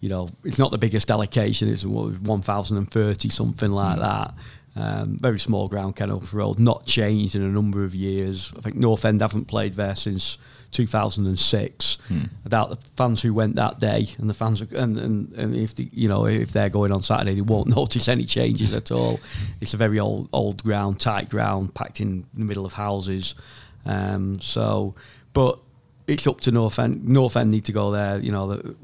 you 0.00 0.08
know, 0.08 0.28
it's 0.44 0.58
not 0.58 0.70
the 0.70 0.78
biggest 0.78 1.10
allocation. 1.10 1.68
It's 1.68 1.84
one 1.84 2.42
thousand 2.42 2.76
and 2.76 2.90
thirty 2.90 3.28
something 3.30 3.70
like 3.70 3.98
mm. 3.98 4.02
that. 4.02 4.34
Um, 4.76 5.18
very 5.20 5.40
small 5.40 5.66
ground, 5.66 5.96
Kenilworth 5.96 6.32
Road, 6.32 6.60
not 6.60 6.86
changed 6.86 7.34
in 7.34 7.42
a 7.42 7.48
number 7.48 7.82
of 7.82 7.96
years. 7.96 8.52
I 8.56 8.60
think 8.60 8.76
North 8.76 9.04
End 9.04 9.20
haven't 9.20 9.46
played 9.46 9.74
there 9.74 9.96
since 9.96 10.38
2006. 10.72 11.98
Hmm. 12.08 12.20
I 12.44 12.48
doubt 12.48 12.70
the 12.70 12.76
fans 12.76 13.22
who 13.22 13.34
went 13.34 13.56
that 13.56 13.78
day 13.78 14.06
and 14.18 14.28
the 14.28 14.34
fans 14.34 14.62
are, 14.62 14.68
and, 14.76 14.98
and, 14.98 15.32
and 15.32 15.56
if 15.56 15.74
the, 15.74 15.88
you 15.92 16.08
know 16.08 16.26
if 16.26 16.52
they're 16.52 16.68
going 16.68 16.92
on 16.92 17.00
Saturday, 17.00 17.34
they 17.34 17.40
won't 17.40 17.68
notice 17.76 18.08
any 18.08 18.24
changes 18.24 18.72
at 18.72 18.90
all. 18.90 19.20
It's 19.60 19.74
a 19.74 19.76
very 19.76 19.98
old 19.98 20.28
old 20.32 20.62
ground, 20.62 21.00
tight 21.00 21.28
ground, 21.28 21.74
packed 21.74 22.00
in 22.00 22.26
the 22.34 22.44
middle 22.44 22.66
of 22.66 22.74
houses. 22.74 23.34
Um, 23.86 24.40
so, 24.40 24.94
but 25.32 25.58
it's 26.06 26.26
up 26.26 26.40
to 26.42 26.50
North 26.50 26.78
End. 26.78 27.08
North 27.08 27.36
End 27.36 27.50
need 27.50 27.64
to 27.66 27.72
go 27.72 27.90
there. 27.90 28.18
You 28.18 28.32
know, 28.32 28.54
the 28.54 28.76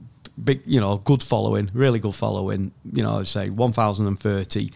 big, 0.42 0.62
you 0.66 0.81
know, 0.81 0.99
good 0.99 1.23
following, 1.23 1.70
really 1.75 1.99
good 1.99 2.14
following. 2.14 2.73
You 2.92 3.03
know, 3.03 3.18
I'd 3.18 3.27
say 3.27 3.51
1,030 3.51 4.73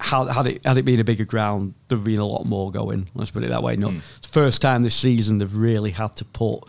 had, 0.00 0.28
had 0.28 0.46
it 0.46 0.66
had 0.66 0.78
it 0.78 0.84
been 0.84 1.00
a 1.00 1.04
bigger 1.04 1.24
ground, 1.24 1.74
there'd 1.88 2.04
been 2.04 2.18
a 2.18 2.26
lot 2.26 2.44
more 2.44 2.70
going. 2.70 3.08
Let's 3.14 3.30
put 3.30 3.44
it 3.44 3.50
that 3.50 3.62
way. 3.62 3.76
No, 3.76 3.88
mm. 3.88 4.26
first 4.26 4.60
time 4.60 4.82
this 4.82 4.94
season 4.94 5.38
they've 5.38 5.54
really 5.54 5.90
had 5.90 6.16
to 6.16 6.24
put 6.24 6.60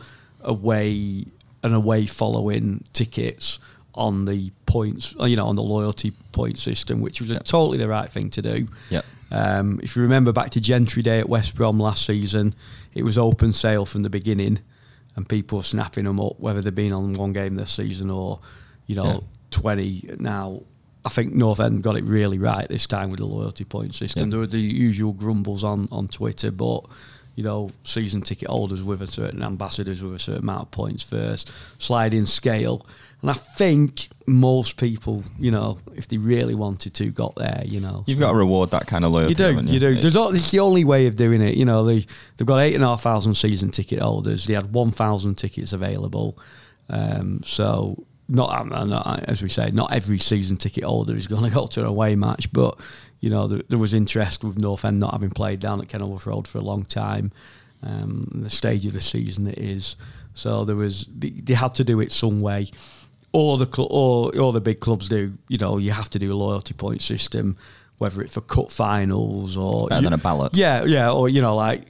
away 0.42 1.26
an 1.64 1.74
away 1.74 2.06
following 2.06 2.84
tickets 2.94 3.60
on 3.96 4.26
the 4.26 4.52
points, 4.66 5.16
you 5.22 5.36
know, 5.36 5.48
on 5.48 5.56
the 5.56 5.64
loyalty 5.64 6.12
point 6.32 6.60
system, 6.60 7.02
which 7.02 7.22
was 7.22 7.32
yep. 7.32 7.44
totally 7.44 7.78
the 7.78 7.88
right 7.88 8.10
thing 8.10 8.30
to 8.30 8.42
do. 8.42 8.68
Yep. 8.90 9.06
Um, 9.32 9.80
if 9.82 9.96
you 9.96 10.04
remember 10.04 10.32
back 10.32 10.52
to 10.52 10.62
Gentry 10.62 11.02
Day 11.02 11.20
at 11.20 11.28
West 11.28 11.56
Brom 11.56 11.80
last 11.80 12.06
season, 12.06 12.54
it 12.94 13.04
was 13.04 13.18
open 13.18 13.54
sale 13.54 13.86
from 13.86 14.04
the 14.04 14.10
beginning, 14.10 14.60
and 15.16 15.28
people 15.28 15.58
were 15.58 15.64
snapping 15.64 16.06
them 16.06 16.20
up, 16.20 16.40
whether 16.40 16.62
they've 16.62 16.76
been 16.76 16.94
on 16.94 17.14
one 17.14 17.34
game 17.34 17.56
this 17.56 17.72
season 17.72 18.10
or, 18.12 18.40
you 18.86 18.96
know, 18.96 19.24
twenty. 19.50 20.04
Now 20.20 20.62
I 21.06 21.10
think 21.10 21.34
North 21.34 21.60
End 21.60 21.84
got 21.84 21.96
it 21.96 22.04
really 22.04 22.39
right 22.39 22.68
this 22.68 22.88
time 22.88 23.12
with 23.12 23.20
the 23.20 23.28
loyalty 23.28 23.63
point 23.63 23.94
system. 23.94 24.24
Yeah. 24.24 24.30
There 24.32 24.39
were 24.39 24.48
the 24.48 24.60
usual 24.60 25.13
grumbles 25.13 25.63
on, 25.63 25.88
on 25.91 26.08
Twitter, 26.08 26.50
but 26.52 26.86
you 27.36 27.44
know, 27.44 27.70
season 27.84 28.22
ticket 28.22 28.50
holders 28.50 28.82
with 28.82 29.02
a 29.02 29.08
certain 29.08 29.44
ambassadors 29.44 30.02
with 30.02 30.15
a 30.15 30.20
certain 30.20 30.44
amount 30.44 30.62
of 30.62 30.72
points 30.72 31.04
first, 31.04 31.52
sliding 31.78 32.26
scale. 32.26 32.86
And 33.22 33.30
I 33.30 33.34
think 33.34 34.08
most 34.26 34.78
people, 34.78 35.24
you 35.38 35.52
know, 35.52 35.80
if 35.96 36.08
they 36.08 36.18
really 36.18 36.56
wanted 36.56 36.94
to, 36.96 37.12
got 37.12 37.36
there. 37.36 37.63
You 37.65 37.82
know, 37.82 38.04
you've 38.08 38.20
got 38.20 38.32
to 38.32 38.38
reward 38.38 38.72
that 38.72 38.88
kind 38.88 39.04
of 39.04 39.12
loyalty. 39.12 39.32
You 39.32 39.36
do, 39.36 39.62
you? 39.63 39.74
you? 39.74 39.80
do. 39.80 39.96
There's 39.96 40.15
it's 40.15 40.52
the 40.52 40.60
only 40.60 40.86
way 40.86 41.08
of 41.08 41.15
doing 41.15 41.41
it. 41.41 41.56
You 41.56 41.65
know, 41.65 41.86
they 41.86 42.06
they've 42.38 42.48
got 42.48 42.60
eight 42.60 42.76
and 42.76 42.84
a 42.84 42.88
half 42.88 43.02
thousand 43.02 43.36
season 43.36 43.70
ticket 43.70 44.00
holders. 44.00 44.46
They 44.46 44.54
had 44.54 44.74
one 44.74 44.91
thousand 44.91 45.36
tickets 45.36 45.74
available. 45.74 46.38
Um, 46.88 47.41
so 47.44 48.06
not, 48.28 48.68
not, 48.68 49.24
as 49.26 49.44
we 49.44 49.50
say, 49.50 49.72
not 49.72 49.94
every 49.94 50.18
season 50.18 50.58
ticket 50.58 50.84
holder 50.84 51.16
is 51.16 51.28
going 51.28 51.44
to 51.50 51.54
go 51.54 51.68
to 51.68 51.82
an 51.82 51.86
away 51.86 52.16
match, 52.16 52.52
but 52.52 52.80
you 53.20 53.30
know 53.30 53.48
there, 53.48 53.62
there 53.70 53.80
was 53.80 53.94
interest 53.94 54.44
with 54.44 54.60
North 54.60 54.86
End 54.86 55.00
not 55.00 55.14
having 55.14 55.30
played 55.30 55.60
down 55.60 55.82
at 55.82 55.88
Kenilworth 55.88 56.28
Road 56.28 56.48
for 56.48 56.58
a 56.58 56.62
long 56.62 56.84
time. 56.86 57.32
Um, 57.84 58.24
the 58.32 58.50
stage 58.50 58.86
of 58.86 58.94
the 58.94 59.02
season 59.02 59.48
it 59.48 59.58
is, 59.58 59.96
so 60.34 60.66
there 60.66 60.76
was 60.76 61.08
they, 61.16 61.30
they 61.30 61.54
had 61.54 61.76
to 61.76 61.84
do 61.84 62.00
it 62.00 62.12
some 62.12 62.42
way. 62.42 62.72
All 63.32 63.58
the 63.58 63.70
cl- 63.72 63.90
all, 63.90 64.38
all 64.40 64.52
the 64.52 64.62
big 64.62 64.80
clubs 64.80 65.10
do. 65.10 65.34
You 65.50 65.58
know, 65.58 65.78
you 65.78 65.92
have 65.92 66.10
to 66.12 66.20
do 66.20 66.34
a 66.34 66.36
loyalty 66.36 66.74
point 66.74 67.02
system, 67.02 67.58
whether 67.98 68.22
it's 68.22 68.34
for 68.34 68.42
cup 68.42 68.72
finals 68.72 69.58
or 69.58 69.88
better 69.88 70.02
you, 70.02 70.10
than 70.10 70.20
a 70.20 70.22
ballot. 70.22 70.56
Yeah, 70.56 70.86
yeah, 70.86 71.12
or 71.12 71.30
you 71.30 71.42
know, 71.42 71.56
like 71.56 71.88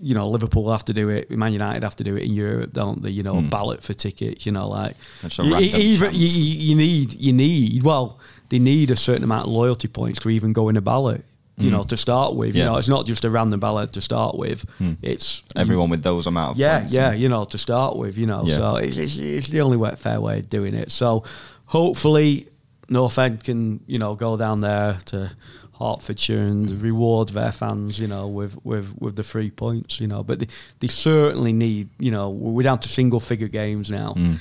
you 0.00 0.14
know, 0.14 0.28
Liverpool 0.28 0.70
have 0.72 0.84
to 0.86 0.92
do 0.92 1.08
it. 1.08 1.30
Man 1.30 1.52
United 1.52 1.82
have 1.82 1.96
to 1.96 2.04
do 2.04 2.16
it 2.16 2.22
in 2.22 2.32
Europe, 2.32 2.72
don't 2.72 3.02
they? 3.02 3.10
You 3.10 3.22
know, 3.22 3.34
mm. 3.34 3.50
ballot 3.50 3.82
for 3.82 3.92
tickets. 3.92 4.46
You 4.46 4.52
know, 4.52 4.68
like 4.68 4.96
even 5.40 6.14
you, 6.14 6.28
you, 6.28 6.74
need 6.74 7.12
you 7.14 7.32
need 7.32 7.82
well, 7.82 8.18
they 8.48 8.58
need 8.58 8.90
a 8.90 8.96
certain 8.96 9.24
amount 9.24 9.46
of 9.46 9.52
loyalty 9.52 9.88
points 9.88 10.20
to 10.20 10.30
even 10.30 10.52
go 10.52 10.68
in 10.68 10.76
a 10.76 10.80
ballot. 10.80 11.24
You 11.56 11.68
mm. 11.68 11.72
know, 11.72 11.82
to 11.84 11.96
start 11.98 12.34
with, 12.36 12.54
yeah. 12.54 12.64
you 12.64 12.70
know, 12.70 12.78
it's 12.78 12.88
not 12.88 13.04
just 13.04 13.26
a 13.26 13.30
random 13.30 13.60
ballot 13.60 13.92
to 13.92 14.00
start 14.00 14.38
with. 14.38 14.64
Mm. 14.78 14.96
It's 15.02 15.42
everyone 15.54 15.88
you, 15.88 15.90
with 15.90 16.02
those 16.02 16.26
amount 16.26 16.52
of 16.52 16.58
yeah, 16.58 16.78
points. 16.78 16.94
yeah. 16.94 17.12
You 17.12 17.28
know, 17.28 17.44
to 17.44 17.58
start 17.58 17.96
with, 17.96 18.16
you 18.16 18.24
know, 18.24 18.44
yeah. 18.46 18.56
so 18.56 18.76
it's, 18.76 18.96
it's, 18.96 19.18
it's 19.18 19.48
the 19.48 19.60
only 19.60 19.76
way, 19.76 19.94
fair 19.96 20.22
way 20.22 20.38
of 20.38 20.48
doing 20.48 20.72
it. 20.72 20.90
So 20.90 21.24
hopefully, 21.66 22.48
North 22.88 23.18
End 23.18 23.44
can 23.44 23.80
you 23.86 23.98
know 23.98 24.14
go 24.14 24.36
down 24.36 24.60
there 24.60 24.98
to 25.06 25.30
Hertfordshire 25.80 26.38
and 26.38 26.70
reward 26.82 27.30
their 27.30 27.52
fans, 27.52 27.98
you 27.98 28.06
know, 28.06 28.28
with, 28.28 28.64
with, 28.64 28.94
with 29.00 29.16
the 29.16 29.22
three 29.22 29.50
points, 29.50 30.00
you 30.00 30.06
know. 30.06 30.22
But 30.22 30.40
they, 30.40 30.46
they 30.80 30.86
certainly 30.86 31.52
need, 31.52 31.88
you 31.98 32.10
know, 32.10 32.30
we're 32.30 32.62
down 32.62 32.78
to 32.80 32.88
single 32.88 33.20
figure 33.20 33.48
games 33.48 33.90
now. 33.90 34.14
Mm. 34.14 34.38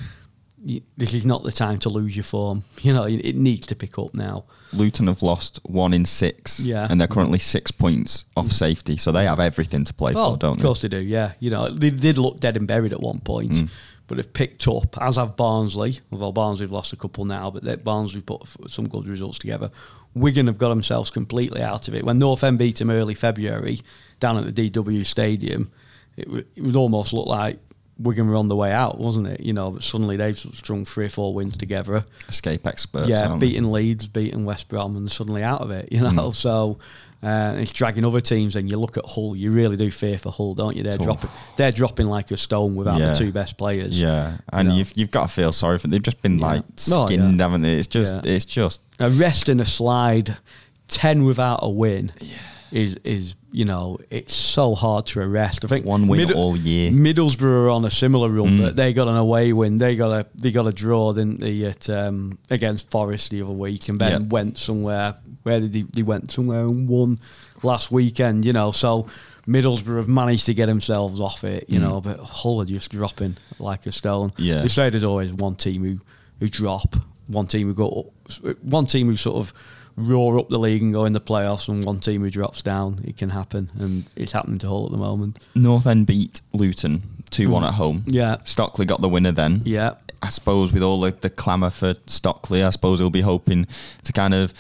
this 0.98 1.14
is 1.14 1.26
not 1.26 1.44
the 1.44 1.52
time 1.52 1.80
to 1.80 1.90
lose 1.90 2.16
your 2.16 2.24
form. 2.26 2.64
You 2.82 2.94
know, 2.94 3.04
it 3.04 3.36
needs 3.36 3.68
to 3.68 3.76
pick 3.76 4.00
up 4.00 4.14
now. 4.14 4.46
Luton 4.74 5.08
have 5.08 5.22
lost 5.22 5.60
one 5.64 5.94
in 5.94 6.06
six, 6.06 6.60
yeah, 6.60 6.88
and 6.90 7.00
they're 7.00 7.10
currently 7.10 7.40
six 7.40 7.72
points 7.72 8.24
off 8.38 8.52
safety, 8.52 8.96
so 8.96 9.12
they 9.12 9.26
have 9.26 9.40
everything 9.40 9.84
to 9.84 9.94
play 9.94 10.14
oh, 10.16 10.32
for, 10.32 10.38
don't 10.38 10.58
they? 10.58 10.62
Of 10.62 10.66
course 10.66 10.82
they 10.82 10.88
do. 10.88 11.00
Yeah, 11.00 11.34
you 11.40 11.50
know, 11.50 11.70
they 11.70 11.90
did 11.90 12.18
look 12.18 12.40
dead 12.40 12.56
and 12.56 12.68
buried 12.68 12.94
at 12.94 13.02
one 13.02 13.20
point. 13.20 13.52
Mm 13.52 13.70
but 14.10 14.18
have 14.18 14.34
picked 14.34 14.68
up, 14.68 14.98
as 15.00 15.18
have 15.18 15.38
Barnsley. 15.38 16.00
Well, 16.10 16.32
Barnsley 16.32 16.64
have 16.64 16.72
lost 16.72 16.92
a 16.94 16.96
couple 16.96 17.26
now, 17.26 17.52
but 17.52 17.84
Barnsley 17.84 18.22
put 18.22 18.42
some 18.68 18.90
good 18.90 19.08
results 19.08 19.38
together. 19.38 19.70
Wigan 20.14 20.48
have 20.48 20.58
got 20.58 20.70
themselves 20.70 21.12
completely 21.12 21.62
out 21.62 21.88
of 21.88 21.96
it. 21.96 22.04
When 22.04 22.20
North 22.20 22.44
End 22.44 22.58
beat 22.58 22.78
them 22.78 22.90
early 22.90 23.14
February 23.14 23.82
down 24.20 24.38
at 24.38 24.54
the 24.54 24.70
DW 24.70 25.06
Stadium, 25.06 25.72
it, 26.18 26.26
w- 26.26 26.46
it 26.56 26.62
would 26.62 26.76
almost 26.76 27.14
look 27.14 27.28
like 27.28 27.60
Wigan 28.00 28.30
were 28.30 28.36
on 28.36 28.48
the 28.48 28.56
way 28.56 28.72
out, 28.72 28.98
wasn't 28.98 29.28
it? 29.28 29.42
You 29.42 29.54
know, 29.54 29.72
but 29.72 29.84
suddenly 29.84 30.16
they've 30.16 30.38
strung 30.38 30.86
three 30.86 31.06
or 31.06 31.10
four 31.10 31.34
wins 31.34 31.58
together. 31.58 32.06
Escape 32.30 32.66
experts. 32.66 33.10
Yeah, 33.10 33.36
beating 33.36 33.72
Leeds, 33.72 34.08
beating 34.08 34.46
West 34.46 34.70
Brom, 34.70 34.96
and 34.96 35.12
suddenly 35.12 35.44
out 35.44 35.62
of 35.62 35.72
it. 35.72 35.90
You 36.00 36.02
know, 36.02 36.30
mm. 36.30 36.34
so 36.34 36.80
uh, 37.22 37.56
it's 37.58 37.74
dragging 37.74 38.06
other 38.06 38.22
teams. 38.22 38.56
And 38.56 38.70
you 38.70 38.78
look 38.78 38.98
at 38.98 39.06
Hull, 39.06 39.36
you 39.36 39.52
really 39.52 39.76
do 39.76 39.92
fear 39.92 40.18
for 40.18 40.32
Hull, 40.32 40.54
don't 40.54 40.76
you? 40.76 40.84
They're 40.84 40.98
dropping, 40.98 41.30
they're 41.58 41.72
dropping 41.72 42.08
like 42.08 42.32
a 42.32 42.38
stone 42.38 42.76
without 42.76 43.00
yeah. 43.00 43.10
the 43.10 43.16
two 43.16 43.32
best 43.32 43.58
players. 43.58 44.00
Yeah, 44.00 44.38
and 44.54 44.72
you 44.72 44.80
have 44.80 44.94
you've 44.96 45.12
got 45.12 45.28
to 45.28 45.34
feel 45.34 45.52
sorry 45.52 45.78
for 45.78 45.84
them. 45.84 45.92
They've 45.92 46.04
just 46.04 46.22
been 46.22 46.40
yeah. 46.40 46.46
like 46.46 46.64
skinned, 46.76 47.02
oh, 47.02 47.10
yeah. 47.10 47.44
haven't 47.44 47.62
they? 47.62 47.78
It's 47.78 47.88
just 47.88 48.26
it's 48.26 48.46
just 48.46 48.82
a 49.00 49.10
rest 49.10 49.50
and 49.50 49.62
a 49.62 49.66
slide, 49.66 50.38
ten 50.88 51.24
without 51.24 51.60
a 51.62 51.70
win. 51.70 52.12
Is 52.72 52.96
is 53.04 53.36
you 53.52 53.66
know 53.66 53.98
it's 54.10 54.34
so 54.34 54.76
hard 54.76 55.08
to 55.08 55.22
arrest. 55.22 55.66
I 55.66 55.68
think 55.68 55.86
one 55.86 56.08
win 56.08 56.28
Mid- 56.28 56.36
all 56.36 56.56
year. 56.56 56.92
Middlesbrough 56.92 57.66
are 57.66 57.70
on 57.70 57.84
a 57.86 57.90
similar 57.90 58.30
run, 58.30 58.50
mm. 58.50 58.62
but 58.62 58.76
they 58.76 58.94
got 58.94 59.08
an 59.08 59.16
away 59.16 59.54
win. 59.54 59.78
They 59.78 59.96
got 59.96 60.12
a 60.12 60.26
they 60.36 60.52
got 60.52 60.68
a 60.68 60.72
draw, 60.72 61.14
didn't 61.14 61.40
they, 61.40 61.64
at 61.64 61.90
um, 61.90 62.38
against 62.50 62.92
Forest 62.92 63.32
the 63.32 63.42
other 63.42 63.54
week, 63.54 63.90
and 63.90 64.00
then 64.00 64.22
yep. 64.22 64.30
went 64.32 64.58
somewhere 64.58 65.16
where 65.44 65.60
they, 65.60 65.82
they 65.82 66.04
went 66.04 66.32
somewhere 66.32 66.62
and 66.62 66.88
won 66.88 67.18
last 67.64 67.92
weekend. 67.92 68.46
You 68.46 68.54
know, 68.54 68.72
so 68.72 69.08
Middlesbrough 69.48 69.98
have 69.98 70.08
managed 70.08 70.46
to 70.46 70.54
get 70.54 70.68
themselves 70.68 71.20
off 71.20 71.44
it. 71.44 71.70
You 71.70 71.80
mm. 71.80 71.84
know, 71.84 72.02
but 72.02 72.20
Hull 72.20 72.62
are 72.62 72.66
just 72.66 72.92
dropping 72.92 73.38
like 73.58 73.88
a 73.88 73.92
stone. 73.92 74.32
Yeah, 74.38 74.62
they 74.62 74.68
say 74.68 74.90
there's 74.90 75.04
always 75.04 75.34
one 75.34 75.56
team 75.56 75.84
who 75.84 76.00
who 76.40 76.48
drop, 76.48 76.96
one 77.28 77.48
team 77.48 77.68
who 77.68 77.74
go, 77.74 78.14
one 78.62 78.86
team 78.86 79.08
who 79.08 79.16
sort 79.16 79.38
of 79.38 79.54
roar 80.00 80.40
up 80.40 80.50
the 80.50 80.58
league 80.58 80.82
and 80.82 80.94
go 80.94 81.06
in 81.06 81.14
the 81.14 81.22
playoffs, 81.22 81.68
and 81.68 81.84
one 81.84 82.00
team 82.00 82.22
who 82.22 82.30
drops 82.30 82.62
down. 82.62 83.02
It 83.06 83.18
can 83.18 83.30
happen, 83.30 83.70
and 83.80 84.06
it's 84.16 84.32
happening 84.32 84.60
to 84.60 84.68
Hull 84.68 84.86
at 84.86 84.92
the 84.92 84.98
moment. 84.98 85.40
North 85.56 85.86
End 85.86 86.08
beat 86.08 86.42
Luton 86.54 87.02
two 87.30 87.50
one 87.50 87.64
mm. 87.64 87.68
at 87.68 87.76
home. 87.76 88.04
Yeah, 88.08 88.38
Stockley 88.44 88.86
got 88.86 89.02
the 89.02 89.10
winner 89.10 89.32
then. 89.32 89.62
Yeah, 89.66 89.96
I 90.22 90.30
suppose 90.30 90.72
with 90.72 90.84
all 90.84 91.00
the, 91.02 91.12
the 91.12 91.30
clamour 91.30 91.70
for 91.70 91.96
Stockley, 92.08 92.64
I 92.64 92.70
suppose 92.72 93.00
he'll 93.00 93.10
be 93.10 93.22
hoping 93.22 93.68
to 94.04 94.14
kind 94.14 94.34
of. 94.34 94.54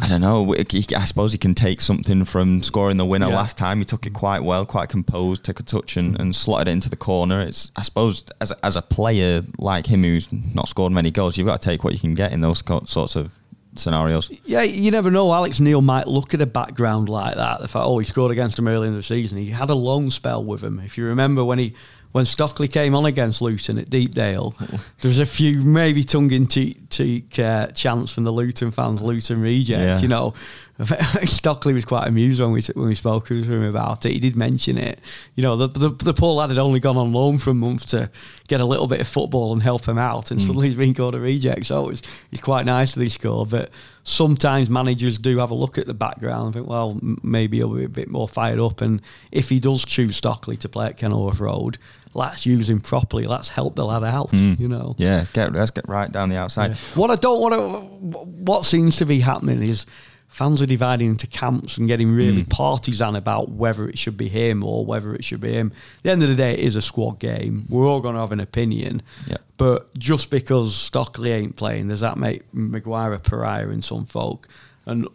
I 0.00 0.06
don't 0.06 0.22
know. 0.22 0.54
I 0.54 1.04
suppose 1.04 1.32
he 1.32 1.38
can 1.38 1.54
take 1.54 1.82
something 1.82 2.24
from 2.24 2.62
scoring 2.62 2.96
the 2.96 3.04
winner 3.04 3.28
yeah. 3.28 3.36
last 3.36 3.58
time. 3.58 3.76
He 3.76 3.84
took 3.84 4.06
it 4.06 4.14
quite 4.14 4.42
well, 4.42 4.64
quite 4.64 4.88
composed, 4.88 5.44
took 5.44 5.60
a 5.60 5.62
touch 5.62 5.98
and, 5.98 6.18
and 6.18 6.34
slotted 6.34 6.68
it 6.68 6.70
into 6.70 6.88
the 6.88 6.96
corner. 6.96 7.42
It's 7.42 7.70
I 7.76 7.82
suppose 7.82 8.24
as 8.40 8.52
a, 8.52 8.56
as 8.64 8.74
a 8.74 8.80
player 8.80 9.42
like 9.58 9.88
him 9.88 10.02
who's 10.02 10.32
not 10.32 10.68
scored 10.70 10.92
many 10.92 11.10
goals, 11.10 11.36
you've 11.36 11.46
got 11.46 11.60
to 11.60 11.68
take 11.68 11.84
what 11.84 11.92
you 11.92 11.98
can 11.98 12.14
get 12.14 12.32
in 12.32 12.40
those 12.40 12.62
sorts 12.86 13.16
of 13.16 13.38
scenarios. 13.74 14.30
Yeah, 14.44 14.62
you 14.62 14.90
never 14.90 15.10
know. 15.10 15.32
Alex 15.32 15.60
Neil 15.60 15.82
might 15.82 16.06
look 16.06 16.34
at 16.34 16.40
a 16.40 16.46
background 16.46 17.08
like 17.08 17.36
that. 17.36 17.60
The 17.60 17.68
fact, 17.68 17.84
oh, 17.84 17.98
he 17.98 18.04
scored 18.04 18.32
against 18.32 18.58
him 18.58 18.68
early 18.68 18.88
in 18.88 18.94
the 18.94 19.02
season. 19.02 19.38
He 19.38 19.50
had 19.50 19.70
a 19.70 19.74
long 19.74 20.10
spell 20.10 20.44
with 20.44 20.62
him. 20.62 20.80
If 20.80 20.98
you 20.98 21.06
remember 21.06 21.44
when 21.44 21.58
he 21.58 21.74
when 22.12 22.26
Stockley 22.26 22.68
came 22.68 22.94
on 22.94 23.06
against 23.06 23.40
Luton 23.40 23.78
at 23.78 23.88
Deepdale, 23.88 24.54
there 25.00 25.08
was 25.08 25.18
a 25.18 25.26
few 25.26 25.62
maybe 25.62 26.04
tongue 26.04 26.30
in 26.30 26.46
cheek 26.46 27.38
uh, 27.38 27.68
chants 27.68 28.12
from 28.12 28.24
the 28.24 28.32
Luton 28.32 28.70
fans, 28.70 29.02
Luton 29.02 29.40
reject. 29.40 29.80
Yeah. 29.80 29.98
You 29.98 30.08
know, 30.08 30.34
Stockley 31.24 31.74
was 31.74 31.84
quite 31.84 32.08
amused 32.08 32.40
when 32.40 32.50
we 32.52 32.62
when 32.74 32.88
we 32.88 32.94
spoke 32.94 33.26
to 33.26 33.42
him 33.42 33.62
about 33.62 34.06
it. 34.06 34.12
He 34.12 34.18
did 34.18 34.36
mention 34.36 34.78
it. 34.78 34.98
You 35.34 35.42
know, 35.42 35.56
the, 35.56 35.68
the, 35.68 35.90
the 35.90 36.14
poor 36.14 36.34
lad 36.34 36.48
had 36.48 36.58
only 36.58 36.80
gone 36.80 36.96
on 36.96 37.12
loan 37.12 37.38
for 37.38 37.50
a 37.50 37.54
month 37.54 37.86
to 37.88 38.10
get 38.48 38.60
a 38.60 38.64
little 38.64 38.86
bit 38.86 39.00
of 39.00 39.06
football 39.06 39.52
and 39.52 39.62
help 39.62 39.86
him 39.86 39.98
out, 39.98 40.30
and 40.30 40.40
mm. 40.40 40.46
suddenly 40.46 40.68
he's 40.68 40.76
been 40.76 40.94
called 40.94 41.14
a 41.14 41.20
reject. 41.20 41.66
So 41.66 41.90
it's 41.90 42.02
it's 42.30 42.40
quite 42.40 42.64
nice 42.64 42.92
that 42.92 43.02
he 43.02 43.10
scored. 43.10 43.50
But 43.50 43.70
sometimes 44.02 44.70
managers 44.70 45.18
do 45.18 45.38
have 45.38 45.50
a 45.50 45.54
look 45.54 45.76
at 45.76 45.86
the 45.86 45.94
background 45.94 46.46
and 46.46 46.54
think, 46.54 46.68
well, 46.68 46.98
maybe 47.22 47.58
he'll 47.58 47.74
be 47.74 47.84
a 47.84 47.88
bit 47.88 48.10
more 48.10 48.26
fired 48.26 48.58
up. 48.58 48.80
And 48.80 49.02
if 49.30 49.50
he 49.50 49.60
does 49.60 49.84
choose 49.84 50.16
Stockley 50.16 50.56
to 50.58 50.68
play 50.70 50.86
at 50.86 50.96
Kenilworth 50.96 51.40
Road, 51.40 51.76
let's 52.14 52.46
use 52.46 52.70
him 52.70 52.80
properly. 52.80 53.26
Let's 53.26 53.50
help 53.50 53.76
the 53.76 53.84
lad 53.84 54.04
out. 54.04 54.30
Mm. 54.30 54.58
You 54.58 54.68
know. 54.68 54.94
Yeah, 54.96 55.26
get 55.34 55.52
let's 55.52 55.70
get 55.70 55.86
right 55.86 56.10
down 56.10 56.30
the 56.30 56.36
outside. 56.36 56.70
Yeah. 56.70 56.76
What 56.94 57.10
I 57.10 57.16
don't 57.16 57.40
want 57.42 57.54
to, 57.54 58.18
what 58.18 58.64
seems 58.64 58.96
to 58.96 59.04
be 59.04 59.20
happening 59.20 59.62
is 59.62 59.84
fans 60.32 60.62
are 60.62 60.66
dividing 60.66 61.10
into 61.10 61.26
camps 61.26 61.76
and 61.76 61.86
getting 61.86 62.10
really 62.10 62.42
mm. 62.42 62.48
partisan 62.48 63.14
about 63.16 63.50
whether 63.50 63.86
it 63.86 63.98
should 63.98 64.16
be 64.16 64.28
him 64.28 64.64
or 64.64 64.86
whether 64.86 65.14
it 65.14 65.22
should 65.22 65.42
be 65.42 65.52
him. 65.52 65.70
At 65.98 66.02
the 66.04 66.10
end 66.10 66.22
of 66.22 66.30
the 66.30 66.34
day, 66.34 66.54
it 66.54 66.60
is 66.60 66.74
a 66.74 66.80
squad 66.80 67.18
game. 67.18 67.66
We're 67.68 67.86
all 67.86 68.00
going 68.00 68.14
to 68.14 68.20
have 68.22 68.32
an 68.32 68.40
opinion. 68.40 69.02
Yeah. 69.26 69.36
But 69.58 69.92
just 69.98 70.30
because 70.30 70.74
Stockley 70.74 71.32
ain't 71.32 71.56
playing, 71.56 71.88
does 71.88 72.00
that 72.00 72.16
make 72.16 72.42
Maguire 72.54 73.12
a 73.12 73.18
pariah 73.18 73.68
in 73.68 73.82
some 73.82 74.06
folk? 74.06 74.48
And, 74.86 75.06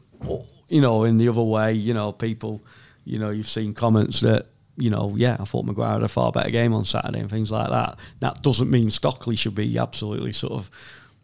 you 0.69 0.81
know, 0.81 1.03
in 1.03 1.17
the 1.17 1.29
other 1.29 1.41
way, 1.41 1.73
you 1.73 1.95
know, 1.95 2.11
people, 2.11 2.63
you 3.03 3.17
know, 3.17 3.31
you've 3.31 3.49
seen 3.49 3.73
comments 3.73 4.19
that, 4.21 4.45
you 4.77 4.91
know, 4.91 5.13
yeah, 5.15 5.35
I 5.39 5.45
thought 5.45 5.65
Maguire 5.65 5.93
had 5.93 6.03
a 6.03 6.07
far 6.07 6.31
better 6.31 6.51
game 6.51 6.75
on 6.75 6.85
Saturday 6.85 7.21
and 7.21 7.29
things 7.29 7.49
like 7.49 7.71
that. 7.71 7.97
That 8.19 8.43
doesn't 8.43 8.69
mean 8.69 8.91
Stockley 8.91 9.35
should 9.35 9.55
be 9.55 9.79
absolutely 9.79 10.31
sort 10.31 10.53
of 10.53 10.69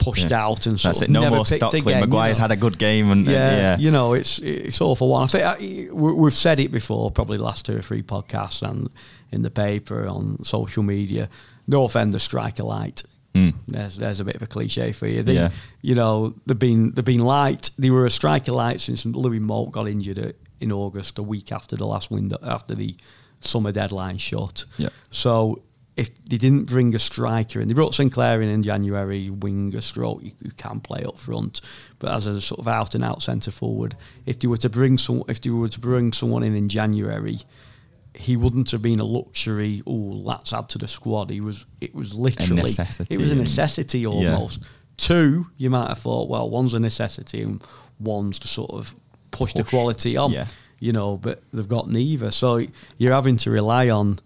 pushed 0.03 0.31
yeah. 0.31 0.45
out 0.45 0.65
and 0.65 0.79
sort 0.79 0.95
That's 0.95 1.03
of 1.03 1.09
it. 1.09 1.11
No 1.11 1.21
never 1.21 1.35
more 1.37 1.45
Stockley. 1.45 1.79
Again, 1.79 2.01
Maguire's 2.01 2.37
you 2.37 2.41
know. 2.41 2.43
had 2.49 2.51
a 2.51 2.59
good 2.59 2.77
game, 2.77 3.11
and 3.11 3.25
yeah, 3.25 3.55
yeah, 3.55 3.77
you 3.77 3.91
know, 3.91 4.13
it's 4.13 4.39
it's 4.39 4.81
all 4.81 4.95
for 4.95 5.09
one. 5.09 5.23
I 5.23 5.27
think 5.27 5.43
I, 5.43 5.93
we've 5.93 6.33
said 6.33 6.59
it 6.59 6.71
before, 6.71 7.11
probably 7.11 7.37
the 7.37 7.43
last 7.43 7.65
two 7.65 7.77
or 7.77 7.81
three 7.81 8.03
podcasts 8.03 8.67
and 8.67 8.89
in 9.31 9.41
the 9.41 9.51
paper 9.51 10.07
on 10.07 10.43
social 10.43 10.83
media. 10.83 11.29
North 11.67 11.95
End 11.95 12.13
the 12.13 12.19
striker 12.19 12.63
light. 12.63 13.03
Mm. 13.33 13.53
There's 13.67 13.97
there's 13.97 14.19
a 14.19 14.25
bit 14.25 14.35
of 14.35 14.41
a 14.43 14.47
cliche 14.47 14.91
for 14.91 15.07
you. 15.07 15.23
They, 15.23 15.33
yeah. 15.33 15.49
You 15.81 15.95
know, 15.95 16.35
they've 16.45 16.59
been 16.59 16.91
they've 16.91 17.03
been 17.03 17.23
light. 17.23 17.71
They 17.77 17.89
were 17.89 18.05
a 18.05 18.11
striker 18.11 18.51
light 18.51 18.81
since 18.81 19.05
Louis 19.05 19.39
Moult 19.39 19.71
got 19.71 19.87
injured 19.87 20.35
in 20.59 20.71
August, 20.71 21.17
a 21.17 21.23
week 21.23 21.51
after 21.51 21.75
the 21.75 21.87
last 21.87 22.11
window 22.11 22.37
after 22.43 22.75
the 22.75 22.95
summer 23.41 23.71
deadline 23.71 24.17
shut. 24.17 24.65
Yeah. 24.77 24.89
So 25.09 25.63
if 25.95 26.09
they 26.25 26.37
didn't 26.37 26.65
bring 26.65 26.95
a 26.95 26.99
striker 26.99 27.59
in, 27.59 27.67
they 27.67 27.73
brought 27.73 27.93
Sinclair 27.93 28.41
in 28.41 28.49
in 28.49 28.63
January, 28.63 29.29
winger 29.29 29.81
stroke, 29.81 30.23
you, 30.23 30.31
you 30.41 30.51
can 30.57 30.79
play 30.79 31.03
up 31.03 31.17
front, 31.17 31.61
but 31.99 32.11
as 32.11 32.25
a 32.25 32.41
sort 32.41 32.59
of 32.59 32.67
out 32.67 32.95
and 32.95 33.03
out 33.03 33.21
centre 33.21 33.51
forward, 33.51 33.95
if 34.25 34.39
they 34.39 34.47
were 34.47 34.57
to 34.57 34.69
bring 34.69 34.97
some, 34.97 35.23
if 35.27 35.41
they 35.41 35.51
were 35.51 35.69
to 35.69 35.79
bring 35.79 36.11
someone 36.11 36.43
in 36.43 36.55
in 36.55 36.67
January, 36.67 37.39
he 38.15 38.35
wouldn't 38.35 38.71
have 38.71 38.81
been 38.81 38.99
a 38.99 39.03
luxury. 39.03 39.83
Oh, 39.85 39.91
let's 39.91 40.51
add 40.53 40.69
to 40.69 40.77
the 40.77 40.87
squad. 40.87 41.29
He 41.29 41.41
was, 41.41 41.65
it 41.81 41.93
was 41.93 42.13
literally, 42.13 42.71
it 43.09 43.17
was 43.17 43.31
a 43.31 43.35
necessity 43.35 44.05
almost. 44.05 44.61
Yeah. 44.61 44.67
Two, 44.97 45.47
you 45.57 45.69
might 45.69 45.89
have 45.89 45.99
thought, 45.99 46.29
well, 46.29 46.49
one's 46.49 46.73
a 46.73 46.79
necessity 46.79 47.41
and 47.41 47.63
one's 47.99 48.39
to 48.39 48.47
sort 48.47 48.71
of 48.71 48.93
push, 49.31 49.53
push. 49.53 49.53
the 49.53 49.63
quality 49.63 50.17
on. 50.17 50.31
Yeah. 50.31 50.47
You 50.79 50.91
know, 50.91 51.17
but 51.17 51.41
they've 51.53 51.67
got 51.67 51.89
neither. 51.89 52.29
So 52.29 52.65
you're 52.97 53.13
having 53.13 53.37
to 53.37 53.51
rely 53.51 53.89
on 53.89 54.19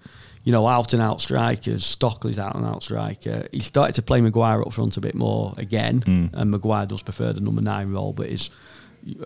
you 0.48 0.54
know, 0.54 0.66
out 0.66 0.94
and 0.94 1.02
out 1.02 1.20
strikers. 1.20 1.86
Stockley's 1.86 2.40
out 2.40 2.56
and 2.56 2.66
out 2.66 2.82
striker. 2.82 3.50
He 3.52 3.60
started 3.60 3.96
to 3.96 4.02
play 4.02 4.22
Maguire 4.22 4.62
up 4.62 4.72
front 4.72 4.96
a 4.96 5.02
bit 5.02 5.14
more 5.14 5.54
again, 5.58 6.00
mm. 6.00 6.30
and 6.32 6.52
Maguire 6.52 6.86
does 6.86 7.04
prefer 7.04 7.34
the 7.34 7.42
number 7.42 7.62
nine 7.62 7.92
role. 7.92 8.14
But 8.14 8.30
his, 8.30 8.50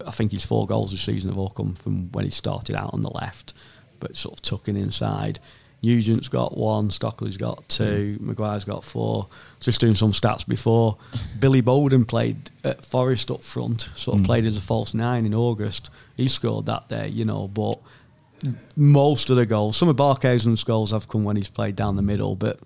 I 0.03 0.09
think 0.09 0.31
his 0.31 0.43
four 0.43 0.65
goals 0.65 0.89
this 0.89 1.01
season 1.01 1.29
have 1.29 1.37
all 1.37 1.51
come 1.51 1.75
from 1.75 2.11
when 2.13 2.25
he 2.25 2.31
started 2.31 2.75
out 2.75 2.95
on 2.95 3.03
the 3.03 3.11
left, 3.11 3.53
but 3.99 4.17
sort 4.17 4.33
of 4.33 4.41
tucking 4.41 4.75
inside. 4.75 5.39
Nugent's 5.83 6.27
got 6.27 6.57
one, 6.57 6.89
Stockley's 6.89 7.37
got 7.37 7.69
two, 7.69 8.17
mm. 8.19 8.21
Maguire's 8.21 8.65
got 8.65 8.83
four. 8.83 9.27
Just 9.59 9.79
doing 9.79 9.93
some 9.93 10.13
stats 10.13 10.47
before. 10.47 10.97
Billy 11.39 11.61
Bodin 11.61 12.07
played 12.07 12.49
at 12.63 12.83
Forest 12.83 13.29
up 13.29 13.43
front, 13.43 13.89
sort 13.93 14.17
of 14.17 14.23
mm. 14.23 14.25
played 14.25 14.45
as 14.45 14.57
a 14.57 14.61
false 14.61 14.95
nine 14.95 15.27
in 15.27 15.35
August. 15.35 15.91
He 16.17 16.27
scored 16.27 16.65
that 16.65 16.89
day, 16.89 17.09
you 17.09 17.25
know, 17.25 17.47
but 17.47 17.79
most 18.75 19.29
of 19.29 19.37
the 19.37 19.45
goals. 19.45 19.77
Some 19.77 19.89
of 19.89 19.95
Barkhuizen's 19.95 20.63
goals 20.63 20.91
have 20.91 21.07
come 21.07 21.23
when 21.23 21.35
he's 21.35 21.49
played 21.49 21.75
down 21.75 21.95
the 21.95 22.01
middle, 22.01 22.35
but 22.35 22.59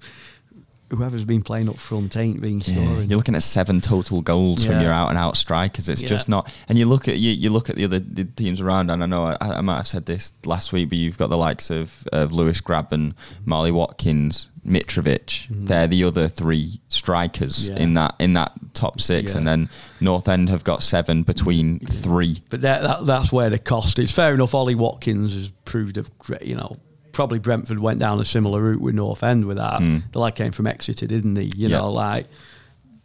whoever's 0.89 1.25
been 1.25 1.41
playing 1.41 1.67
up 1.67 1.77
front 1.77 2.15
ain't 2.15 2.41
been 2.41 2.61
scoring. 2.61 2.83
Yeah, 2.83 3.01
you're 3.01 3.17
looking 3.17 3.35
at 3.35 3.43
seven 3.43 3.81
total 3.81 4.21
goals 4.21 4.63
yeah. 4.63 4.71
from 4.71 4.81
your 4.81 4.91
out 4.91 5.09
and 5.09 5.17
out 5.17 5.37
strikers. 5.37 5.89
It's 5.89 6.01
yeah. 6.01 6.07
just 6.07 6.29
not. 6.29 6.53
And 6.69 6.77
you 6.77 6.85
look 6.85 7.07
at 7.07 7.17
you, 7.17 7.31
you 7.31 7.49
look 7.49 7.69
at 7.69 7.75
the 7.75 7.85
other 7.85 7.99
the 7.99 8.25
teams 8.25 8.61
around. 8.61 8.89
And 8.89 9.03
I 9.03 9.05
know 9.05 9.23
I, 9.23 9.37
I, 9.41 9.61
might 9.61 9.77
have 9.77 9.87
said 9.87 10.05
this 10.05 10.33
last 10.45 10.71
week, 10.71 10.89
but 10.89 10.97
you've 10.97 11.17
got 11.17 11.29
the 11.29 11.37
likes 11.37 11.69
of, 11.69 12.07
of 12.13 12.31
Lewis 12.31 12.61
Grabban, 12.61 13.13
Marley 13.45 13.71
Watkins, 13.71 14.49
Mitrovic. 14.65 15.47
Mm. 15.47 15.67
They're 15.67 15.87
the 15.87 16.03
other 16.03 16.27
three 16.27 16.79
strikers 16.89 17.69
in 17.69 17.93
that 17.95 18.15
in 18.19 18.33
that 18.33 18.53
top 18.73 18.99
six, 18.99 19.33
and 19.33 19.47
then 19.47 19.69
North 20.01 20.27
End 20.27 20.49
have 20.49 20.63
got 20.63 20.83
seven 20.83 21.23
between 21.23 21.79
three. 21.79 22.43
But 22.49 22.61
that, 22.61 22.81
that, 22.81 23.05
that's 23.05 23.31
where 23.31 23.49
the 23.49 23.59
cost 23.59 23.99
is. 23.99 24.11
Fair 24.11 24.33
enough. 24.33 24.53
Ollie 24.53 24.75
Watkins 24.75 25.33
has 25.33 25.49
proved 25.65 25.97
a 25.97 26.05
great, 26.19 26.43
you 26.43 26.55
know 26.55 26.77
probably 27.15 27.39
Brentford 27.39 27.79
went 27.79 27.97
down 27.97 28.19
a 28.19 28.25
similar 28.25 28.61
route 28.61 28.81
with 28.81 28.93
North 28.93 29.23
End 29.23 29.45
with 29.45 29.55
that. 29.55 29.79
Mm. 29.79 30.03
The 30.11 30.19
lad 30.19 30.35
came 30.35 30.51
from 30.51 30.67
Exeter, 30.67 31.07
didn't 31.07 31.37
he? 31.37 31.49
You 31.55 31.69
know, 31.69 31.89
like 31.89 32.27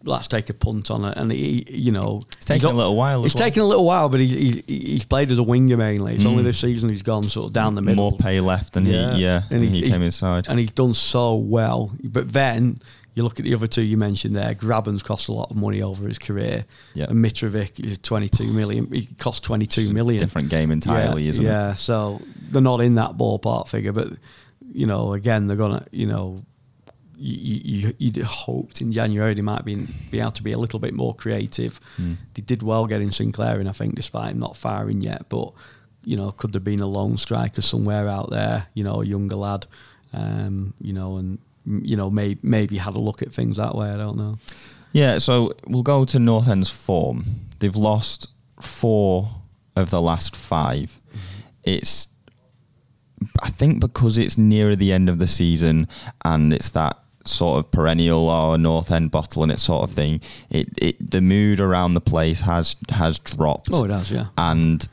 let's 0.04 0.28
take 0.28 0.48
a 0.50 0.54
punt 0.54 0.90
on 0.90 1.04
it. 1.04 1.16
And 1.16 1.30
he, 1.30 1.66
you 1.68 1.92
know, 1.92 2.22
it's 2.32 2.46
taken 2.46 2.70
a 2.70 2.72
little 2.72 2.96
while. 2.96 3.24
It's 3.24 3.34
well. 3.34 3.44
taken 3.44 3.62
a 3.62 3.66
little 3.66 3.84
while, 3.84 4.08
but 4.08 4.20
he, 4.20 4.62
he 4.66 4.74
he's 4.82 5.04
played 5.04 5.30
as 5.30 5.38
a 5.38 5.42
winger 5.42 5.76
mainly. 5.76 6.14
It's 6.14 6.24
mm. 6.24 6.28
only 6.28 6.42
this 6.42 6.58
season 6.58 6.88
he's 6.88 7.02
gone 7.02 7.24
sort 7.24 7.46
of 7.46 7.52
down 7.52 7.74
the 7.74 7.82
middle. 7.82 8.10
More 8.10 8.18
pay 8.18 8.40
left, 8.40 8.76
and 8.76 8.86
yeah. 8.86 9.14
he 9.14 9.22
yeah, 9.22 9.42
and 9.50 9.62
he, 9.62 9.82
he 9.82 9.90
came 9.90 10.02
inside, 10.02 10.48
and 10.48 10.58
he's 10.58 10.72
done 10.72 10.94
so 10.94 11.34
well. 11.36 11.92
But 12.02 12.32
then 12.32 12.76
you 13.14 13.22
look 13.22 13.38
at 13.38 13.44
the 13.44 13.54
other 13.54 13.66
two 13.66 13.82
you 13.82 13.96
mentioned 13.96 14.36
there. 14.36 14.54
Grabban's 14.54 15.02
cost 15.02 15.28
a 15.28 15.32
lot 15.32 15.50
of 15.50 15.56
money 15.56 15.82
over 15.82 16.06
his 16.06 16.18
career, 16.18 16.64
yep. 16.94 17.10
and 17.10 17.24
Mitrovic 17.24 17.84
is 17.84 17.98
twenty 17.98 18.28
two 18.28 18.52
million. 18.52 18.90
He 18.92 19.06
cost 19.18 19.44
twenty 19.44 19.66
two 19.66 19.92
million. 19.92 20.20
Different 20.20 20.48
game 20.48 20.70
entirely, 20.70 21.24
yeah, 21.24 21.30
isn't 21.30 21.44
yeah, 21.44 21.50
it? 21.50 21.68
Yeah, 21.68 21.74
so 21.74 22.22
they're 22.50 22.62
not 22.62 22.80
in 22.80 22.94
that 22.96 23.12
ballpark 23.12 23.68
figure, 23.68 23.92
but 23.92 24.08
you 24.72 24.86
know, 24.86 25.14
again, 25.14 25.46
they're 25.46 25.56
gonna, 25.56 25.84
you 25.90 26.06
know, 26.06 26.40
you, 27.22 27.92
you, 27.98 28.12
would 28.12 28.24
hoped 28.24 28.80
in 28.80 28.92
January 28.92 29.34
they 29.34 29.42
might 29.42 29.64
be 29.64 29.86
be 30.10 30.20
able 30.20 30.30
to 30.30 30.42
be 30.42 30.52
a 30.52 30.58
little 30.58 30.80
bit 30.80 30.94
more 30.94 31.14
creative. 31.14 31.78
Mm. 31.98 32.16
They 32.34 32.42
did 32.42 32.62
well 32.62 32.86
getting 32.86 33.10
Sinclair 33.10 33.60
in, 33.60 33.68
I 33.68 33.72
think, 33.72 33.94
despite 33.94 34.32
him 34.32 34.38
not 34.38 34.56
firing 34.56 35.02
yet. 35.02 35.28
But 35.28 35.52
you 36.04 36.16
know, 36.16 36.32
could 36.32 36.52
there 36.52 36.60
have 36.60 36.64
been 36.64 36.80
a 36.80 36.86
lone 36.86 37.18
striker 37.18 37.60
somewhere 37.60 38.08
out 38.08 38.30
there? 38.30 38.66
You 38.74 38.84
know, 38.84 39.02
a 39.02 39.04
younger 39.04 39.36
lad. 39.36 39.66
Um, 40.12 40.74
you 40.80 40.92
know, 40.92 41.18
and 41.18 41.38
you 41.66 41.96
know, 41.96 42.10
may, 42.10 42.36
maybe 42.42 42.78
had 42.78 42.94
a 42.94 42.98
look 42.98 43.22
at 43.22 43.32
things 43.32 43.58
that 43.58 43.74
way. 43.74 43.90
I 43.90 43.96
don't 43.96 44.16
know. 44.16 44.38
Yeah, 44.92 45.18
so 45.18 45.52
we'll 45.66 45.82
go 45.82 46.04
to 46.06 46.18
North 46.18 46.48
End's 46.48 46.70
form. 46.70 47.46
They've 47.58 47.76
lost 47.76 48.28
four 48.60 49.30
of 49.76 49.90
the 49.90 50.00
last 50.00 50.34
5 50.34 50.78
mm-hmm. 50.78 51.16
It's 51.62 52.08
I 53.42 53.50
think 53.50 53.80
because 53.80 54.16
it's 54.16 54.38
nearer 54.38 54.74
the 54.74 54.92
end 54.92 55.08
of 55.08 55.18
the 55.18 55.26
season 55.26 55.88
and 56.24 56.52
it's 56.52 56.70
that 56.70 56.98
sort 57.24 57.58
of 57.58 57.70
perennial 57.70 58.28
or 58.28 58.58
North 58.58 58.90
End 58.90 59.10
bottle 59.10 59.42
and 59.42 59.52
it 59.52 59.60
sort 59.60 59.82
of 59.82 59.94
thing, 59.94 60.20
it, 60.48 60.68
it 60.76 61.10
the 61.10 61.20
mood 61.20 61.60
around 61.60 61.94
the 61.94 62.00
place 62.00 62.40
has 62.40 62.76
has 62.90 63.18
dropped. 63.18 63.70
Oh, 63.72 63.84
it 63.84 63.90
has, 63.90 64.10
yeah. 64.10 64.26
And 64.38 64.88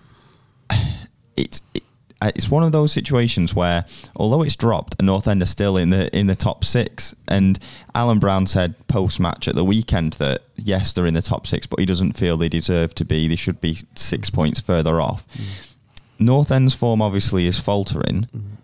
it's 1.36 1.62
it, 1.74 1.84
it's 2.22 2.50
one 2.50 2.64
of 2.64 2.72
those 2.72 2.92
situations 2.92 3.54
where, 3.54 3.86
although 4.16 4.42
it's 4.42 4.56
dropped, 4.56 4.96
a 5.00 5.04
North 5.04 5.28
End 5.28 5.42
are 5.42 5.48
still 5.48 5.78
in 5.78 5.92
the 5.92 6.16
in 6.18 6.28
the 6.28 6.36
top 6.36 6.64
six. 6.64 7.16
And 7.28 7.60
Alan 7.94 8.20
Browne 8.20 8.48
said 8.48 8.76
post 8.88 9.20
match 9.20 9.48
at 9.48 9.56
the 9.56 9.66
weekend 9.66 10.14
that 10.14 10.42
yes, 10.56 10.94
they're 10.94 11.06
in 11.06 11.14
the 11.14 11.22
top 11.22 11.46
six, 11.46 11.68
but 11.68 11.80
he 11.80 11.86
doesn't 11.86 12.14
feel 12.14 12.38
they 12.38 12.50
deserve 12.50 12.96
to 12.96 13.06
be. 13.06 13.28
They 13.28 13.36
should 13.36 13.62
be 13.62 13.78
six 13.96 14.30
points 14.30 14.60
further 14.60 15.00
off. 15.00 15.28
Mm. 15.36 15.74
North 16.20 16.52
End's 16.52 16.74
form 16.74 17.02
obviously 17.02 17.46
is 17.46 17.60
faltering. 17.60 18.28
Mm-hmm. 18.36 18.57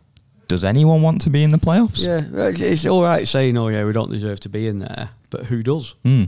Does 0.53 0.63
anyone 0.63 1.01
want 1.01 1.21
to 1.21 1.31
be 1.31 1.43
in 1.43 1.49
the 1.49 1.57
playoffs? 1.57 2.03
Yeah, 2.03 2.21
it's 2.31 2.85
all 2.85 3.01
right 3.01 3.27
saying, 3.27 3.57
"Oh 3.57 3.69
yeah, 3.69 3.85
we 3.85 3.91
don't 3.91 4.11
deserve 4.11 4.39
to 4.41 4.49
be 4.49 4.67
in 4.67 4.77
there," 4.77 5.09
but 5.31 5.45
who 5.45 5.63
does? 5.63 5.95
Mm. 6.05 6.27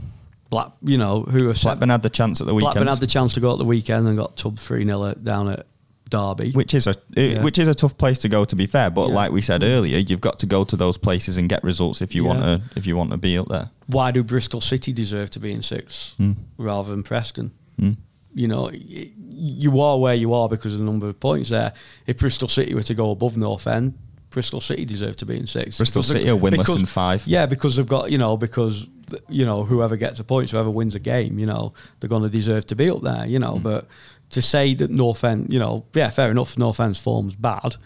Black, 0.50 0.72
you 0.82 0.98
know, 0.98 1.22
who 1.22 1.46
have 1.46 1.62
Blackburn 1.62 1.90
had 1.90 2.02
the 2.02 2.10
chance 2.10 2.40
at 2.40 2.48
the 2.48 2.52
weekend. 2.52 2.74
Blackburn 2.74 2.88
had 2.88 2.98
the 2.98 3.06
chance 3.06 3.34
to 3.34 3.40
go 3.40 3.52
at 3.52 3.58
the 3.58 3.64
weekend 3.64 4.08
and 4.08 4.16
got 4.16 4.36
tub 4.36 4.58
three 4.58 4.84
0 4.84 5.14
down 5.22 5.48
at 5.48 5.64
Derby, 6.10 6.50
which 6.50 6.74
is 6.74 6.88
a 6.88 6.96
yeah. 7.10 7.40
which 7.40 7.56
is 7.56 7.68
a 7.68 7.74
tough 7.74 7.96
place 7.96 8.18
to 8.18 8.28
go. 8.28 8.44
To 8.44 8.56
be 8.56 8.66
fair, 8.66 8.90
but 8.90 9.10
yeah. 9.10 9.14
like 9.14 9.30
we 9.30 9.42
said 9.42 9.62
earlier, 9.62 9.98
you've 9.98 10.20
got 10.20 10.40
to 10.40 10.46
go 10.46 10.64
to 10.64 10.74
those 10.74 10.98
places 10.98 11.36
and 11.36 11.48
get 11.48 11.62
results 11.62 12.02
if 12.02 12.16
you 12.16 12.24
yeah. 12.24 12.28
want 12.28 12.40
to 12.42 12.78
if 12.78 12.84
you 12.84 12.96
want 12.96 13.12
to 13.12 13.16
be 13.16 13.38
up 13.38 13.46
there. 13.46 13.70
Why 13.86 14.10
do 14.10 14.24
Bristol 14.24 14.60
City 14.60 14.92
deserve 14.92 15.30
to 15.30 15.38
be 15.38 15.52
in 15.52 15.62
six 15.62 16.16
mm. 16.18 16.34
rather 16.58 16.90
than 16.90 17.04
Preston? 17.04 17.52
Mm. 17.80 17.96
You 18.34 18.48
know, 18.48 18.72
you 18.72 19.80
are 19.80 19.98
where 19.98 20.14
you 20.14 20.32
are 20.32 20.48
because 20.48 20.74
of 20.74 20.80
the 20.80 20.86
number 20.86 21.08
of 21.08 21.20
points 21.20 21.50
there. 21.50 21.72
If 22.06 22.18
Bristol 22.18 22.48
City 22.48 22.74
were 22.74 22.82
to 22.82 22.94
go 22.94 23.10
above 23.10 23.36
North 23.36 23.66
End, 23.66 23.94
Bristol 24.36 24.60
City 24.60 24.84
deserve 24.84 25.16
to 25.16 25.24
be 25.24 25.38
in 25.38 25.46
six. 25.46 25.78
Bristol 25.78 26.02
City 26.02 26.28
are 26.28 26.36
winless 26.36 26.58
because, 26.58 26.80
in 26.80 26.84
five. 26.86 27.26
Yeah, 27.26 27.46
because 27.46 27.76
they've 27.76 27.86
got 27.86 28.10
you 28.10 28.18
know 28.18 28.36
because 28.36 28.86
you 29.30 29.46
know 29.46 29.64
whoever 29.64 29.96
gets 29.96 30.18
the 30.18 30.24
points, 30.24 30.52
whoever 30.52 30.68
wins 30.68 30.94
a 30.94 30.98
game, 30.98 31.38
you 31.38 31.46
know 31.46 31.72
they're 31.98 32.10
going 32.10 32.22
to 32.22 32.28
deserve 32.28 32.66
to 32.66 32.74
be 32.76 32.90
up 32.90 33.00
there. 33.00 33.24
You 33.24 33.38
know, 33.38 33.54
mm. 33.54 33.62
but 33.62 33.86
to 34.28 34.42
say 34.42 34.74
that 34.74 34.90
North 34.90 35.24
End, 35.24 35.50
you 35.50 35.58
know, 35.58 35.86
yeah, 35.94 36.10
fair 36.10 36.30
enough, 36.30 36.58
North 36.58 36.80
End's 36.80 37.00
form's 37.00 37.34
bad, 37.34 37.76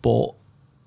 but 0.00 0.28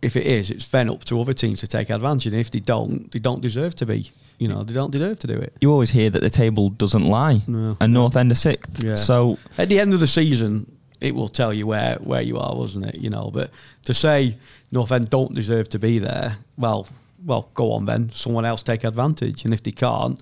if 0.02 0.16
it 0.16 0.26
is, 0.26 0.52
it's 0.52 0.70
then 0.70 0.90
up 0.90 1.04
to 1.04 1.20
other 1.20 1.34
teams 1.34 1.60
to 1.60 1.68
take 1.68 1.90
advantage. 1.90 2.28
And 2.28 2.36
if 2.38 2.50
they 2.50 2.62
don't, 2.62 3.12
they 3.12 3.20
don't 3.20 3.42
deserve 3.42 3.76
to 3.76 3.86
be. 3.86 4.10
You 4.38 4.48
know, 4.48 4.64
they 4.64 4.74
don't 4.74 4.92
deserve 4.92 5.20
to 5.20 5.28
do 5.28 5.34
it. 5.34 5.52
You 5.60 5.70
always 5.74 5.90
hear 5.90 6.10
that 6.10 6.22
the 6.22 6.30
table 6.30 6.70
doesn't 6.70 7.04
lie, 7.04 7.42
No. 7.46 7.76
and 7.82 7.92
North 7.92 8.16
End 8.16 8.32
are 8.32 8.36
sixth. 8.36 8.82
Yeah. 8.82 8.96
So 8.96 9.38
At 9.58 9.68
the 9.68 9.82
end 9.82 9.94
of 9.94 10.00
the 10.00 10.08
season, 10.08 10.79
it 11.02 11.16
will 11.16 11.30
tell 11.30 11.54
you 11.54 11.68
where, 11.68 11.96
where 11.96 12.22
you 12.22 12.38
are, 12.38 12.56
wasn't 12.56 12.86
it? 12.86 13.00
You 13.00 13.10
know, 13.10 13.32
but 13.34 13.52
to 13.86 13.94
say 13.94 14.38
North 14.72 14.92
End 14.92 15.10
don't 15.10 15.34
deserve 15.34 15.70
to 15.70 15.80
be 15.80 16.00
there, 16.00 16.38
well, 16.58 16.88
well, 17.26 17.50
go 17.54 17.74
on 17.74 17.86
then. 17.86 18.10
Someone 18.10 18.46
else 18.46 18.64
take 18.64 18.84
advantage, 18.84 19.46
and 19.46 19.54
if 19.54 19.64
they 19.64 19.72
can't, 19.72 20.20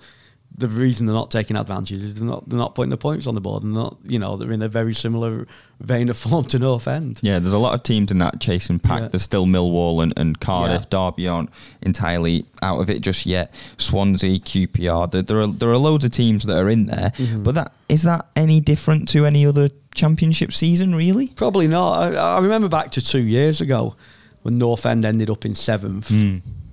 the 0.58 0.66
reason 0.66 1.06
they're 1.06 1.14
not 1.14 1.30
taking 1.30 1.56
advantage 1.56 2.02
is 2.02 2.14
they're 2.16 2.26
not 2.26 2.48
they're 2.48 2.58
not 2.58 2.74
putting 2.74 2.90
the 2.90 2.96
points 2.96 3.28
on 3.28 3.34
the 3.36 3.40
board, 3.40 3.62
and 3.62 3.72
not 3.72 3.96
you 4.04 4.18
know 4.18 4.36
they're 4.36 4.50
in 4.50 4.60
a 4.60 4.68
very 4.68 4.92
similar 4.92 5.46
vein 5.80 6.08
of 6.08 6.16
form 6.18 6.44
to 6.46 6.58
North 6.58 6.88
End. 6.88 7.20
Yeah, 7.22 7.38
there's 7.38 7.52
a 7.52 7.58
lot 7.58 7.74
of 7.74 7.84
teams 7.84 8.10
in 8.10 8.18
that 8.18 8.40
chasing 8.40 8.80
pack. 8.80 9.02
Yeah. 9.02 9.08
There's 9.08 9.22
still 9.22 9.46
Millwall 9.46 10.02
and, 10.02 10.12
and 10.16 10.38
Cardiff. 10.38 10.82
Yeah. 10.82 11.10
Derby 11.10 11.28
aren't 11.28 11.50
entirely 11.82 12.44
out 12.60 12.80
of 12.80 12.90
it 12.90 13.00
just 13.00 13.24
yet. 13.24 13.54
Swansea, 13.78 14.40
QPR. 14.40 15.10
There, 15.10 15.22
there 15.22 15.40
are 15.40 15.46
there 15.46 15.70
are 15.70 15.78
loads 15.78 16.04
of 16.04 16.10
teams 16.10 16.44
that 16.44 16.58
are 16.58 16.68
in 16.68 16.86
there. 16.86 17.12
Mm-hmm. 17.16 17.44
But 17.44 17.54
that 17.54 17.72
is 17.88 18.02
that 18.02 18.26
any 18.34 18.60
different 18.60 19.08
to 19.10 19.26
any 19.26 19.46
other 19.46 19.70
championship 19.94 20.52
season? 20.52 20.92
Really? 20.94 21.28
Probably 21.28 21.68
not. 21.68 22.14
I, 22.14 22.36
I 22.36 22.40
remember 22.40 22.68
back 22.68 22.90
to 22.92 23.00
two 23.00 23.22
years 23.22 23.60
ago 23.60 23.94
when 24.42 24.58
North 24.58 24.84
End 24.84 25.04
ended 25.04 25.30
up 25.30 25.44
in 25.44 25.54
seventh. 25.54 26.12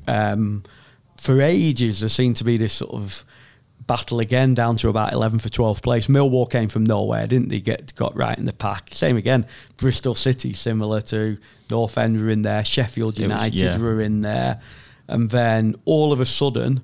Um, 0.08 0.64
for 1.18 1.42
ages, 1.42 2.00
there 2.00 2.10
seemed 2.10 2.36
to 2.38 2.44
be 2.44 2.58
this 2.58 2.74
sort 2.74 2.94
of 2.94 3.26
battle 3.88 4.20
again 4.20 4.54
down 4.54 4.78
to 4.78 4.90
about 4.90 5.14
11th 5.14 5.46
or 5.46 5.50
12th 5.50 5.82
place. 5.84 6.08
Millwall 6.08 6.50
came 6.50 6.70
from 6.70 6.84
nowhere, 6.84 7.28
didn't 7.28 7.50
they? 7.50 7.60
Get 7.62 7.94
got 7.96 8.16
right 8.16 8.38
in 8.38 8.46
the 8.46 8.54
pack. 8.54 8.90
Same 8.92 9.18
again. 9.18 9.46
Bristol 9.78 10.16
City, 10.16 10.54
similar 10.54 11.02
to 11.02 11.38
North 11.70 11.98
End, 11.98 12.20
were 12.20 12.30
in 12.30 12.42
there. 12.42 12.66
Sheffield 12.66 13.20
It 13.20 13.28
was- 13.28 13.32
United 13.32 13.60
yeah. 13.60 13.78
were 13.78 14.02
in 14.02 14.22
there, 14.22 14.60
and 15.08 15.30
then 15.30 15.76
all 15.86 16.12
of 16.12 16.20
a 16.20 16.26
sudden, 16.26 16.82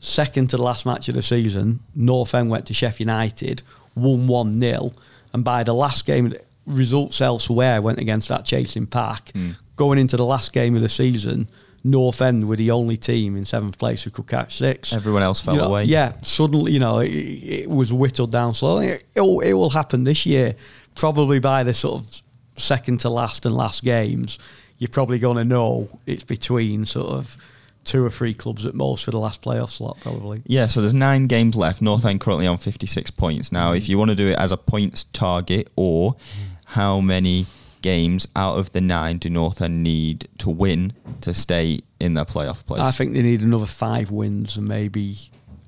second 0.00 0.48
to 0.50 0.56
the 0.56 0.62
last 0.62 0.86
match 0.86 1.08
of 1.08 1.14
the 1.14 1.22
season, 1.22 1.80
North 1.94 2.34
End 2.34 2.50
went 2.50 2.66
to 2.66 2.74
Sheffield 2.74 3.08
United, 3.08 3.62
won 3.96 4.26
one 4.28 4.60
0 4.60 4.92
and 5.32 5.44
by 5.44 5.62
the 5.64 5.74
last 5.74 6.06
game, 6.06 6.32
results 6.66 7.20
elsewhere 7.20 7.82
went 7.82 7.98
against 7.98 8.28
that 8.28 8.44
chasing 8.44 8.86
pack. 8.86 9.30
Hmm. 9.32 9.50
Going 9.76 9.98
into 9.98 10.16
the 10.16 10.24
last 10.26 10.52
game 10.52 10.74
of 10.74 10.80
the 10.82 10.88
season. 10.88 11.48
North 11.84 12.20
End 12.20 12.48
were 12.48 12.56
the 12.56 12.70
only 12.70 12.96
team 12.96 13.36
in 13.36 13.44
seventh 13.44 13.78
place 13.78 14.04
who 14.04 14.10
could 14.10 14.26
catch 14.26 14.56
six. 14.56 14.92
Everyone 14.92 15.22
else 15.22 15.40
fell 15.40 15.54
You 15.54 15.60
know, 15.60 15.66
away. 15.68 15.84
Yeah, 15.84 16.12
suddenly, 16.22 16.72
you 16.72 16.80
know, 16.80 16.98
it, 16.98 17.08
it 17.08 17.68
was 17.68 17.92
whittled 17.92 18.32
down 18.32 18.54
slowly. 18.54 18.88
It, 18.88 19.04
it, 19.14 19.20
will- 19.20 19.40
it 19.40 19.52
will 19.52 19.70
happen 19.70 20.04
this 20.04 20.26
year, 20.26 20.54
probably 20.94 21.38
by 21.38 21.62
the 21.62 21.72
sort 21.72 22.00
of 22.00 22.22
second 22.54 23.00
to 23.00 23.10
last 23.10 23.46
and 23.46 23.54
last 23.54 23.84
games. 23.84 24.38
You're 24.78 24.88
probably 24.88 25.18
going 25.18 25.36
to 25.36 25.44
know 25.44 25.88
it's 26.06 26.24
between 26.24 26.86
sort 26.86 27.08
of 27.08 27.36
two 27.84 28.04
or 28.04 28.10
three 28.10 28.34
clubs 28.34 28.66
at 28.66 28.74
most 28.74 29.04
for 29.04 29.10
the 29.10 29.18
last 29.18 29.42
playoff 29.42 29.70
slot, 29.70 29.98
probably. 30.00 30.42
Yeah, 30.46 30.66
so 30.66 30.80
there's 30.80 30.94
nine 30.94 31.26
games 31.26 31.56
left. 31.56 31.80
North 31.80 32.04
End 32.04 32.20
currently 32.20 32.46
on 32.46 32.58
56 32.58 33.10
points. 33.12 33.50
Now, 33.50 33.72
if 33.72 33.88
you 33.88 33.98
want 33.98 34.10
to 34.10 34.14
do 34.14 34.28
it 34.28 34.36
as 34.38 34.52
a 34.52 34.56
points 34.56 35.04
target, 35.04 35.68
or 35.74 36.14
mm. 36.14 36.18
how 36.66 37.00
many 37.00 37.46
games 37.82 38.26
out 38.36 38.58
of 38.58 38.72
the 38.72 38.80
nine 38.80 39.18
do 39.18 39.30
North 39.30 39.60
End 39.62 39.82
need 39.82 40.28
to 40.38 40.50
win 40.50 40.92
to 41.20 41.32
stay 41.34 41.80
in 42.00 42.14
their 42.14 42.24
playoff 42.24 42.64
place? 42.66 42.80
I 42.80 42.90
think 42.90 43.14
they 43.14 43.22
need 43.22 43.42
another 43.42 43.66
five 43.66 44.10
wins 44.10 44.56
and 44.56 44.66
maybe 44.66 45.16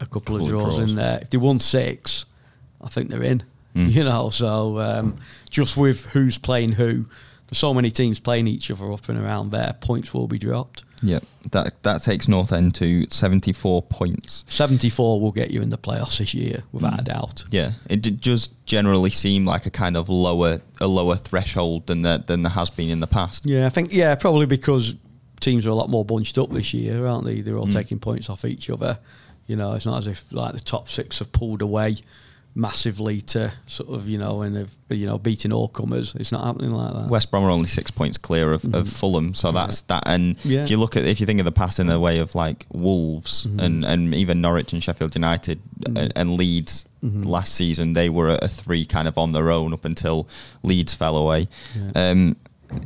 a 0.01 0.05
couple, 0.07 0.37
of 0.37 0.43
Couple 0.43 0.45
of 0.45 0.49
draws, 0.51 0.77
draws. 0.77 0.91
in 0.91 0.97
there. 0.97 1.19
If 1.23 1.31
they 1.31 1.39
won 1.39 1.59
six, 1.59 2.27
I 2.81 2.89
think 2.89 3.11
they're 3.11 3.23
in. 3.23 3.43
Mm. 3.77 3.91
You 3.95 4.05
know, 4.05 4.31
so 4.31 4.81
um, 4.81 5.17
just 5.49 5.77
with 5.77 6.07
who's 6.07 6.39
playing 6.39 6.73
who, 6.73 7.05
there's 7.49 7.59
so 7.59 7.73
many 7.73 7.91
teams 7.91 8.19
playing 8.19 8.49
each 8.49 8.71
other 8.71 8.91
up 8.93 9.09
and 9.09 9.19
around 9.19 9.53
there, 9.53 9.77
points 9.81 10.13
will 10.13 10.27
be 10.27 10.39
dropped. 10.39 10.85
Yep, 11.03 11.25
that 11.53 11.83
that 11.83 12.03
takes 12.03 12.29
North 12.29 12.53
End 12.53 12.75
to 12.77 13.07
74 13.11 13.83
points. 13.83 14.45
74 14.49 15.21
will 15.21 15.33
get 15.33 15.51
you 15.51 15.63
in 15.63 15.71
the 15.71 15.79
playoffs 15.79 16.19
this 16.19 16.35
year, 16.35 16.63
without 16.73 17.01
a 17.01 17.03
mm. 17.03 17.07
doubt. 17.07 17.45
Yeah, 17.51 17.73
it 17.89 18.03
d- 18.03 18.11
does 18.11 18.49
generally 18.67 19.11
seem 19.11 19.47
like 19.47 19.67
a 19.67 19.71
kind 19.71 19.97
of 19.97 20.09
lower 20.09 20.61
a 20.81 20.87
lower 20.87 21.17
threshold 21.17 21.87
than 21.87 22.03
there, 22.03 22.19
than 22.19 22.43
there 22.43 22.53
has 22.53 22.71
been 22.71 22.91
in 22.91 23.01
the 23.01 23.07
past. 23.07 23.47
Yeah, 23.47 23.67
I 23.67 23.71
think, 23.71 23.93
yeah, 23.93 24.15
probably 24.15 24.47
because 24.47 24.97
teams 25.41 25.67
are 25.67 25.71
a 25.71 25.75
lot 25.75 25.89
more 25.89 26.05
bunched 26.05 26.37
up 26.37 26.51
this 26.51 26.75
year, 26.75 27.07
aren't 27.07 27.25
they? 27.25 27.41
They're 27.41 27.59
all 27.59 27.67
mm. 27.67 27.73
taking 27.73 27.99
points 27.99 28.29
off 28.29 28.45
each 28.45 28.69
other. 28.69 28.99
You 29.47 29.57
know, 29.57 29.73
it's 29.73 29.87
not 29.87 29.99
as 29.99 30.07
if 30.07 30.33
like 30.33 30.53
the 30.53 30.61
top 30.61 30.89
six 30.89 31.19
have 31.19 31.33
pulled 31.33 31.63
away 31.63 31.97
massively 32.55 33.21
to 33.21 33.53
sort 33.67 33.91
of, 33.91 34.09
you 34.09 34.19
know, 34.19 34.43
and 34.43 34.57
have, 34.57 34.75
you 34.89 35.07
know, 35.07 35.19
beating 35.19 35.53
all 35.53 35.69
comers. 35.69 36.15
It's 36.17 36.33
not 36.33 36.45
happening 36.45 36.73
like 36.73 36.93
that. 36.93 37.09
West 37.09 37.31
Brom 37.31 37.45
are 37.45 37.51
only 37.51 37.69
six 37.69 37.91
points 37.91 38.19
clear 38.19 38.53
of, 38.53 38.65
of 38.65 38.71
mm-hmm. 38.71 38.85
Fulham, 38.85 39.35
so 39.35 39.53
that's 39.53 39.83
that. 39.83 40.03
And 40.07 40.37
Yeah. 40.45 40.63
if 40.63 40.71
you 40.71 40.77
look 40.77 40.97
at 40.97 41.05
if 41.05 41.21
you 41.21 41.27
think 41.27 41.39
of 41.39 41.45
the 41.45 41.53
past 41.53 41.79
in 41.79 41.87
the 41.87 42.01
way 42.01 42.19
of 42.19 42.35
like 42.35 42.67
Wolves 42.73 43.47
mm-hmm. 43.47 43.61
and, 43.61 43.85
and 43.85 44.15
even 44.15 44.41
Norwich 44.41 44.73
and 44.73 44.83
Sheffield 44.83 45.15
United 45.15 45.61
mm-hmm. 45.81 45.97
and, 45.97 46.13
and 46.17 46.31
Leeds 46.37 46.87
last 47.03 47.55
season, 47.55 47.95
they 47.95 48.11
were 48.11 48.31
a, 48.31 48.39
a 48.43 48.49
three 48.49 48.85
kind 48.85 49.09
of 49.09 49.17
on 49.17 49.33
their 49.33 49.51
own 49.51 49.73
up 49.73 49.85
until 49.85 50.29
Leeds 50.63 50.95
fell 50.95 51.17
away. 51.17 51.49
Yeah. 51.75 52.11
Um, 52.11 52.37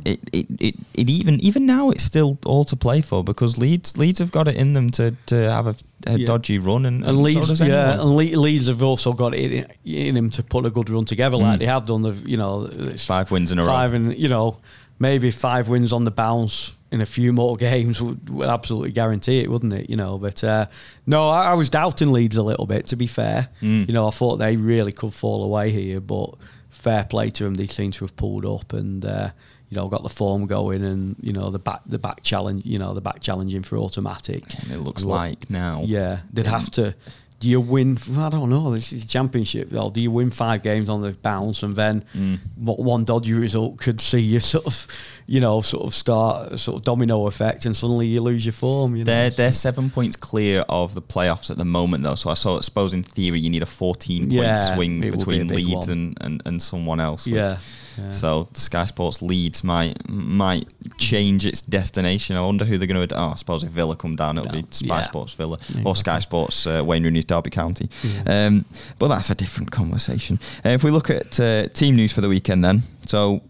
it, 0.03 0.19
it, 0.33 0.45
it, 0.59 0.75
it 0.93 1.09
even 1.09 1.39
even 1.41 1.65
now 1.65 1.89
it's 1.91 2.03
still 2.03 2.37
all 2.45 2.65
to 2.65 2.75
play 2.75 3.01
for 3.01 3.23
because 3.23 3.57
Leeds 3.57 3.97
Leeds 3.97 4.19
have 4.19 4.31
got 4.31 4.47
it 4.47 4.55
in 4.55 4.73
them 4.73 4.89
to, 4.91 5.15
to 5.27 5.35
have 5.51 5.67
a, 5.67 5.75
a 6.07 6.17
Yeah. 6.17 6.25
dodgy 6.25 6.57
run 6.59 6.85
and, 6.85 7.05
and 7.05 7.15
so 7.17 7.21
Leeds, 7.21 7.61
yeah, 7.61 7.93
and 8.01 8.15
Le- 8.15 8.39
Leeds 8.39 8.67
have 8.67 8.81
also 8.83 9.13
got 9.13 9.33
it 9.35 9.51
in, 9.51 9.65
in 9.85 10.17
him 10.17 10.29
to 10.31 10.43
put 10.43 10.65
a 10.65 10.69
good 10.69 10.89
run 10.89 11.05
together, 11.05 11.37
like 11.37 11.57
Mm. 11.57 11.59
they 11.59 11.65
have 11.67 11.85
done. 11.85 12.01
The 12.01 12.13
you 12.25 12.37
know, 12.37 12.67
it's 12.71 13.05
Five 13.05 13.29
wins 13.31 13.51
in 13.51 13.59
a 13.59 13.61
row. 13.61 13.67
five 13.67 13.93
and 13.93 14.17
you 14.17 14.27
know, 14.29 14.57
maybe 14.99 15.29
five 15.31 15.69
wins 15.69 15.93
on 15.93 16.03
the 16.03 16.11
bounce 16.11 16.75
in 16.91 17.01
a 17.01 17.05
few 17.05 17.31
more 17.33 17.55
games 17.69 18.01
would, 18.01 18.29
would 18.29 18.47
absolutely 18.49 18.91
guarantee 18.91 19.39
it, 19.41 19.49
wouldn't 19.51 19.73
it? 19.73 19.89
You 19.89 19.97
know, 19.97 20.17
but 20.17 20.43
uh, 20.43 20.65
no, 21.05 21.29
I, 21.29 21.51
I 21.51 21.53
was 21.53 21.69
doubting 21.69 22.11
Leeds 22.11 22.37
a 22.37 22.43
little 22.43 22.65
bit. 22.65 22.87
To 22.87 22.95
be 22.95 23.07
fair, 23.07 23.49
Mm. 23.61 23.87
you 23.87 23.93
know, 23.93 24.07
I 24.07 24.11
thought 24.11 24.37
they 24.37 24.55
really 24.57 24.91
could 24.91 25.13
fall 25.13 25.43
away 25.43 25.69
here, 25.71 25.99
but 26.01 26.33
fair 26.69 27.03
play 27.03 27.29
to 27.31 27.43
them, 27.45 27.53
they 27.55 27.65
seem 27.67 27.91
to 27.91 28.05
have 28.05 28.15
pulled 28.15 28.45
up 28.45 28.73
and. 28.73 29.05
Uh, 29.05 29.29
you 29.75 29.81
know, 29.81 29.89
got 29.89 30.03
the 30.03 30.09
form 30.09 30.47
going, 30.47 30.83
and 30.85 31.17
you 31.19 31.33
know 31.33 31.49
the 31.51 31.59
back, 31.59 31.81
the 31.85 31.99
back 31.99 32.23
challenge. 32.23 32.65
You 32.65 32.79
know, 32.79 32.93
the 32.93 33.01
back 33.01 33.19
challenging 33.19 33.61
for 33.61 33.77
automatic. 33.77 34.43
And 34.63 34.71
it 34.71 34.79
looks 34.79 35.03
Look- 35.03 35.11
like 35.17 35.49
now. 35.49 35.81
Yeah, 35.85 36.19
they'd 36.31 36.45
have 36.47 36.71
to. 36.71 36.95
Do 37.39 37.49
you 37.49 37.59
win? 37.59 37.97
I 38.17 38.29
don't 38.29 38.49
know. 38.49 38.71
This 38.71 38.93
is 38.93 39.03
a 39.03 39.07
championship. 39.07 39.73
Or 39.75 39.91
do 39.91 39.99
you 39.99 40.09
win 40.09 40.31
five 40.31 40.63
games 40.63 40.89
on 40.89 41.01
the 41.01 41.11
bounce 41.11 41.63
and 41.63 41.75
then 41.75 42.03
Mm. 42.15 42.39
what 42.55 42.79
one 42.79 43.03
dodgy 43.03 43.33
result 43.33 43.77
could 43.77 43.99
see 43.99 44.21
you 44.21 44.39
sort 44.39 44.65
of, 44.65 44.87
you 45.27 45.41
know, 45.41 45.59
sort 45.61 45.83
of 45.85 45.93
start 45.93 46.53
a 46.53 46.57
sort 46.57 46.77
of 46.77 46.83
domino 46.85 47.27
effect 47.27 47.65
and 47.65 47.75
suddenly 47.75 48.07
you 48.07 48.21
lose 48.21 48.45
your 48.45 48.53
form. 48.53 48.95
You 48.95 49.03
They're 49.03 49.29
they're 49.31 49.51
seven 49.51 49.89
points 49.89 50.15
clear 50.15 50.63
of 50.69 50.93
the 50.93 51.01
playoffs 51.01 51.49
at 51.51 51.57
the 51.57 51.65
moment, 51.65 52.03
though. 52.05 52.15
So 52.15 52.29
I 52.29 52.35
saw, 52.35 52.61
suppose 52.61 52.93
in 52.93 53.03
theory, 53.03 53.39
you 53.41 53.49
need 53.49 53.63
a 53.63 53.67
fourteen 53.67 54.23
point 54.23 54.33
Yeah, 54.33 54.73
swing 54.75 54.95
will 55.01 55.11
be 55.11 55.11
between 55.11 55.47
Leeds 55.49 55.89
and, 55.89 56.17
and, 56.21 56.41
and 56.45 56.61
someone 56.61 56.99
else. 57.01 57.25
which- 57.25 57.35
Yeah, 57.35 57.57
yeah. 57.97 58.11
So 58.11 58.47
the 58.53 58.59
Sky 58.59 58.85
Sports 58.87 59.21
Leeds 59.21 59.63
might 59.63 60.09
might 60.09 60.65
change 60.97 61.45
its 61.45 61.61
destination. 61.61 62.35
I 62.37 62.41
wonder 62.41 62.65
who 62.65 62.77
they're 62.77 62.87
going 62.87 63.07
to. 63.07 63.15
Oh, 63.17 63.29
I 63.29 63.35
suppose 63.35 63.63
if 63.63 63.71
Villa 63.71 63.95
come 63.95 64.15
down, 64.15 64.37
it'll 64.37 64.51
be 64.51 64.65
Sky 64.71 64.87
yeah. 64.87 65.01
Sports 65.03 65.33
Villa 65.33 65.57
or 65.85 65.95
Sky. 65.95 66.19
Sports 66.19 66.65
uh, 66.67 66.81
Wayne 66.85 67.03
Derby 67.25 67.49
County. 67.49 67.89
Um, 68.27 68.65
but 68.99 69.07
that's 69.09 69.29
a 69.29 69.35
different 69.35 69.71
conversation. 69.71 70.39
Uh, 70.65 70.69
if 70.69 70.83
we 70.83 70.91
look 70.91 71.09
at 71.09 71.39
uh, 71.39 71.67
team 71.69 71.95
news 71.95 72.13
for 72.13 72.21
the 72.21 72.29
weekend, 72.29 72.63
then 72.63 72.83
so 73.05 73.41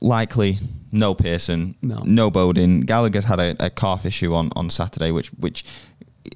likely 0.00 0.58
no 0.90 1.14
Pearson, 1.14 1.74
No. 1.82 2.02
no 2.04 2.30
Bodin. 2.30 2.86
Gallagher's 2.86 3.24
had 3.26 3.40
a, 3.40 3.54
a 3.60 3.70
calf 3.70 4.06
issue 4.06 4.32
on, 4.34 4.50
on 4.56 4.70
Saturday, 4.70 5.10
which 5.10 5.28
which 5.38 5.64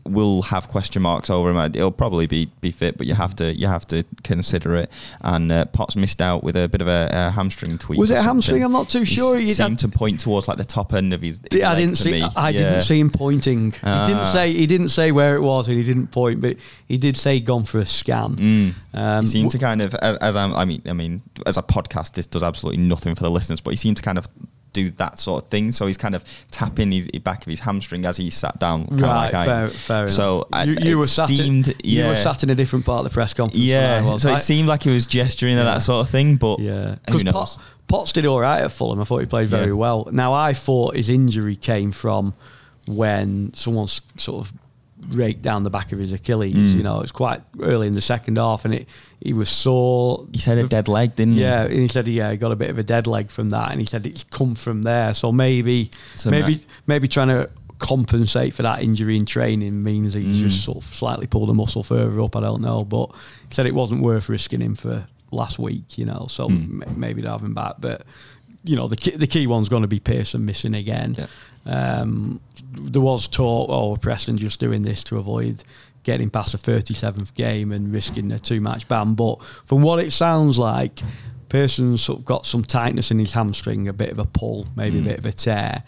will 0.05 0.43
have 0.43 0.69
question 0.69 1.03
marks 1.03 1.31
over 1.31 1.51
him. 1.51 1.57
It'll 1.57 1.91
probably 1.93 2.27
be, 2.27 2.51
be 2.61 2.71
fit, 2.73 2.99
but 2.99 3.07
you 3.07 3.15
have 3.15 3.37
to 3.37 3.55
you 3.55 3.67
have 3.67 3.87
to 3.89 4.05
consider 4.25 4.75
it. 4.75 4.91
And 5.21 5.53
uh, 5.53 5.67
Potts 5.67 5.95
missed 5.97 6.21
out 6.21 6.43
with 6.43 6.57
a 6.57 6.69
bit 6.69 6.81
of 6.81 6.89
a, 6.89 7.09
a 7.13 7.31
hamstring 7.31 7.79
tweak. 7.79 7.99
Was 7.99 8.11
it 8.11 8.19
a 8.19 8.23
hamstring? 8.23 8.65
I'm 8.65 8.73
not 8.73 8.89
too 8.89 9.01
He 9.01 9.05
sure. 9.05 9.39
He 9.39 9.47
seemed 9.55 9.79
to 9.81 9.89
point 9.89 10.21
towards 10.21 10.49
like 10.49 10.59
the 10.59 10.65
top 10.65 10.93
end 10.93 11.13
of 11.15 11.23
his. 11.23 11.41
his 11.51 11.63
I 11.63 11.75
didn't 11.77 11.97
see. 11.97 12.13
me. 12.13 12.29
I 12.37 12.51
Yeah. 12.51 12.59
didn't 12.61 12.81
see 12.83 12.99
him 13.01 13.11
pointing. 13.11 13.73
he 13.73 13.79
Ah. 13.85 14.07
didn't 14.07 14.27
say. 14.27 14.53
He 14.53 14.67
didn't 14.67 14.89
say 14.89 15.13
where 15.13 15.37
it 15.37 15.41
was, 15.43 15.69
and 15.69 15.77
he 15.77 15.85
didn't 15.85 16.09
point. 16.09 16.41
But 16.41 16.57
he 16.89 16.99
did 16.99 17.17
say 17.17 17.39
gone 17.41 17.65
for 17.65 17.79
a 17.79 17.87
scan. 17.87 18.37
Mm. 18.37 18.75
Um, 18.95 19.21
he 19.25 19.27
seemed 19.31 19.51
to 19.53 19.59
kind 19.59 19.81
of, 19.81 19.95
as, 19.95 20.17
as 20.19 20.37
I'm, 20.37 20.53
I 20.55 20.65
mean, 20.65 20.83
I 20.87 20.93
mean, 20.93 21.23
as 21.47 21.57
a 21.57 21.63
podcast, 21.63 22.13
this 22.15 22.27
does 22.27 22.43
absolutely 22.43 22.83
nothing 22.83 23.15
for 23.15 23.23
the 23.23 23.31
listeners, 23.31 23.61
but 23.61 23.71
he 23.71 23.77
seemed 23.77 23.97
to 23.99 24.03
kind 24.03 24.19
of 24.19 24.27
do 24.73 24.91
that 24.93 25.19
sort 25.19 25.45
of 25.45 25.51
thing. 25.51 25.73
So 25.73 25.87
he's 25.87 25.97
kind 25.97 26.15
of 26.15 26.25
tapping 26.51 26.93
his 26.93 27.09
back 27.23 27.43
of 27.43 27.47
his 27.51 27.61
hamstring 27.61 28.05
as 28.07 28.17
he 28.17 28.31
sat 28.31 28.59
down. 28.59 28.87
Kind 28.87 29.03
Right, 29.03 29.27
of 29.29 29.33
like 29.35 29.47
fair, 29.47 29.69
fair 29.69 30.09
So. 30.09 30.47
I, 30.53 30.65
you, 30.65 30.77
you 30.81 30.99
were 30.99 31.07
sat. 31.07 31.29
seemed, 31.29 31.69
in, 31.69 31.75
You 31.85 32.07
were 32.07 32.17
sat 32.17 32.43
in 32.43 32.51
a 32.51 32.55
different 32.55 32.85
part 32.87 33.05
of 33.05 33.11
the 33.11 33.15
press 33.15 33.35
conference. 33.35 33.59
than 33.65 33.79
I 34.05 34.07
yeah. 34.09 34.17
So 34.17 34.31
I- 34.31 34.37
it 34.37 34.41
seemed 34.41 34.69
like 34.69 34.83
he 34.85 34.91
was 34.91 35.07
gesturing 35.07 35.59
at 35.59 35.65
that 35.65 35.83
sort 35.83 36.07
of 36.07 36.11
thing, 36.11 36.37
but 36.37 36.59
Yeah, 36.61 36.97
because? 37.07 37.25
Potts, 37.25 37.59
Potts 37.89 38.13
did 38.13 38.25
all 38.27 38.41
right 38.41 38.63
at 38.63 38.73
Fulham. 38.73 39.01
I 39.01 39.05
thought 39.05 39.19
he 39.19 39.27
played 39.27 39.49
very 39.49 39.67
Yeah. 39.67 39.73
well. 39.73 40.09
Now 40.13 40.33
I 40.33 40.55
thought 40.55 40.97
his 40.97 41.11
injury 41.11 41.57
came 41.57 41.93
from 41.93 42.33
when 42.87 43.53
someone 43.55 43.87
sort 43.87 44.47
of 44.47 44.53
raked 45.11 45.43
down 45.43 45.63
the 45.65 45.71
back 45.71 45.93
of 45.93 45.99
his 45.99 46.13
Achilles. 46.13 46.55
Mm. 46.55 46.77
You 46.77 46.83
know, 46.83 46.99
it 46.99 47.03
was 47.03 47.13
quite 47.13 47.41
early 47.61 47.87
in 47.87 47.95
the 47.95 48.01
second 48.01 48.39
half, 48.39 48.65
and 48.65 48.75
it 48.75 48.89
he 49.21 49.33
was 49.33 49.49
sore. 49.49 50.27
He 50.33 50.39
said 50.39 50.59
a 50.59 50.67
dead 50.69 50.89
leg, 50.89 51.15
didn't 51.17 51.35
he? 51.35 51.41
Yeah, 51.43 51.63
and 51.65 51.73
he 51.73 51.89
said 51.89 52.07
yeah, 52.09 52.31
he 52.31 52.37
got 52.37 52.53
a 52.53 52.57
bit 52.57 52.71
of 52.71 52.79
a 52.79 52.83
dead 52.83 53.07
leg 53.07 53.31
from 53.31 53.51
that, 53.51 53.71
and 53.73 53.81
he 53.81 53.87
said 53.87 54.07
it's 54.07 54.25
come 54.25 54.55
from 54.55 54.83
there. 54.83 55.15
So 55.15 55.33
maybe, 55.33 55.91
So 56.17 56.31
maybe, 56.31 56.55
ma- 56.57 56.61
maybe 56.87 57.09
trying 57.09 57.29
to 57.29 57.51
compensate 57.79 58.55
for 58.55 58.63
that 58.63 58.83
injury 58.83 59.17
in 59.17 59.27
training 59.27 59.83
means 59.83 60.15
he's 60.15 60.39
Mm. 60.39 60.43
just 60.43 60.65
sort 60.65 60.79
of 60.79 60.85
slightly 60.85 61.27
pulled 61.27 61.49
the 61.49 61.55
muscle 61.55 61.83
further 61.83 62.21
up. 62.21 62.37
I 62.37 62.41
don't 62.41 62.63
know, 62.63 62.81
but 62.81 63.11
he 63.49 63.55
said 63.55 63.67
it 63.67 63.75
wasn't 63.75 64.03
worth 64.03 64.29
risking 64.29 64.61
him 64.61 64.75
for 64.77 65.05
last 65.33 65.59
week. 65.59 65.99
You 65.99 66.05
know, 66.07 66.27
so 66.29 66.49
Mm. 66.49 66.83
m- 66.87 66.95
maybe 66.97 67.23
they'll 67.23 67.33
have 67.33 67.43
him 67.43 67.55
back, 67.55 67.77
but. 67.81 68.03
You 68.65 68.77
know 68.77 68.87
the 68.87 68.95
key, 68.95 69.11
the 69.11 69.27
key 69.27 69.49
one's 69.49 69.69
going 69.69 69.83
to 69.83 69.89
be 69.89 69.99
Pearson 69.99 70.45
missing 70.45 70.77
again. 70.77 71.17
Um, 71.67 72.41
there 72.73 73.03
was 73.03 73.29
talk, 73.29 73.69
oh, 73.71 73.97
Preston 73.97 74.37
just 74.37 74.61
doing 74.61 74.83
this 74.83 75.05
to 75.05 75.19
avoid 75.19 75.63
getting 76.03 76.31
past 76.31 76.53
the 76.53 76.59
37th 76.59 77.35
game 77.35 77.73
and 77.73 77.93
risking 77.93 78.33
a 78.33 78.39
two 78.39 78.61
match 78.61 78.89
ban. 78.89 79.15
But 79.15 79.43
from 79.43 79.83
what 79.83 80.01
it 80.01 80.11
sounds 80.11 80.59
like, 80.59 81.01
Pearson's 81.49 82.03
sort 82.03 82.19
of 82.19 82.25
got 82.25 82.47
some 82.47 82.63
tightness 82.63 83.11
in 83.11 83.19
his 83.19 83.33
hamstring, 83.33 83.89
a 83.89 83.93
bit 83.93 84.11
of 84.11 84.19
a 84.19 84.25
pull, 84.25 84.67
maybe 84.75 84.99
a 84.99 85.03
bit 85.03 85.19
of 85.19 85.27
a 85.27 85.33
tear, 85.33 85.83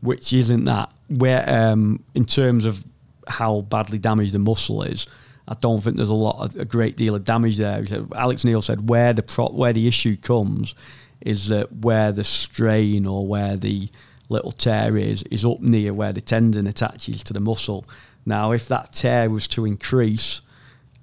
which 0.00 0.32
isn't 0.32 0.64
that. 0.64 0.92
Where 1.08 1.44
um, 1.48 2.02
in 2.14 2.24
terms 2.24 2.64
of 2.64 2.84
how 3.28 3.62
badly 3.62 3.98
damaged 3.98 4.32
the 4.32 4.38
muscle 4.38 4.82
is, 4.82 5.06
I 5.46 5.54
don't 5.60 5.80
think 5.80 5.96
there's 5.96 6.08
a 6.08 6.14
lot, 6.14 6.42
of, 6.42 6.60
a 6.60 6.64
great 6.64 6.96
deal 6.96 7.14
of 7.14 7.24
damage 7.24 7.56
there. 7.56 7.84
Alex 8.14 8.44
Neil 8.44 8.62
said 8.62 8.88
where 8.88 9.12
the 9.12 9.22
pro, 9.22 9.48
where 9.48 9.72
the 9.72 9.86
issue 9.86 10.16
comes 10.16 10.74
is 11.20 11.48
that 11.48 11.70
where 11.70 12.12
the 12.12 12.24
strain 12.24 13.04
or 13.04 13.26
where 13.26 13.56
the 13.56 13.88
little 14.30 14.52
tear 14.52 14.96
is 14.96 15.22
is 15.24 15.44
up 15.44 15.60
near 15.60 15.92
where 15.92 16.12
the 16.12 16.20
tendon 16.22 16.66
attaches 16.66 17.22
to 17.24 17.32
the 17.34 17.40
muscle. 17.40 17.84
Now, 18.24 18.52
if 18.52 18.68
that 18.68 18.92
tear 18.92 19.28
was 19.28 19.46
to 19.48 19.64
increase 19.66 20.40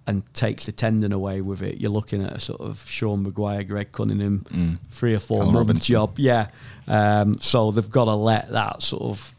and 0.08 0.24
takes 0.34 0.66
the 0.66 0.72
tendon 0.72 1.12
away 1.12 1.42
with 1.42 1.62
it, 1.62 1.82
you're 1.82 1.92
looking 1.92 2.24
at 2.24 2.32
a 2.32 2.40
sort 2.40 2.62
of 2.62 2.84
Sean 2.88 3.24
Maguire, 3.24 3.64
Greg 3.64 3.92
Cunningham, 3.92 4.46
Mm. 4.54 4.78
three 4.90 5.14
or 5.14 5.20
four 5.20 5.40
Callum 5.40 5.54
month 5.54 5.68
Robinson. 5.68 5.94
job. 5.94 6.18
Yeah. 6.20 6.48
Um, 6.88 7.36
so 7.40 7.72
they've 7.72 7.90
got 7.90 8.06
to 8.06 8.14
let 8.16 8.50
that 8.52 8.82
sort 8.82 9.04
of 9.04 9.34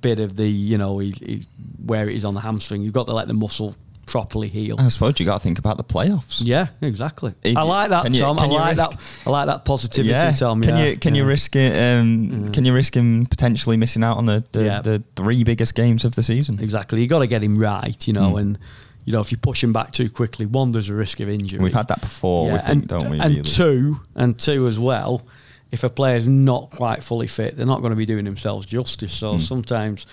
bit 0.00 0.18
of 0.18 0.34
the, 0.36 0.48
you 0.48 0.76
know, 0.76 0.98
he, 0.98 1.10
he, 1.12 1.46
where 1.86 2.08
it 2.08 2.16
is 2.16 2.24
on 2.24 2.34
the 2.34 2.40
hamstring, 2.40 2.82
you've 2.82 2.92
got 2.94 3.06
to 3.06 3.12
let 3.14 3.28
the 3.28 3.34
muscle 3.34 3.76
properly 4.08 4.48
heal. 4.48 4.76
I 4.78 4.88
suppose 4.88 5.20
you 5.20 5.26
got 5.26 5.34
to 5.38 5.42
think 5.44 5.58
about 5.58 5.76
the 5.76 5.84
playoffs. 5.84 6.42
Yeah, 6.44 6.68
exactly. 6.80 7.34
If 7.44 7.56
I 7.56 7.62
like 7.62 7.90
that, 7.90 8.10
you- 8.10 8.18
Tom. 8.18 8.38
I 8.38 8.46
like 8.46 8.76
risk- 8.76 8.90
that. 8.90 9.00
I 9.26 9.30
like 9.30 9.46
that 9.46 9.64
positivity, 9.64 10.36
Tom. 10.38 10.62
Can 10.62 10.76
yeah. 10.76 10.84
you 10.86 10.96
can 10.96 11.14
you 11.14 11.24
risk 11.24 11.54
it? 11.54 11.72
Um, 11.76 12.48
Can 12.48 12.64
you 12.64 12.72
risk 12.74 12.94
him 12.96 13.26
potentially 13.26 13.76
missing 13.76 14.02
out 14.02 14.16
on 14.16 14.26
the 14.26 14.42
the, 14.52 14.64
Yeah. 14.64 14.80
the 14.80 15.02
three 15.14 15.44
biggest 15.44 15.74
games 15.74 16.04
of 16.04 16.14
the 16.14 16.22
season? 16.22 16.58
Exactly. 16.60 17.00
You 17.00 17.06
got 17.06 17.20
to 17.20 17.26
get 17.26 17.42
him 17.42 17.58
right, 17.58 18.06
you 18.06 18.12
know, 18.14 18.32
Mm. 18.34 18.40
and 18.40 18.58
you 19.04 19.12
know 19.12 19.20
if 19.20 19.30
you 19.30 19.38
push 19.38 19.62
him 19.62 19.72
back 19.72 19.92
too 19.92 20.08
quickly, 20.10 20.46
one 20.46 20.72
there's 20.72 20.88
a 20.90 20.94
risk 20.94 21.20
of 21.20 21.28
injury. 21.28 21.60
We've 21.60 21.72
had 21.72 21.88
that 21.88 22.00
before, 22.00 22.52
we 22.52 22.58
think, 22.58 22.68
and, 22.68 22.86
don't 22.88 23.10
we? 23.10 23.18
And 23.20 23.30
really? 23.36 23.42
two, 23.42 24.00
and 24.16 24.38
two 24.38 24.66
as 24.66 24.78
well. 24.78 25.22
If 25.70 25.84
a 25.84 25.90
player's 25.90 26.28
not 26.28 26.70
quite 26.70 27.02
fully 27.02 27.26
fit, 27.26 27.56
they're 27.56 27.66
not 27.66 27.80
going 27.80 27.90
to 27.90 27.96
be 27.96 28.06
doing 28.06 28.24
themselves 28.24 28.64
justice. 28.66 29.12
So 29.12 29.34
Mm. 29.34 29.40
sometimes. 29.42 30.06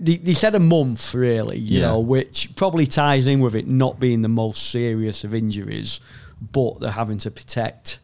They, 0.00 0.16
they 0.16 0.34
said 0.34 0.54
a 0.54 0.60
month, 0.60 1.14
really, 1.14 1.58
you 1.58 1.80
Yeah. 1.80 1.88
know, 1.88 1.98
which 2.00 2.54
probably 2.56 2.86
ties 2.86 3.26
in 3.26 3.40
with 3.40 3.54
it 3.54 3.66
not 3.66 3.98
being 3.98 4.22
the 4.22 4.28
most 4.28 4.70
serious 4.70 5.24
of 5.24 5.34
injuries, 5.34 6.00
but 6.52 6.78
they're 6.80 6.90
having 6.92 7.18
to 7.18 7.30
protect 7.30 7.98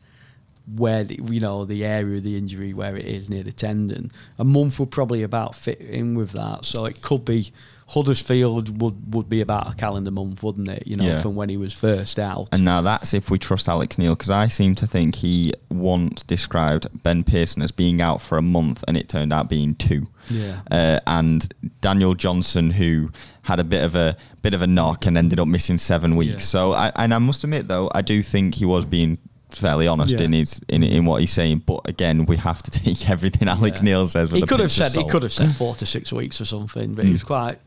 where 0.77 1.05
the, 1.05 1.21
you 1.31 1.41
know 1.41 1.65
the 1.67 1.85
area 1.85 2.17
of 2.17 2.23
the 2.23 2.37
injury 2.39 2.73
where 2.73 2.97
it 2.97 3.05
is 3.05 3.29
near 3.29 3.43
the 3.43 3.53
tendon. 3.53 4.11
A 4.39 4.45
month 4.45 4.81
would 4.81 4.91
probably 4.91 5.23
about 5.23 5.55
fit 5.55 5.79
in 5.81 6.15
with 6.15 6.33
that. 6.33 6.65
So 6.65 6.87
it 6.87 7.03
could 7.03 7.25
be 7.25 7.53
Huddersfield 7.89 8.81
would 8.81 9.15
would 9.15 9.29
be 9.29 9.41
about 9.41 9.73
a 9.73 9.77
calendar 9.77 10.11
month, 10.11 10.43
wouldn't 10.43 10.69
it? 10.69 10.87
You 10.87 10.97
know, 10.97 11.05
Yeah. 11.05 11.21
from 11.23 11.35
when 11.35 11.49
he 11.49 11.57
was 11.57 11.73
first 11.73 12.19
out. 12.19 12.49
And 12.53 12.65
now 12.65 12.81
that's 12.81 13.13
if 13.15 13.31
we 13.31 13.39
trust 13.39 13.69
Alex 13.69 13.99
Neil, 13.99 14.15
because 14.15 14.31
I 14.31 14.49
seem 14.49 14.75
to 14.77 14.87
think 14.87 15.17
he 15.17 15.53
once 15.71 16.23
described 16.23 16.87
Ben 17.03 17.25
Pearson 17.25 17.63
as 17.63 17.73
being 17.73 18.01
out 18.01 18.21
for 18.23 18.39
a 18.39 18.43
month, 18.43 18.83
and 18.89 18.97
it 18.97 19.09
turned 19.09 19.33
out 19.33 19.49
being 19.49 19.75
two. 19.75 20.09
Yeah. 20.31 20.61
Uh, 20.71 21.01
and 21.07 21.47
Daniel 21.81 22.15
Johnson, 22.15 22.71
who 22.71 23.11
had 23.43 23.61
a 23.61 23.65
bit 23.65 23.83
of 23.85 23.95
a 23.95 24.17
bit 24.43 24.55
of 24.55 24.63
a 24.63 24.67
knock 24.67 25.07
and 25.07 25.19
ended 25.19 25.39
up 25.39 25.49
missing 25.49 25.79
seven 25.79 26.17
weeks. 26.17 26.33
Yeah. 26.33 26.39
So, 26.39 26.73
I, 26.73 26.93
and 26.97 27.13
I 27.15 27.19
must 27.19 27.45
admit 27.45 27.69
though, 27.69 27.91
I 27.95 28.03
do 28.03 28.23
think 28.23 28.55
he 28.57 28.65
was 28.65 28.85
being 28.87 29.19
fairly 29.51 29.87
honest 29.87 30.15
Yeah. 30.15 30.23
in 30.23 30.33
his 30.33 30.65
in, 30.69 30.83
in 30.83 31.05
what 31.05 31.21
he's 31.21 31.33
saying. 31.33 31.63
But 31.67 31.83
again, 31.89 32.27
we 32.27 32.37
have 32.39 32.63
to 32.63 32.71
take 32.83 33.09
everything 33.11 33.47
Alex 33.49 33.81
Yeah. 33.81 33.85
Neil 33.85 34.07
says. 34.09 34.33
With 34.33 34.41
he 34.41 34.47
could 34.47 34.61
have 34.61 34.73
said 34.73 34.93
he 34.93 35.07
could 35.09 35.23
have 35.23 35.33
said 35.33 35.55
four 35.55 35.75
to 35.77 35.85
six 35.87 36.13
weeks 36.13 36.41
or 36.41 36.45
something, 36.47 36.95
but 36.95 37.05
Mm. 37.05 37.09
he 37.09 37.13
was 37.13 37.25
quite, 37.25 37.59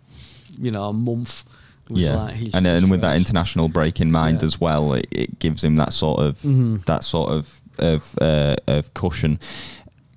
you 0.60 0.72
know, 0.72 0.86
a 0.90 0.94
month. 0.94 1.46
was 1.90 2.02
yeah, 2.02 2.16
like 2.16 2.34
his- 2.36 2.54
and, 2.54 2.66
his 2.66 2.82
and 2.84 2.92
with 2.92 3.00
that 3.02 3.16
international 3.16 3.70
break 3.70 4.02
in 4.02 4.12
mind 4.12 4.42
Yeah. 4.42 4.46
as 4.48 4.60
well, 4.60 4.92
it, 4.94 5.08
it 5.10 5.40
gives 5.40 5.64
him 5.64 5.78
that 5.78 5.94
sort 5.94 6.20
of 6.20 6.38
Mhm. 6.42 6.84
that 6.86 7.04
sort 7.06 7.32
of 7.32 7.62
of, 7.80 8.04
uh, 8.20 8.56
of 8.68 8.94
cushion. 8.94 9.40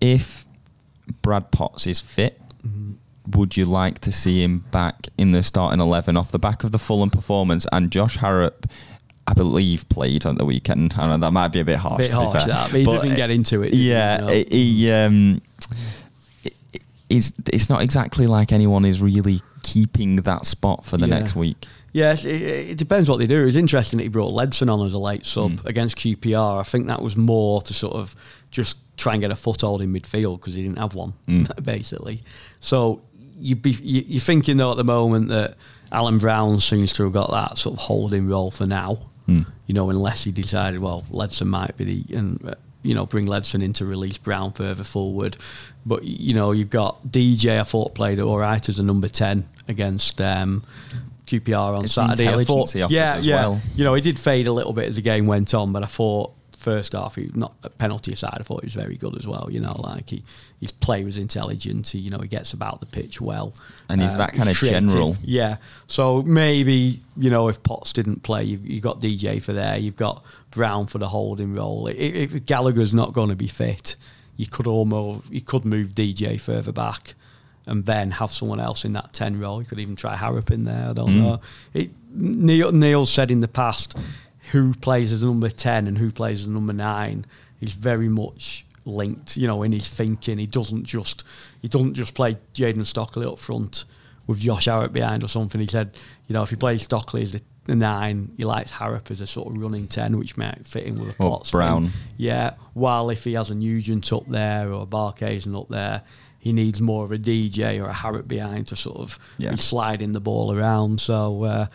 If 0.00 0.46
Brad 1.22 1.50
Potts 1.52 1.86
is 1.86 2.00
fit, 2.00 2.40
Mm-hmm. 2.66 3.38
would 3.38 3.56
you 3.56 3.64
like 3.66 3.98
to 4.00 4.10
see 4.12 4.42
him 4.42 4.64
back 4.70 5.06
in 5.16 5.32
the 5.32 5.42
starting 5.42 5.78
eleven 5.80 6.16
off 6.16 6.30
the 6.32 6.38
back 6.38 6.64
of 6.64 6.72
the 6.72 6.78
Fulham 6.78 7.10
performance? 7.10 7.66
And 7.70 7.90
Josh 7.92 8.16
Harrop, 8.16 8.66
I 9.26 9.34
believe, 9.34 9.88
played 9.88 10.26
on 10.26 10.36
the 10.38 10.44
weekend. 10.44 10.94
I 10.98 11.06
know 11.06 11.18
that 11.18 11.30
might 11.32 11.48
be 11.52 11.60
a 11.60 11.64
bit 11.64 11.78
harsh. 11.78 11.98
bit 11.98 12.10
to 12.10 12.16
be 12.16 12.22
harsh 12.24 12.44
fair. 12.44 12.46
that, 12.48 12.70
but 12.72 12.78
he 12.80 12.84
didn't 12.84 13.16
get 13.16 13.30
into 13.30 13.62
it. 13.62 13.74
Yeah, 13.74 14.28
he- 14.30 14.46
he. 14.50 14.90
Um, 14.90 15.40
it's, 17.10 17.32
it's 17.52 17.68
not 17.68 17.82
exactly 17.82 18.26
like 18.26 18.52
anyone 18.52 18.84
is 18.84 19.02
really 19.02 19.40
keeping 19.62 20.16
that 20.16 20.46
spot 20.46 20.84
for 20.86 20.96
the 20.96 21.06
Yeah. 21.08 21.18
next 21.18 21.36
week. 21.36 21.66
Yes, 21.92 22.24
it, 22.24 22.40
it 22.40 22.78
depends 22.78 23.10
what 23.10 23.18
they 23.18 23.26
do. 23.26 23.44
It's 23.46 23.56
interesting 23.56 23.98
that 23.98 24.04
he 24.04 24.08
brought 24.08 24.32
Ledson 24.32 24.70
on 24.72 24.86
as 24.86 24.94
a 24.94 24.98
late 24.98 25.26
sub 25.26 25.50
Mm. 25.52 25.64
against 25.66 25.96
QPR. 25.96 26.60
I 26.60 26.62
think 26.62 26.86
that 26.86 27.02
was 27.02 27.16
more 27.16 27.60
to 27.62 27.74
sort 27.74 27.94
of 27.94 28.14
just 28.50 28.76
try 28.96 29.14
and 29.14 29.20
get 29.20 29.30
a 29.32 29.36
foothold 29.36 29.82
in 29.82 29.92
midfield 29.92 30.38
because 30.40 30.54
he 30.54 30.62
didn't 30.62 30.78
have 30.78 30.94
one, 30.94 31.12
Mm. 31.28 31.64
basically. 31.64 32.22
So 32.60 33.02
you'd 33.38 33.60
be, 33.62 33.70
you, 33.72 34.04
you're 34.06 34.20
thinking 34.20 34.56
though 34.56 34.70
at 34.70 34.76
the 34.76 34.84
moment 34.84 35.28
that 35.30 35.56
Alan 35.90 36.18
Browne 36.18 36.60
seems 36.60 36.92
to 36.94 37.02
have 37.04 37.12
got 37.12 37.30
that 37.32 37.58
sort 37.58 37.74
of 37.74 37.80
holding 37.80 38.28
role 38.28 38.50
for 38.52 38.66
now. 38.66 38.98
Mm. 39.28 39.46
You 39.66 39.74
know, 39.74 39.90
unless 39.90 40.24
he 40.24 40.30
decided, 40.32 40.80
well, 40.80 41.04
Ledson 41.10 41.48
might 41.48 41.76
be 41.76 41.84
the 41.84 42.16
and 42.16 42.48
uh, 42.48 42.54
you 42.82 42.94
know 42.94 43.06
bring 43.06 43.26
Ledson 43.26 43.62
in 43.62 43.72
to 43.74 43.84
release 43.84 44.18
Browne 44.18 44.52
further 44.52 44.84
forward. 44.84 45.36
But 45.86 46.04
you 46.04 46.34
know, 46.34 46.52
you've 46.52 46.70
got 46.70 47.06
DJ. 47.08 47.60
I 47.60 47.64
thought 47.64 47.94
played 47.94 48.20
all 48.20 48.38
right 48.38 48.66
as 48.68 48.78
a 48.78 48.82
number 48.82 49.08
ten 49.08 49.48
against. 49.68 50.20
Um, 50.20 50.64
QPR 51.26 51.78
on 51.78 51.84
It's 51.84 51.94
Saturday. 51.94 52.26
I 52.26 52.42
thought, 52.42 52.74
yeah, 52.74 53.14
as 53.14 53.24
yeah. 53.24 53.36
well. 53.36 53.60
You 53.76 53.84
know, 53.84 53.94
he 53.94 54.00
did 54.00 54.18
fade 54.18 54.48
a 54.48 54.52
little 54.52 54.72
bit 54.72 54.88
as 54.88 54.96
the 54.96 55.02
game 55.02 55.28
went 55.28 55.54
on, 55.54 55.72
but 55.72 55.84
I 55.84 55.86
thought 55.86 56.32
first 56.60 56.92
half, 56.92 57.14
he 57.14 57.30
not 57.34 57.54
a 57.62 57.70
penalty 57.70 58.12
aside, 58.12 58.36
I 58.38 58.42
thought 58.42 58.60
he 58.60 58.66
was 58.66 58.74
very 58.74 58.96
good 58.96 59.16
as 59.16 59.26
well. 59.26 59.48
You 59.50 59.60
know, 59.60 59.74
like 59.78 60.10
he 60.10 60.22
his 60.60 60.70
play 60.70 61.04
was 61.04 61.16
intelligent. 61.16 61.88
He, 61.88 61.98
you 61.98 62.10
know, 62.10 62.18
he 62.18 62.28
gets 62.28 62.52
about 62.52 62.80
the 62.80 62.86
pitch 62.86 63.20
well, 63.20 63.54
And 63.88 64.00
he's 64.02 64.16
that 64.16 64.34
kind 64.34 64.48
of 64.48 64.56
general. 64.56 65.16
Yeah. 65.22 65.56
So 65.86 66.22
maybe 66.22 67.00
you 67.16 67.30
know 67.30 67.48
if 67.48 67.62
Potts 67.62 67.92
didn't 67.92 68.22
play, 68.22 68.44
you've, 68.44 68.66
you've 68.66 68.82
got 68.82 69.00
DJ 69.00 69.42
for 69.42 69.52
there. 69.52 69.78
You've 69.78 69.96
got 69.96 70.22
Browne 70.50 70.86
for 70.86 70.98
the 70.98 71.08
holding 71.08 71.54
role. 71.54 71.86
If, 71.86 72.34
if 72.34 72.46
Gallagher's 72.46 72.92
not 72.94 73.12
going 73.12 73.28
to 73.30 73.36
be 73.36 73.46
fit, 73.48 73.96
you 74.36 74.46
could 74.46 74.66
almost 74.66 75.30
you 75.30 75.40
could 75.40 75.64
move 75.64 75.88
DJ 75.88 76.40
further 76.40 76.72
back. 76.72 77.14
And 77.66 77.84
then 77.86 78.10
have 78.12 78.32
someone 78.32 78.58
else 78.58 78.84
in 78.84 78.94
that 78.94 79.12
ten 79.12 79.38
role. 79.38 79.60
You 79.62 79.68
could 79.68 79.78
even 79.78 79.94
try 79.94 80.16
Harrop 80.16 80.50
in 80.50 80.64
there. 80.64 80.88
I 80.88 80.92
don't 80.92 81.10
Mm. 81.10 81.18
know. 81.18 81.40
It, 81.74 81.90
Neil 82.12 82.72
Neil 82.72 83.06
said 83.06 83.30
in 83.30 83.40
the 83.40 83.48
past, 83.48 83.96
who 84.50 84.72
plays 84.74 85.12
as 85.12 85.22
number 85.22 85.50
ten 85.50 85.86
and 85.86 85.96
who 85.98 86.10
plays 86.10 86.40
as 86.40 86.46
number 86.48 86.72
nine 86.72 87.26
is 87.60 87.74
very 87.74 88.08
much 88.08 88.64
linked. 88.86 89.36
You 89.36 89.46
know, 89.46 89.62
in 89.62 89.70
his 89.72 89.86
thinking, 89.88 90.38
he 90.38 90.46
doesn't 90.46 90.84
just 90.84 91.22
he 91.62 91.68
doesn't 91.68 91.94
just 91.94 92.14
play 92.14 92.38
Jayden 92.54 92.84
Stockley 92.86 93.26
up 93.26 93.38
front 93.38 93.84
with 94.26 94.40
Josh 94.40 94.64
Harrop 94.64 94.92
behind 94.92 95.22
or 95.22 95.28
something. 95.28 95.60
He 95.60 95.66
said, 95.68 95.96
you 96.26 96.32
know, 96.32 96.42
if 96.42 96.50
he 96.50 96.56
plays 96.56 96.82
Stockley 96.82 97.22
as 97.22 97.32
the, 97.32 97.42
the 97.70 97.76
nine, 97.76 98.32
he 98.36 98.44
likes 98.44 98.70
Harrop 98.70 99.10
as 99.10 99.20
a 99.20 99.26
sort 99.26 99.54
of 99.54 99.60
running 99.62 99.86
ten, 99.88 100.18
which 100.18 100.36
might 100.36 100.66
fit 100.66 100.84
in 100.84 100.96
with 100.96 101.10
a 101.10 101.14
Potts 101.14 101.50
Browne. 101.52 101.86
thing. 101.88 102.00
Yeah. 102.18 102.54
While 102.74 103.08
if 103.10 103.24
he 103.24 103.32
has 103.34 103.50
a 103.50 103.54
Nugent 103.54 104.12
up 104.12 104.26
there 104.28 104.72
or 104.72 104.82
a 104.82 104.86
Barkhuizen 104.86 105.58
up 105.58 105.68
there, 105.68 106.02
he 106.38 106.52
needs 106.52 106.80
more 106.80 107.04
of 107.04 107.12
a 107.12 107.18
DJ 107.18 107.82
or 107.82 107.88
a 107.88 107.92
Harrop 107.94 108.26
behind 108.28 108.66
to 108.68 108.76
sort 108.76 108.98
of 108.98 109.18
Yeah. 109.38 109.50
be 109.52 109.56
sliding 109.58 110.12
the 110.12 110.20
ball 110.20 110.52
around. 110.56 111.00
So, 111.00 111.44
uh, 111.44 111.66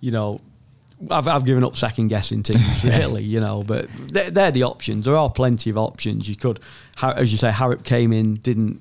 you 0.00 0.10
know, 0.10 0.40
I've, 1.10 1.28
I've 1.28 1.44
given 1.44 1.64
up 1.64 1.76
second 1.76 2.08
guessing 2.08 2.42
teams 2.42 2.84
really, 2.84 3.22
you 3.24 3.40
know, 3.40 3.62
but 3.64 3.88
they're, 4.12 4.30
they're 4.30 4.50
the 4.50 4.62
options. 4.62 5.04
There 5.04 5.16
are 5.16 5.28
plenty 5.28 5.68
of 5.70 5.76
options. 5.76 6.28
You 6.28 6.36
could, 6.36 6.60
as 7.02 7.32
you 7.32 7.38
say, 7.38 7.50
Harrop 7.50 7.82
came 7.84 8.12
in, 8.12 8.36
didn't 8.36 8.80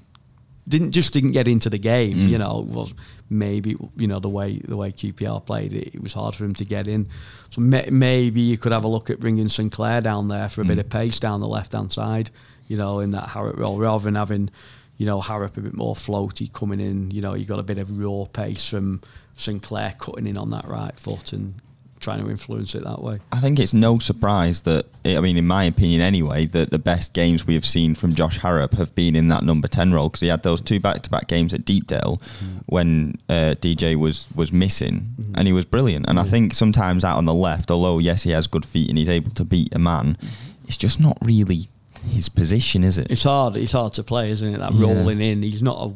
didn't 0.67 0.91
just 0.91 1.11
didn't 1.13 1.31
get 1.31 1.47
into 1.47 1.69
the 1.69 1.77
game. 1.77 2.17
Mm. 2.17 2.29
You 2.29 2.37
know, 2.37 2.65
was 2.67 2.93
maybe 3.29 3.75
you 3.97 4.07
know 4.07 4.19
the 4.19 4.29
way 4.29 4.59
the 4.59 4.77
way 4.77 4.91
QPR 4.91 5.45
played 5.45 5.73
it, 5.73 5.95
it 5.95 6.01
was 6.01 6.13
hard 6.13 6.35
for 6.35 6.45
him 6.45 6.53
to 6.55 6.65
get 6.65 6.87
in. 6.87 7.07
So 7.49 7.61
may, 7.61 7.89
maybe 7.91 8.41
you 8.41 8.57
could 8.57 8.71
have 8.71 8.83
a 8.83 8.87
look 8.87 9.09
at 9.09 9.19
bringing 9.19 9.49
Sinclair 9.49 10.01
down 10.01 10.27
there 10.27 10.49
for 10.49 10.61
a 10.61 10.65
bit 10.65 10.77
Mm. 10.77 10.81
of 10.81 10.89
pace 10.89 11.19
down 11.19 11.41
the 11.41 11.47
left 11.47 11.73
hand 11.73 11.91
side. 11.91 12.31
You 12.67 12.77
know, 12.77 12.99
in 12.99 13.11
that 13.11 13.27
Harrop 13.29 13.57
role, 13.57 13.77
rather 13.77 14.03
than 14.05 14.15
having 14.15 14.49
you 14.97 15.07
know, 15.07 15.19
Harrop 15.19 15.57
a 15.57 15.61
bit 15.61 15.73
more 15.73 15.95
floaty 15.95 16.53
coming 16.53 16.79
in. 16.79 17.09
You 17.09 17.21
know, 17.21 17.33
you 17.33 17.45
got 17.45 17.57
a 17.59 17.63
bit 17.63 17.79
of 17.79 17.99
raw 17.99 18.25
pace 18.31 18.69
from 18.69 19.01
Sinclair 19.35 19.95
cutting 19.97 20.27
in 20.27 20.37
on 20.37 20.51
that 20.51 20.67
right 20.67 20.97
foot 20.97 21.33
and 21.33 21.55
trying 22.03 22.23
to 22.23 22.29
influence 22.29 22.75
it 22.75 22.83
that 22.83 23.01
way. 23.01 23.19
I 23.31 23.39
think 23.39 23.59
it's 23.59 23.73
no 23.73 23.97
surprise 23.97 24.63
that, 24.63 24.85
I 25.05 25.19
mean, 25.21 25.37
in 25.37 25.47
my 25.47 25.63
opinion 25.63 26.01
anyway, 26.01 26.45
that 26.47 26.69
the 26.69 26.79
best 26.79 27.13
games 27.13 27.47
we 27.47 27.53
have 27.55 27.65
seen 27.65 27.95
from 27.95 28.13
Josh 28.13 28.37
Harrop 28.37 28.73
have 28.73 28.93
been 28.93 29.15
in 29.15 29.29
that 29.29 29.43
number 29.43 29.67
10 29.67 29.93
role 29.93 30.09
because 30.09 30.21
he 30.21 30.27
had 30.27 30.43
those 30.43 30.61
two 30.61 30.79
back 30.79 31.01
to 31.03 31.09
back 31.09 31.27
games 31.27 31.53
at 31.53 31.65
Deepdale 31.65 32.21
mm. 32.21 32.63
when 32.65 33.15
uh, 33.29 33.55
DJ 33.59 33.95
was, 33.95 34.27
was 34.35 34.51
missing 34.51 35.07
mm. 35.19 35.33
and 35.35 35.47
he 35.47 35.53
was 35.53 35.65
brilliant. 35.65 36.07
And 36.07 36.19
I 36.19 36.23
think 36.23 36.53
sometimes 36.53 37.03
out 37.03 37.17
on 37.17 37.25
the 37.25 37.33
left, 37.33 37.71
although, 37.71 37.99
yes, 37.99 38.23
he 38.23 38.31
has 38.31 38.47
good 38.47 38.65
feet 38.65 38.89
and 38.89 38.97
he's 38.97 39.09
able 39.09 39.31
to 39.31 39.45
beat 39.45 39.73
a 39.73 39.79
man, 39.79 40.17
it's 40.65 40.77
just 40.77 40.99
not 40.99 41.17
really 41.21 41.61
his 42.09 42.29
position, 42.29 42.83
is 42.83 42.97
it? 42.97 43.07
It's 43.09 43.23
hard. 43.23 43.55
It's 43.55 43.71
hard 43.71 43.93
to 43.93 44.03
play, 44.03 44.29
isn't 44.31 44.55
it? 44.55 44.59
That 44.59 44.73
yeah. 44.73 44.87
rolling 44.87 45.21
in. 45.21 45.41
He's 45.41 45.63
not 45.63 45.77
a 45.79 45.93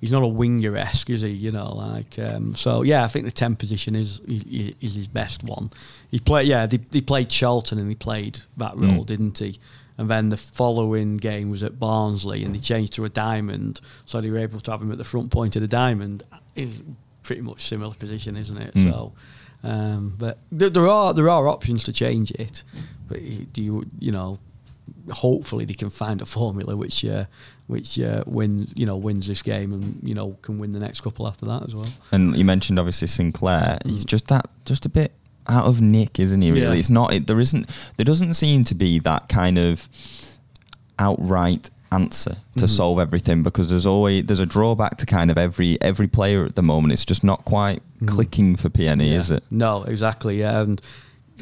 he's 0.00 0.10
not 0.10 0.22
a 0.22 0.28
winger 0.28 0.76
esque, 0.76 1.10
is 1.10 1.22
he? 1.22 1.28
You 1.28 1.52
know, 1.52 1.74
like 1.74 2.18
um, 2.18 2.52
so. 2.54 2.82
Yeah, 2.82 3.04
I 3.04 3.08
think 3.08 3.26
the 3.26 3.32
ten 3.32 3.56
position 3.56 3.94
is 3.94 4.20
is 4.26 4.94
his 4.94 5.06
best 5.06 5.44
one. 5.44 5.70
He 6.10 6.18
played. 6.18 6.48
Yeah, 6.48 6.66
they, 6.66 6.78
they 6.78 7.00
played 7.00 7.28
Charlton 7.28 7.78
and 7.78 7.88
he 7.88 7.94
played 7.94 8.40
that 8.56 8.74
mm. 8.74 8.82
role, 8.82 9.04
mm. 9.04 9.06
didn't 9.06 9.38
he? 9.38 9.58
And 9.98 10.08
then 10.08 10.30
the 10.30 10.38
following 10.38 11.16
game 11.16 11.50
was 11.50 11.62
at 11.62 11.78
Barnsley, 11.78 12.42
and 12.44 12.54
he 12.54 12.60
changed 12.60 12.94
to 12.94 13.04
a 13.04 13.10
diamond, 13.10 13.80
so 14.06 14.20
they 14.20 14.30
were 14.30 14.38
able 14.38 14.60
to 14.60 14.70
have 14.70 14.80
him 14.80 14.90
at 14.90 14.98
the 14.98 15.04
front 15.04 15.30
point 15.30 15.56
of 15.56 15.62
the 15.62 15.68
diamond. 15.68 16.22
Is 16.56 16.80
pretty 17.22 17.42
much 17.42 17.62
similar 17.62 17.94
position, 17.94 18.36
isn't 18.36 18.56
it? 18.56 18.74
Mm. 18.74 18.90
So. 18.90 19.12
Um, 19.62 20.14
but 20.16 20.38
th- 20.58 20.72
there 20.72 20.88
are 20.88 21.12
there 21.12 21.28
are 21.28 21.46
options 21.46 21.84
to 21.84 21.92
change 21.92 22.30
it, 22.30 22.62
but 23.08 23.18
do 23.52 23.62
you 23.62 23.84
you 23.98 24.10
know 24.10 24.38
hopefully 25.10 25.64
they 25.64 25.74
can 25.74 25.90
find 25.90 26.20
a 26.20 26.24
formula 26.24 26.76
which 26.76 27.04
uh, 27.04 27.24
which 27.70 27.98
uh, 28.00 28.24
wins 28.26 28.72
you 28.74 28.84
know 28.84 28.96
wins 28.96 29.26
this 29.26 29.42
game 29.42 29.72
and 29.72 30.00
you 30.02 30.14
know 30.14 30.36
can 30.42 30.58
win 30.58 30.72
the 30.72 30.80
next 30.80 31.00
couple 31.02 31.26
after 31.26 31.46
that 31.46 31.62
as 31.62 31.74
well. 31.74 31.88
And 32.10 32.36
you 32.36 32.44
mentioned 32.44 32.78
obviously 32.78 33.08
Sinclair. 33.08 33.78
Mm. 33.84 33.90
He's 33.90 34.04
just 34.04 34.26
that 34.28 34.50
just 34.64 34.84
a 34.84 34.88
bit 34.88 35.12
out 35.48 35.66
of 35.66 35.80
nick, 35.80 36.18
isn't 36.18 36.42
he? 36.42 36.50
Really, 36.50 36.62
yeah. 36.62 36.74
it's 36.74 36.90
not. 36.90 37.12
It, 37.12 37.26
there 37.26 37.40
isn't. 37.40 37.70
There 37.96 38.04
doesn't 38.04 38.34
seem 38.34 38.64
to 38.64 38.74
be 38.74 38.98
that 39.00 39.28
kind 39.28 39.56
of 39.56 39.88
outright 40.98 41.70
answer 41.92 42.30
to 42.30 42.64
mm-hmm. 42.64 42.66
solve 42.66 43.00
everything 43.00 43.42
because 43.42 43.68
there's 43.70 43.86
always 43.86 44.26
there's 44.26 44.40
a 44.40 44.46
drawback 44.46 44.96
to 44.98 45.06
kind 45.06 45.30
of 45.30 45.38
every 45.38 45.80
every 45.80 46.08
player 46.08 46.44
at 46.44 46.56
the 46.56 46.62
moment. 46.62 46.92
It's 46.92 47.04
just 47.04 47.24
not 47.24 47.44
quite 47.44 47.82
mm. 48.00 48.08
clicking 48.08 48.56
for 48.56 48.68
PNE, 48.68 49.10
yeah. 49.10 49.18
is 49.18 49.30
it? 49.30 49.44
No, 49.50 49.84
exactly. 49.84 50.40
Yeah, 50.40 50.60
and 50.62 50.80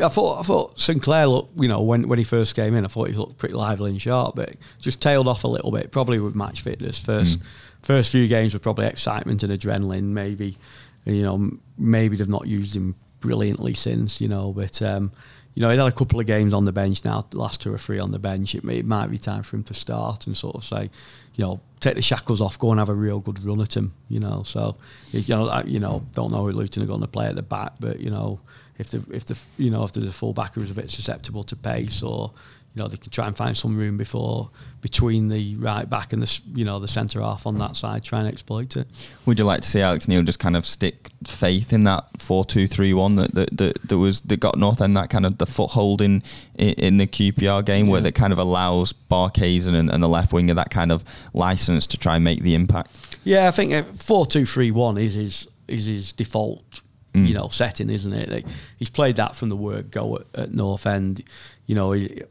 I 0.00 0.08
thought 0.08 0.40
I 0.40 0.42
thought 0.42 0.78
Sinclair 0.78 1.26
looked, 1.26 1.60
you 1.60 1.68
know, 1.68 1.82
when, 1.82 2.08
when 2.08 2.18
he 2.18 2.24
first 2.24 2.54
came 2.54 2.74
in, 2.74 2.84
I 2.84 2.88
thought 2.88 3.08
he 3.08 3.14
looked 3.14 3.38
pretty 3.38 3.54
lively 3.54 3.90
and 3.90 4.00
sharp, 4.00 4.36
but 4.36 4.54
just 4.80 5.00
tailed 5.00 5.28
off 5.28 5.44
a 5.44 5.48
little 5.48 5.70
bit, 5.70 5.90
probably 5.90 6.18
with 6.20 6.34
match 6.34 6.62
fitness. 6.62 6.98
First 6.98 7.40
mm. 7.40 7.42
first 7.82 8.12
few 8.12 8.28
games 8.28 8.54
were 8.54 8.60
probably 8.60 8.86
excitement 8.86 9.42
and 9.42 9.52
adrenaline, 9.52 10.04
maybe, 10.04 10.56
you 11.04 11.22
know, 11.22 11.50
maybe 11.76 12.16
they've 12.16 12.28
not 12.28 12.46
used 12.46 12.74
him 12.76 12.94
brilliantly 13.20 13.74
since, 13.74 14.20
you 14.20 14.28
know, 14.28 14.52
but 14.52 14.80
um, 14.82 15.10
you 15.58 15.62
know, 15.62 15.70
he 15.70 15.76
had 15.76 15.88
a 15.88 15.92
couple 15.92 16.20
of 16.20 16.26
games 16.26 16.54
on 16.54 16.64
the 16.64 16.72
bench 16.72 17.04
now, 17.04 17.26
the 17.30 17.38
last 17.38 17.60
two 17.60 17.74
or 17.74 17.78
three 17.78 17.98
on 17.98 18.12
the 18.12 18.18
bench. 18.20 18.54
It, 18.54 18.62
may, 18.62 18.76
it 18.76 18.86
might 18.86 19.10
be 19.10 19.18
time 19.18 19.42
for 19.42 19.56
him 19.56 19.64
to 19.64 19.74
start 19.74 20.28
and 20.28 20.36
sort 20.36 20.54
of 20.54 20.64
say, 20.64 20.88
you 21.34 21.44
know, 21.44 21.60
take 21.80 21.96
the 21.96 22.02
shackles 22.02 22.40
off, 22.40 22.58
go 22.60 22.70
and 22.70 22.78
have 22.78 22.88
a 22.88 22.94
real 22.94 23.18
good 23.18 23.42
run 23.44 23.60
at 23.60 23.76
him, 23.76 23.92
you 24.08 24.20
know. 24.20 24.44
So, 24.44 24.76
you 25.10 25.34
know, 25.34 25.48
I, 25.48 25.64
you 25.64 25.80
know, 25.80 26.06
don't 26.12 26.30
know 26.30 26.44
who 26.46 26.52
Luton 26.52 26.84
are 26.84 26.86
going 26.86 27.00
to 27.00 27.08
play 27.08 27.26
at 27.26 27.34
the 27.34 27.42
back, 27.42 27.72
but 27.80 27.98
you 27.98 28.08
know, 28.08 28.38
if 28.78 28.90
the 28.90 29.04
if 29.12 29.24
the 29.26 29.38
you 29.56 29.70
know 29.70 29.84
if 29.84 29.92
the 29.92 30.12
fullback 30.12 30.56
is 30.56 30.70
a 30.70 30.74
bit 30.74 30.90
susceptible 30.90 31.42
to 31.44 31.56
pace 31.56 32.02
or 32.02 32.32
you 32.74 32.82
know 32.82 32.88
they 32.88 32.96
can 32.96 33.10
try 33.10 33.26
and 33.26 33.36
find 33.36 33.56
some 33.56 33.76
room 33.76 33.96
before 33.96 34.50
between 34.82 35.28
the 35.28 35.56
right 35.56 35.88
back 35.88 36.12
and 36.12 36.22
the 36.22 36.40
you 36.54 36.64
know 36.64 36.78
the 36.78 36.86
centre 36.86 37.20
half 37.20 37.46
on 37.46 37.58
that 37.58 37.76
side, 37.76 38.04
try 38.04 38.20
and 38.20 38.28
exploit 38.28 38.76
it. 38.76 38.86
Would 39.26 39.38
you 39.38 39.44
like 39.44 39.62
to 39.62 39.68
see 39.68 39.80
Alex 39.80 40.06
Neil 40.06 40.22
just 40.22 40.38
kind 40.38 40.56
of 40.56 40.64
stick 40.64 41.08
faith 41.26 41.72
in 41.72 41.84
that 41.84 42.04
four 42.18 42.44
two 42.44 42.66
three 42.66 42.94
one 42.94 43.16
that 43.16 43.34
that, 43.34 43.56
that, 43.56 43.88
that 43.88 43.98
was 43.98 44.20
that 44.22 44.38
got 44.38 44.58
North 44.58 44.80
End 44.80 44.96
that 44.96 45.10
kind 45.10 45.26
of 45.26 45.38
the 45.38 45.46
foothold 45.46 46.00
in 46.00 46.22
in, 46.56 46.98
the 46.98 47.06
QPR 47.06 47.64
game 47.64 47.86
yeah. 47.86 47.92
where 47.92 48.00
that 48.00 48.14
kind 48.14 48.32
of 48.32 48.38
allows 48.38 48.92
Barkhuizen 48.92 49.74
and, 49.74 49.90
and 49.90 50.02
the 50.02 50.08
left 50.08 50.32
winger 50.32 50.54
that 50.54 50.70
kind 50.70 50.92
of 50.92 51.04
license 51.32 51.86
to 51.88 51.96
try 51.96 52.16
and 52.16 52.24
make 52.24 52.42
the 52.42 52.54
impact. 52.54 53.16
Yeah, 53.24 53.48
I 53.48 53.50
think 53.50 53.72
uh, 53.72 53.82
four 53.82 54.26
two 54.26 54.44
three 54.44 54.70
one 54.70 54.98
is 54.98 55.14
his 55.14 55.48
is 55.66 55.86
his 55.86 56.12
default 56.12 56.82
mm. 57.18 57.28
you 57.28 57.34
know 57.34 57.48
setting, 57.48 57.90
isn't 57.90 58.12
it? 58.12 58.28
Like, 58.28 58.46
he's 58.78 58.90
played 58.90 59.16
that 59.16 59.36
from 59.36 59.48
the 59.48 59.56
word 59.56 59.90
go 59.90 60.16
at, 60.16 60.40
at 60.40 60.52
North 60.52 60.86
End. 60.86 61.22
You 61.66 61.74
know, 61.74 61.92
he, 61.92 62.22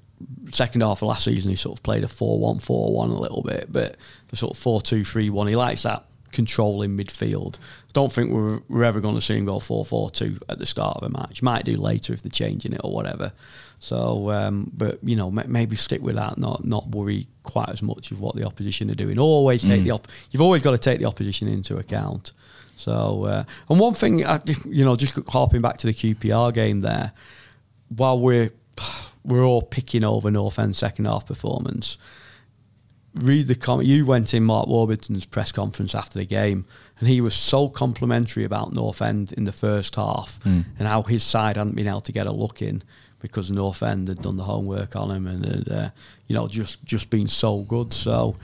second 0.52 0.82
half 0.82 1.02
of 1.02 1.08
last 1.08 1.26
season, 1.26 1.50
he 1.50 1.56
sort 1.56 1.78
of 1.78 1.84
played 1.84 2.04
a 2.04 2.08
4 2.08 2.40
1 2.40 2.60
4 2.60 2.94
1 2.94 3.10
a 3.10 3.20
little 3.20 3.44
bit, 3.44 3.72
but 3.72 3.98
the 4.28 4.36
sort 4.36 4.52
of 4.52 4.58
4 4.58 4.82
2 4.82 5.04
3 5.04 5.30
1, 5.30 5.48
he 5.48 5.56
likes 5.56 5.84
that 5.84 6.06
control 6.32 6.82
in 6.82 6.98
midfield. 6.98 7.58
I 7.58 7.92
don't 7.94 8.12
think 8.12 8.32
we're, 8.32 8.60
we're 8.68 8.84
ever 8.84 9.00
going 9.00 9.16
to 9.16 9.22
see 9.22 9.38
him 9.38 9.46
go 9.46 9.60
4 9.60 9.86
4 9.86 10.12
2 10.12 10.40
at 10.50 10.60
the 10.60 10.66
start 10.66 10.98
of 10.98 11.04
a 11.04 11.10
match. 11.10 11.42
Might 11.42 11.66
do 11.66 11.78
later 11.78 12.14
if 12.14 12.22
they're 12.22 12.30
changing 12.30 12.74
it 12.74 12.82
or 12.84 12.92
whatever. 12.92 13.32
So, 13.80 14.32
um, 14.32 14.72
but 14.76 15.00
you 15.04 15.16
know, 15.16 15.30
maybe 15.30 15.76
stick 15.76 16.02
with 16.02 16.16
that. 16.16 16.38
Not 16.38 16.66
not 16.66 16.88
worry 16.90 17.28
quite 17.44 17.70
as 17.70 17.84
much 17.84 18.12
of 18.12 18.20
what 18.20 18.36
the 18.36 18.44
opposition 18.44 18.90
are 18.90 18.96
doing. 18.96 19.20
Always 19.20 19.62
take 19.62 19.82
mm. 19.82 19.86
the 19.86 19.92
op- 19.92 20.08
you've 20.32 20.42
always 20.42 20.64
got 20.64 20.72
to 20.72 20.80
take 20.80 21.00
the 21.00 21.06
opposition 21.06 21.48
into 21.48 21.78
account. 21.78 22.32
So, 22.78 23.26
uh, 23.26 23.44
and 23.70 23.80
one 23.80 23.94
thing, 23.94 24.20
you 24.66 24.86
know, 24.86 24.96
just 24.96 25.20
harping 25.30 25.62
back 25.62 25.78
to 25.78 25.88
the 25.88 25.94
QPR 25.94 26.54
game 26.54 26.82
there, 26.82 27.12
while 27.90 28.20
we're 28.20 28.52
we're 29.28 29.44
all 29.44 29.62
picking 29.62 30.04
over 30.04 30.32
North 30.32 30.58
End 30.58 30.76
second 30.76 31.06
half 31.06 31.26
performance. 31.26 31.98
Read 33.16 33.48
the 33.48 33.56
comment. 33.56 33.88
You 33.88 34.06
went 34.06 34.34
in 34.34 34.44
Mark 34.44 34.68
Warburton's 34.68 35.26
press 35.26 35.52
conference 35.52 35.96
after 35.96 36.20
the 36.20 36.26
game, 36.26 36.66
and 37.00 37.10
he 37.10 37.20
was 37.20 37.34
so 37.34 37.68
complimentary 37.68 38.44
about 38.44 38.74
North 38.74 39.02
End 39.02 39.34
in 39.34 39.44
the 39.44 39.52
first 39.52 39.96
half 39.96 40.40
mm. 40.44 40.64
and 40.80 40.88
how 40.88 41.02
his 41.02 41.24
side 41.24 41.58
hadn't 41.58 41.76
been 41.76 41.88
able 41.88 42.02
to 42.02 42.12
get 42.12 42.28
a 42.28 42.32
look 42.32 42.62
in 42.62 42.84
because 43.20 43.50
North 43.50 43.82
End 43.82 44.08
had 44.08 44.20
done 44.20 44.38
the 44.38 44.44
homework 44.44 44.96
on 44.96 45.12
him 45.12 45.28
and 45.28 45.46
had, 45.46 45.70
uh, 45.70 45.90
you 46.28 46.36
know 46.36 46.48
just 46.48 46.84
just 46.86 47.10
been 47.10 47.28
so 47.28 47.62
good. 47.62 47.92
So 47.92 48.36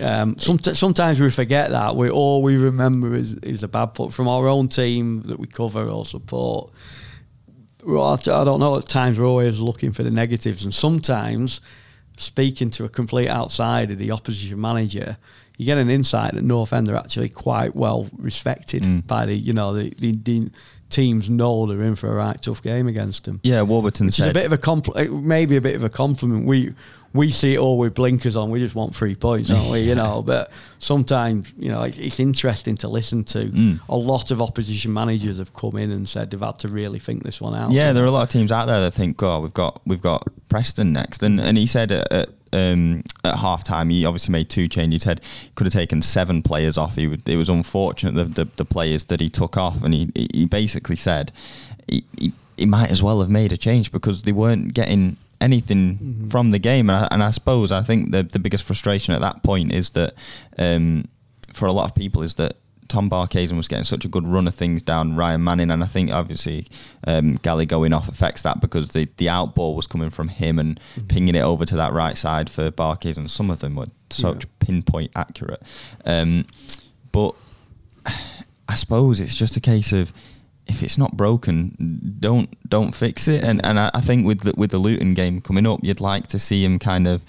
um, 0.00 0.38
sometimes 0.38 1.20
we 1.20 1.30
forget 1.30 1.70
that. 1.70 1.96
We 1.96 2.08
all 2.08 2.42
we 2.42 2.56
remember 2.56 3.14
is 3.14 3.34
is 3.36 3.62
a 3.62 3.68
bad 3.68 3.94
put 3.94 4.12
from 4.12 4.28
our 4.28 4.48
own 4.48 4.68
team 4.68 5.22
that 5.22 5.38
we 5.38 5.46
cover 5.46 5.86
or 5.88 6.04
support. 6.04 6.72
Well, 7.84 8.14
I 8.14 8.44
don't 8.44 8.60
know. 8.60 8.78
At 8.78 8.88
times 8.88 9.18
we're 9.18 9.26
always 9.26 9.60
looking 9.60 9.92
for 9.92 10.02
the 10.02 10.10
negatives, 10.10 10.64
and 10.64 10.72
sometimes 10.72 11.60
speaking 12.16 12.70
to 12.70 12.84
a 12.84 12.88
complete 12.88 13.28
outsider, 13.28 13.94
the 13.94 14.12
opposition 14.12 14.60
manager, 14.60 15.16
you 15.56 15.66
get 15.66 15.78
an 15.78 15.90
insight 15.90 16.34
that 16.34 16.42
North 16.42 16.72
End 16.72 16.88
are 16.88 16.96
actually 16.96 17.28
quite 17.28 17.74
well 17.74 18.08
respected 18.16 18.82
mm. 18.82 19.06
by 19.06 19.26
the 19.26 19.34
you 19.34 19.52
know 19.52 19.74
the, 19.74 19.90
the, 19.98 20.12
the 20.12 20.50
teams 20.88 21.28
know 21.28 21.66
they're 21.66 21.82
in 21.82 21.96
for 21.96 22.10
a 22.10 22.14
right 22.14 22.40
tough 22.40 22.62
game 22.62 22.86
against 22.86 23.24
them. 23.24 23.40
Yeah, 23.42 23.62
Warburton 23.62 24.06
which 24.06 24.16
said. 24.16 24.24
is 24.24 24.30
a 24.30 24.34
bit 24.34 24.46
of 24.46 24.52
a 24.52 24.58
compl- 24.58 25.22
maybe 25.22 25.56
a 25.56 25.60
bit 25.60 25.74
of 25.74 25.84
a 25.84 25.90
compliment. 25.90 26.46
We 26.46 26.74
we 27.14 27.30
see 27.30 27.54
it 27.54 27.58
all 27.58 27.78
with 27.78 27.94
blinkers 27.94 28.36
on. 28.36 28.50
We 28.50 28.58
just 28.58 28.74
want 28.74 28.94
three 28.94 29.14
points, 29.14 29.48
don't 29.48 29.70
we? 29.70 29.80
You 29.80 29.94
know, 30.02 30.22
but 30.22 30.50
sometimes 30.78 31.52
you 31.58 31.70
know 31.70 31.82
it's 31.82 32.20
interesting 32.20 32.76
to 32.78 32.88
listen 32.88 33.24
to. 33.24 33.46
Mm. 33.46 33.80
A 33.88 33.96
lot 33.96 34.30
of 34.30 34.40
opposition 34.40 34.92
managers 34.92 35.38
have 35.38 35.52
come 35.54 35.76
in 35.76 35.90
and 35.90 36.08
said 36.08 36.30
they've 36.30 36.40
had 36.40 36.58
to 36.60 36.68
really 36.68 36.98
think 36.98 37.22
this 37.22 37.40
one 37.40 37.54
out. 37.54 37.72
Yeah, 37.72 37.92
there 37.92 38.04
are 38.04 38.08
a 38.08 38.10
lot 38.10 38.22
of 38.22 38.28
teams 38.28 38.50
out 38.50 38.66
there 38.66 38.80
that 38.80 38.92
think, 38.92 39.22
"Oh, 39.22 39.40
we've 39.40 39.54
got 39.54 39.80
we've 39.86 40.00
got 40.00 40.26
Preston 40.48 40.92
next," 40.92 41.22
and 41.22 41.40
and 41.40 41.58
he 41.58 41.66
said 41.66 41.92
at, 41.92 42.12
at, 42.12 42.28
um, 42.52 43.02
at 43.24 43.36
half 43.36 43.64
time 43.64 43.90
he 43.90 44.06
obviously 44.06 44.32
made 44.32 44.48
two 44.48 44.68
changes. 44.68 45.02
He 45.02 45.08
said 45.08 45.20
he 45.24 45.50
could 45.54 45.66
have 45.66 45.72
taken 45.72 46.00
seven 46.02 46.42
players 46.42 46.78
off. 46.78 46.96
He 46.96 47.06
would, 47.06 47.28
it 47.28 47.36
was 47.36 47.48
unfortunate 47.48 48.14
the, 48.14 48.44
the, 48.44 48.50
the 48.56 48.64
players 48.64 49.06
that 49.06 49.20
he 49.20 49.28
took 49.28 49.56
off, 49.56 49.82
and 49.82 49.92
he 49.92 50.10
he 50.14 50.46
basically 50.46 50.96
said 50.96 51.32
he, 51.86 52.04
he 52.18 52.32
he 52.56 52.66
might 52.66 52.90
as 52.90 53.02
well 53.02 53.20
have 53.20 53.30
made 53.30 53.52
a 53.52 53.56
change 53.56 53.90
because 53.92 54.22
they 54.22 54.32
weren't 54.32 54.74
getting 54.74 55.16
anything 55.42 55.96
mm-hmm. 55.96 56.28
from 56.28 56.50
the 56.52 56.58
game. 56.58 56.88
And 56.88 57.04
I, 57.04 57.08
and 57.10 57.22
I, 57.22 57.30
suppose 57.30 57.72
I 57.72 57.82
think 57.82 58.12
the 58.12 58.22
the 58.22 58.38
biggest 58.38 58.64
frustration 58.64 59.14
at 59.14 59.20
that 59.20 59.42
point 59.42 59.72
is 59.72 59.90
that 59.90 60.14
um, 60.58 61.06
for 61.52 61.66
a 61.66 61.72
lot 61.72 61.84
of 61.90 61.94
people 61.94 62.22
is 62.22 62.36
that 62.36 62.56
Tom 62.88 63.08
Barkhuizen 63.08 63.56
was 63.56 63.68
getting 63.68 63.84
such 63.84 64.04
a 64.04 64.08
good 64.08 64.26
run 64.26 64.46
of 64.46 64.54
things 64.54 64.82
down 64.82 65.16
Ryan 65.16 65.42
Manning, 65.42 65.70
and 65.70 65.82
I 65.82 65.86
think 65.86 66.10
obviously 66.10 66.66
um, 67.06 67.34
Galley 67.36 67.64
going 67.64 67.92
off 67.92 68.08
affects 68.08 68.42
that 68.42 68.60
because 68.60 68.90
the 68.90 69.08
the 69.16 69.26
outball 69.26 69.74
was 69.74 69.86
coming 69.86 70.10
from 70.10 70.28
him 70.28 70.58
and 70.58 70.78
mm-hmm. 70.78 71.06
pinging 71.06 71.34
it 71.34 71.40
over 71.42 71.64
to 71.64 71.76
that 71.76 71.92
right 71.92 72.18
side 72.18 72.50
for 72.50 72.70
Barkhuizen. 72.70 73.30
Some 73.30 73.50
of 73.50 73.60
them 73.60 73.76
were 73.76 73.86
such 74.10 74.44
yeah. 74.44 74.50
pinpoint 74.58 75.10
accurate, 75.16 75.62
um, 76.04 76.46
but 77.12 77.34
I 78.68 78.74
suppose 78.74 79.20
it's 79.20 79.34
just 79.34 79.56
a 79.56 79.60
case 79.60 79.92
of 79.92 80.12
if 80.66 80.82
it's 80.82 80.98
not 80.98 81.16
broken, 81.16 82.16
don't 82.20 82.48
don't 82.68 82.92
fix 82.92 83.28
it. 83.28 83.44
And 83.44 83.64
and 83.64 83.78
I, 83.78 83.90
I 83.94 84.00
think 84.00 84.26
with 84.26 84.40
the, 84.40 84.54
with 84.56 84.70
the 84.70 84.78
Luton 84.78 85.14
game 85.14 85.40
coming 85.40 85.66
up, 85.66 85.80
you'd 85.82 86.00
like 86.00 86.26
to 86.28 86.38
see 86.38 86.64
him 86.64 86.78
kind 86.78 87.08
of 87.08 87.24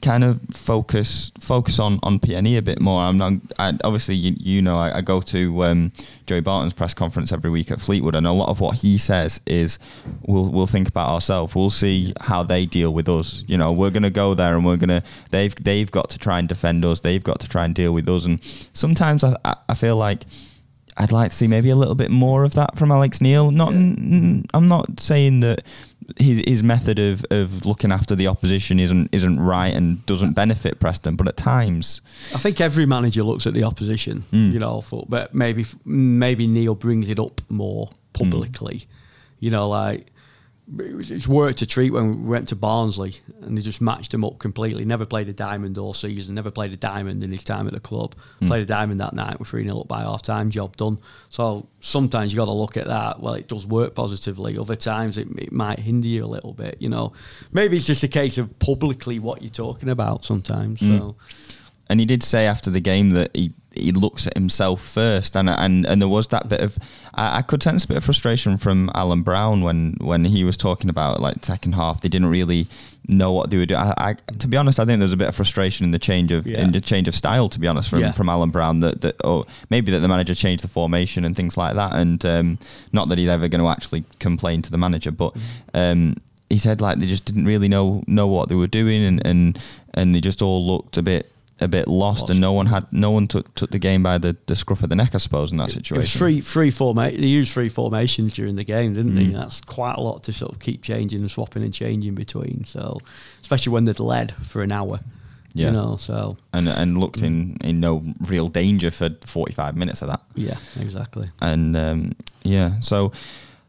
kind 0.00 0.22
of 0.22 0.40
focus 0.52 1.32
focus 1.40 1.78
on 1.78 1.98
on 2.02 2.18
PNE 2.18 2.58
a 2.58 2.62
bit 2.62 2.80
more. 2.80 3.02
I'm 3.02 3.18
not 3.18 3.32
I, 3.58 3.76
obviously 3.84 4.14
you, 4.14 4.36
you 4.38 4.62
know 4.62 4.78
I, 4.78 4.98
I 4.98 5.00
go 5.00 5.20
to 5.20 5.64
um, 5.64 5.92
Joey 6.26 6.40
Barton's 6.40 6.72
press 6.72 6.94
conference 6.94 7.32
every 7.32 7.50
week 7.50 7.70
at 7.70 7.80
Fleetwood, 7.80 8.14
and 8.14 8.26
a 8.26 8.32
lot 8.32 8.48
of 8.48 8.60
what 8.60 8.76
he 8.76 8.98
says 8.98 9.40
is 9.46 9.78
we'll 10.22 10.50
we'll 10.50 10.66
think 10.66 10.88
about 10.88 11.08
ourselves. 11.08 11.54
We'll 11.54 11.70
see 11.70 12.12
how 12.20 12.42
they 12.42 12.66
deal 12.66 12.92
with 12.92 13.08
us. 13.08 13.44
You 13.46 13.56
know, 13.56 13.72
we're 13.72 13.90
to 13.90 14.10
go 14.10 14.34
there 14.34 14.54
and 14.54 14.64
we're 14.64 14.76
to 14.76 15.02
they've 15.30 15.54
they've 15.56 15.90
got 15.90 16.10
to 16.10 16.18
try 16.18 16.38
and 16.38 16.48
defend 16.48 16.84
us. 16.84 17.00
They've 17.00 17.24
got 17.24 17.40
to 17.40 17.48
try 17.48 17.64
and 17.64 17.74
deal 17.74 17.92
with 17.92 18.08
us. 18.08 18.24
And 18.24 18.40
sometimes 18.72 19.24
I 19.24 19.36
I 19.68 19.74
feel 19.74 19.96
like. 19.96 20.24
I'd 20.98 21.12
like 21.12 21.30
to 21.30 21.36
see 21.36 21.46
maybe 21.46 21.70
a 21.70 21.76
little 21.76 21.94
bit 21.94 22.10
more 22.10 22.44
of 22.44 22.54
that 22.54 22.76
from 22.76 22.90
Alex 22.90 23.20
Neil. 23.20 23.50
Not, 23.50 23.72
yeah. 23.72 23.78
n- 23.78 24.46
I'm 24.52 24.68
not 24.68 25.00
saying 25.00 25.40
that 25.40 25.62
his 26.16 26.42
his 26.46 26.62
method 26.62 26.98
of, 26.98 27.24
of 27.30 27.66
looking 27.66 27.92
after 27.92 28.16
the 28.16 28.26
opposition 28.26 28.80
isn't 28.80 29.08
isn't 29.12 29.38
right 29.38 29.74
and 29.74 30.04
doesn't 30.06 30.32
benefit 30.32 30.80
Preston. 30.80 31.16
But 31.16 31.28
at 31.28 31.36
times, 31.36 32.00
I 32.34 32.38
think 32.38 32.60
every 32.60 32.86
manager 32.86 33.22
looks 33.22 33.46
at 33.46 33.54
the 33.54 33.64
opposition, 33.64 34.24
mm. 34.32 34.52
you 34.52 34.58
know. 34.58 34.82
But 35.08 35.34
maybe 35.34 35.64
maybe 35.84 36.46
Neil 36.46 36.74
brings 36.74 37.08
it 37.08 37.18
up 37.18 37.40
more 37.48 37.90
publicly, 38.12 38.76
mm. 38.76 38.86
you 39.40 39.50
know, 39.50 39.68
like 39.68 40.10
it's 40.76 41.26
worked 41.26 41.62
a 41.62 41.66
treat 41.66 41.90
when 41.90 42.24
we 42.24 42.28
went 42.28 42.48
to 42.48 42.56
Barnsley 42.56 43.16
and 43.40 43.56
they 43.56 43.62
just 43.62 43.80
matched 43.80 44.12
him 44.12 44.24
up 44.24 44.38
completely. 44.38 44.84
Never 44.84 45.06
played 45.06 45.28
a 45.28 45.32
diamond 45.32 45.78
all 45.78 45.94
season, 45.94 46.34
never 46.34 46.50
played 46.50 46.72
a 46.72 46.76
diamond 46.76 47.22
in 47.22 47.32
his 47.32 47.42
time 47.42 47.66
at 47.66 47.72
the 47.72 47.80
club. 47.80 48.14
Mm. 48.42 48.48
Played 48.48 48.62
a 48.64 48.66
diamond 48.66 49.00
that 49.00 49.14
night, 49.14 49.40
we're 49.40 49.46
3 49.46 49.64
0 49.64 49.80
up 49.80 49.88
by 49.88 50.02
half 50.02 50.22
time, 50.22 50.50
job 50.50 50.76
done. 50.76 51.00
So 51.30 51.66
sometimes 51.80 52.32
you 52.32 52.36
got 52.36 52.46
to 52.46 52.52
look 52.52 52.76
at 52.76 52.86
that. 52.86 53.20
Well, 53.20 53.34
it 53.34 53.48
does 53.48 53.66
work 53.66 53.94
positively. 53.94 54.58
Other 54.58 54.76
times 54.76 55.16
it, 55.16 55.28
it 55.38 55.52
might 55.52 55.78
hinder 55.78 56.08
you 56.08 56.24
a 56.24 56.26
little 56.26 56.52
bit, 56.52 56.76
you 56.80 56.90
know. 56.90 57.12
Maybe 57.50 57.76
it's 57.76 57.86
just 57.86 58.02
a 58.02 58.08
case 58.08 58.36
of 58.36 58.58
publicly 58.58 59.18
what 59.18 59.42
you're 59.42 59.50
talking 59.50 59.88
about 59.88 60.24
sometimes. 60.24 60.80
Mm. 60.80 60.98
So. 60.98 61.16
And 61.88 62.00
he 62.00 62.04
did 62.04 62.22
say 62.22 62.46
after 62.46 62.70
the 62.70 62.80
game 62.80 63.10
that 63.10 63.34
he 63.34 63.52
he 63.80 63.92
looks 63.92 64.26
at 64.26 64.36
himself 64.36 64.80
first, 64.80 65.36
and 65.36 65.48
and 65.48 65.86
and 65.86 66.00
there 66.00 66.08
was 66.08 66.28
that 66.28 66.48
bit 66.48 66.60
of 66.60 66.78
I, 67.14 67.38
I, 67.38 67.42
could 67.42 67.62
sense 67.62 67.84
a 67.84 67.88
bit 67.88 67.96
of 67.96 68.04
frustration 68.04 68.58
from 68.58 68.90
Alan 68.94 69.22
Browne 69.22 69.62
when 69.62 69.96
when 70.00 70.24
he 70.24 70.44
was 70.44 70.56
talking 70.56 70.90
about 70.90 71.20
like 71.20 71.44
second 71.44 71.74
half 71.74 72.00
they 72.00 72.08
didn't 72.08 72.28
really 72.28 72.66
know 73.08 73.32
what 73.32 73.50
they 73.50 73.56
were 73.56 73.66
doing. 73.66 73.80
I, 73.80 73.94
I, 73.96 74.12
to 74.38 74.46
be 74.46 74.56
honest, 74.56 74.78
I 74.78 74.84
think 74.84 74.98
there's 74.98 75.12
a 75.12 75.16
bit 75.16 75.28
of 75.28 75.34
frustration 75.34 75.84
in 75.84 75.90
the 75.90 75.98
change 75.98 76.30
of 76.30 76.46
yeah. 76.46 76.60
in 76.60 76.72
the 76.72 76.80
change 76.80 77.08
of 77.08 77.14
style. 77.14 77.48
To 77.48 77.58
be 77.58 77.66
honest, 77.66 77.88
from 77.90 78.00
yeah. 78.00 78.12
from 78.12 78.28
Alan 78.28 78.50
Browne 78.50 78.80
that 78.80 79.00
that 79.00 79.16
or 79.24 79.46
maybe 79.70 79.90
that 79.92 80.00
the 80.00 80.08
manager 80.08 80.34
changed 80.34 80.62
the 80.62 80.68
formation 80.68 81.24
and 81.24 81.34
things 81.34 81.56
like 81.56 81.74
that, 81.74 81.94
and 81.94 82.24
um, 82.24 82.58
not 82.92 83.08
that 83.08 83.18
he's 83.18 83.28
ever 83.28 83.48
going 83.48 83.62
to 83.62 83.68
actually 83.68 84.04
complain 84.18 84.62
to 84.62 84.70
the 84.70 84.78
manager, 84.78 85.10
but. 85.10 85.34
Mm-hmm. 85.34 85.76
Um, 85.78 86.16
he 86.50 86.56
said 86.56 86.80
like 86.80 86.98
they 86.98 87.04
just 87.04 87.26
didn't 87.26 87.44
really 87.44 87.68
know 87.68 88.02
know 88.06 88.26
what 88.26 88.48
they 88.48 88.54
were 88.54 88.66
doing 88.66 89.04
and 89.04 89.26
and 89.26 89.58
and 89.92 90.14
they 90.14 90.20
just 90.20 90.40
all 90.40 90.66
looked 90.66 90.96
a 90.96 91.02
bit 91.02 91.30
a 91.60 91.68
bit 91.68 91.88
lost, 91.88 92.22
lost, 92.22 92.30
and 92.30 92.40
no 92.40 92.52
one 92.52 92.66
had 92.66 92.86
no 92.92 93.10
one 93.10 93.26
took 93.26 93.54
took 93.54 93.70
the 93.70 93.78
game 93.78 94.02
by 94.02 94.18
the, 94.18 94.36
the 94.46 94.54
scruff 94.54 94.82
of 94.82 94.88
the 94.88 94.96
neck, 94.96 95.14
I 95.14 95.18
suppose, 95.18 95.50
in 95.50 95.58
that 95.58 95.70
situation. 95.70 95.96
It 95.96 95.98
was 95.98 96.12
three 96.14 96.40
three 96.40 96.70
forma- 96.70 97.10
They 97.10 97.26
used 97.26 97.52
three 97.52 97.68
formations 97.68 98.34
during 98.34 98.54
the 98.54 98.64
game, 98.64 98.92
didn't 98.92 99.12
mm. 99.12 99.32
they? 99.32 99.38
That's 99.38 99.60
quite 99.60 99.94
a 99.96 100.00
lot 100.00 100.22
to 100.24 100.32
sort 100.32 100.52
of 100.52 100.60
keep 100.60 100.82
changing 100.82 101.20
and 101.20 101.30
swapping 101.30 101.62
and 101.62 101.74
changing 101.74 102.14
between. 102.14 102.64
So, 102.64 103.00
especially 103.40 103.72
when 103.72 103.84
they'd 103.84 104.00
led 104.00 104.32
for 104.46 104.62
an 104.62 104.72
hour. 104.72 105.00
Yeah. 105.54 105.68
You 105.68 105.72
know, 105.72 105.96
so 105.96 106.36
and 106.52 106.68
and 106.68 106.98
looked 106.98 107.22
in 107.22 107.56
in 107.64 107.80
no 107.80 108.04
real 108.20 108.48
danger 108.48 108.90
for 108.90 109.10
forty 109.26 109.52
five 109.52 109.76
minutes 109.76 110.02
of 110.02 110.08
that. 110.08 110.20
Yeah, 110.34 110.56
exactly. 110.80 111.28
And 111.40 111.76
um, 111.76 112.12
yeah, 112.42 112.78
so. 112.80 113.12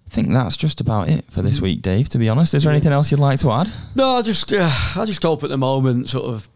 I 0.06 0.12
think 0.12 0.30
that's 0.30 0.58
just 0.58 0.82
about 0.82 1.08
it 1.08 1.26
for 1.30 1.44
this 1.44 1.60
mm. 1.60 1.62
week, 1.62 1.84
Dave. 1.84 2.10
To 2.10 2.18
be 2.18 2.30
honest, 2.30 2.56
is 2.56 2.64
there 2.64 2.74
anything 2.74 2.92
else 2.92 3.12
you'd 3.12 3.20
like 3.20 3.38
to 3.42 3.52
add? 3.52 3.72
No, 3.94 4.16
I 4.16 4.24
just 4.24 4.52
uh, 4.52 4.68
I 4.96 5.06
just 5.06 5.22
hope 5.22 5.44
at 5.44 5.50
the 5.50 5.58
moment, 5.58 6.10
sort 6.10 6.26
of 6.26 6.50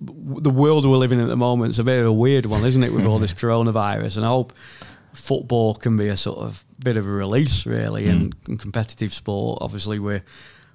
the 0.00 0.50
world 0.50 0.86
we're 0.86 0.96
living 0.96 1.18
in 1.18 1.24
at 1.24 1.28
the 1.28 1.36
moment 1.36 1.70
is 1.70 1.78
a 1.78 1.84
bit 1.84 2.00
of 2.00 2.06
a 2.06 2.12
weird 2.12 2.46
one, 2.46 2.64
isn't 2.64 2.82
it, 2.82 2.92
with 2.92 3.06
all 3.06 3.18
this 3.18 3.32
coronavirus? 3.34 4.18
And 4.18 4.26
I 4.26 4.28
hope 4.28 4.52
football 5.12 5.74
can 5.74 5.96
be 5.96 6.08
a 6.08 6.16
sort 6.16 6.38
of 6.38 6.64
bit 6.78 6.96
of 6.96 7.06
a 7.06 7.10
release, 7.10 7.66
really, 7.66 8.06
mm. 8.06 8.32
and, 8.46 8.60
competitive 8.60 9.12
sport. 9.12 9.58
Obviously, 9.62 9.98
we're 9.98 10.22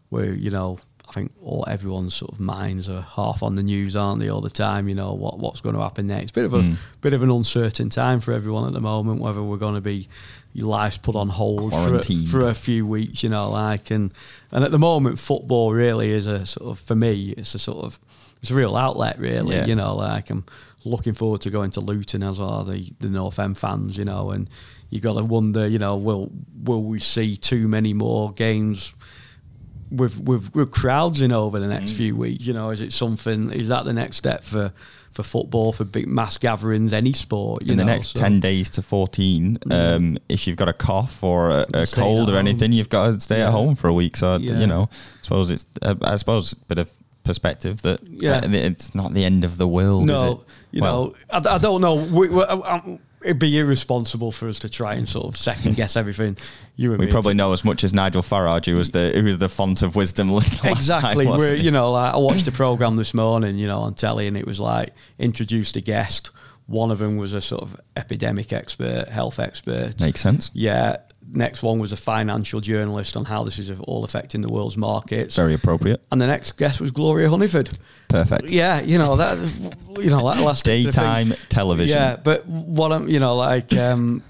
we're 0.09 0.33
you 0.33 0.49
know 0.49 0.79
I 1.07 1.13
think 1.13 1.31
all 1.43 1.65
everyone's 1.67 2.15
sort 2.15 2.31
of 2.31 2.39
minds 2.39 2.89
are 2.89 3.01
half 3.01 3.43
on 3.43 3.55
the 3.55 3.63
news, 3.63 3.95
aren't 3.95 4.21
they, 4.21 4.29
all 4.29 4.41
the 4.41 4.49
time? 4.49 4.89
You 4.89 4.95
know 4.95 5.13
what 5.13 5.39
what's 5.39 5.61
going 5.61 5.75
to 5.75 5.81
happen 5.81 6.07
next. 6.07 6.31
Bit 6.31 6.45
of 6.45 6.53
a 6.53 6.59
mm. 6.59 6.75
bit 7.01 7.13
of 7.13 7.21
an 7.21 7.29
uncertain 7.29 7.89
time 7.89 8.21
for 8.21 8.33
everyone 8.33 8.65
at 8.65 8.73
the 8.73 8.81
moment. 8.81 9.21
Whether 9.21 9.43
we're 9.43 9.57
going 9.57 9.75
to 9.75 9.81
be 9.81 10.07
your 10.53 10.67
life's 10.67 10.97
put 10.97 11.15
on 11.15 11.29
hold 11.29 11.73
for 11.73 11.95
a, 11.95 12.03
for 12.03 12.47
a 12.47 12.53
few 12.53 12.85
weeks, 12.85 13.23
you 13.23 13.29
know, 13.29 13.49
like 13.49 13.91
and 13.91 14.13
and 14.51 14.63
at 14.63 14.71
the 14.71 14.79
moment, 14.79 15.19
football 15.19 15.73
really 15.73 16.11
is 16.11 16.27
a 16.27 16.45
sort 16.45 16.71
of 16.71 16.79
for 16.79 16.95
me, 16.95 17.35
it's 17.37 17.55
a 17.55 17.59
sort 17.59 17.85
of 17.85 17.99
it's 18.41 18.51
a 18.51 18.55
real 18.55 18.75
outlet, 18.75 19.19
really. 19.19 19.55
Yeah. 19.55 19.65
You 19.65 19.75
know, 19.75 19.95
like 19.95 20.29
I'm 20.29 20.45
looking 20.83 21.13
forward 21.13 21.41
to 21.41 21.49
going 21.49 21.71
to 21.71 21.81
Luton 21.81 22.23
as 22.23 22.39
well, 22.39 22.63
the 22.63 22.91
the 22.99 23.09
North 23.09 23.39
End 23.39 23.57
fans. 23.57 23.97
You 23.97 24.05
know, 24.05 24.31
and 24.31 24.49
you 24.89 24.99
got 24.99 25.13
to 25.13 25.23
wonder, 25.23 25.67
you 25.67 25.79
know, 25.79 25.95
will 25.97 26.31
will 26.63 26.83
we 26.83 26.99
see 26.99 27.37
too 27.37 27.67
many 27.67 27.93
more 27.93 28.31
games? 28.33 28.93
With, 29.89 30.21
with, 30.21 30.55
with 30.55 30.71
crowds 30.71 31.21
in 31.21 31.33
over 31.33 31.59
the 31.59 31.67
next 31.67 31.91
mm. 31.91 31.97
few 31.97 32.15
weeks, 32.15 32.45
you 32.45 32.53
know, 32.53 32.69
is 32.69 32.79
it 32.79 32.93
something? 32.93 33.51
Is 33.51 33.67
that 33.67 33.83
the 33.83 33.91
next 33.91 34.15
step 34.15 34.41
for 34.41 34.71
for 35.11 35.23
football, 35.23 35.73
for 35.73 35.83
big 35.83 36.07
mass 36.07 36.37
gatherings, 36.37 36.93
any 36.93 37.13
sport. 37.13 37.63
in 37.63 37.75
know, 37.75 37.83
the 37.83 37.85
next 37.85 38.15
so. 38.15 38.19
10 38.19 38.39
days 38.39 38.69
to 38.71 38.81
14, 38.81 39.59
um, 39.69 40.17
if 40.29 40.47
you've 40.47 40.55
got 40.55 40.69
a 40.69 40.73
cough 40.73 41.23
or 41.23 41.49
a, 41.49 41.65
a 41.73 41.85
cold 41.85 42.29
or 42.29 42.37
anything, 42.37 42.71
you've 42.71 42.89
got 42.89 43.11
to 43.11 43.19
stay 43.19 43.39
yeah. 43.39 43.47
at 43.47 43.51
home 43.51 43.75
for 43.75 43.89
a 43.89 43.93
week. 43.93 44.15
So, 44.15 44.37
yeah. 44.37 44.59
you 44.59 44.67
know, 44.67 44.89
I 44.91 45.23
suppose 45.23 45.49
it's, 45.49 45.65
uh, 45.81 45.95
I 46.01 46.15
suppose, 46.17 46.53
a 46.53 46.65
bit 46.67 46.77
of 46.77 46.89
perspective 47.23 47.81
that 47.83 48.01
yeah. 48.03 48.41
it's 48.43 48.95
not 48.95 49.13
the 49.13 49.23
end 49.23 49.43
of 49.43 49.57
the 49.57 49.67
world. 49.67 50.05
No, 50.07 50.43
you 50.71 50.81
well, 50.81 51.07
know, 51.07 51.15
I, 51.29 51.55
I, 51.55 51.57
don't 51.57 51.81
know. 51.81 51.95
We, 51.95 52.29
we, 52.29 52.43
I, 52.43 52.99
it'd 53.23 53.39
be 53.39 53.57
irresponsible 53.59 54.31
for 54.31 54.47
us 54.47 54.59
to 54.59 54.69
try 54.69 54.95
and 54.95 55.07
sort 55.07 55.27
of 55.27 55.37
second 55.37 55.75
guess 55.75 55.95
everything. 55.95 56.37
You 56.75 56.93
we 56.97 57.07
probably 57.07 57.33
know 57.33 57.53
as 57.53 57.63
much 57.63 57.83
as 57.83 57.93
Nigel 57.93 58.21
Farage, 58.21 58.65
who 58.65 58.75
was 58.75 58.91
the 58.91 59.11
who 59.13 59.23
was 59.23 59.37
the 59.37 59.49
font 59.49 59.81
of 59.81 59.95
wisdom. 59.95 60.31
exactly. 60.63 61.25
Time, 61.25 61.37
We're, 61.37 61.55
you 61.55 61.71
know, 61.71 61.91
like 61.91 62.13
I 62.13 62.17
watched 62.17 62.45
the 62.45 62.51
program 62.51 62.95
this 62.95 63.13
morning, 63.13 63.57
you 63.57 63.67
know, 63.67 63.79
on 63.79 63.93
telly, 63.93 64.27
and 64.27 64.37
it 64.37 64.45
was 64.45 64.59
like 64.59 64.93
introduced 65.19 65.75
a 65.75 65.81
guest. 65.81 66.31
One 66.67 66.91
of 66.91 66.99
them 66.99 67.17
was 67.17 67.33
a 67.33 67.41
sort 67.41 67.63
of 67.63 67.79
epidemic 67.97 68.53
expert, 68.53 69.09
health 69.09 69.39
expert. 69.39 69.99
Makes 69.99 70.21
sense. 70.21 70.51
Yeah, 70.53 70.97
next 71.33 71.63
one 71.63 71.79
was 71.79 71.91
a 71.91 71.97
financial 71.97 72.61
journalist 72.61 73.15
on 73.17 73.25
how 73.25 73.43
this 73.43 73.59
is 73.59 73.71
all 73.81 74.03
affecting 74.03 74.41
the 74.41 74.51
world's 74.51 74.77
markets. 74.77 75.35
Very 75.35 75.53
appropriate. 75.53 76.01
And 76.11 76.21
the 76.21 76.27
next 76.27 76.53
guest 76.53 76.81
was 76.81 76.91
Gloria 76.91 77.29
Hunniford. 77.29 77.77
Perfect. 78.07 78.51
Yeah, 78.51 78.81
you 78.81 78.97
know 78.97 79.15
that. 79.15 79.37
You 79.97 80.09
know 80.09 80.29
that 80.29 80.43
last 80.43 80.65
daytime 80.65 81.33
television. 81.49 81.97
Yeah, 81.97 82.17
but 82.17 82.45
what 82.45 82.91
I'm, 82.91 83.07
you 83.07 83.19
know, 83.19 83.35
like. 83.35 83.73
Um, 83.73 84.23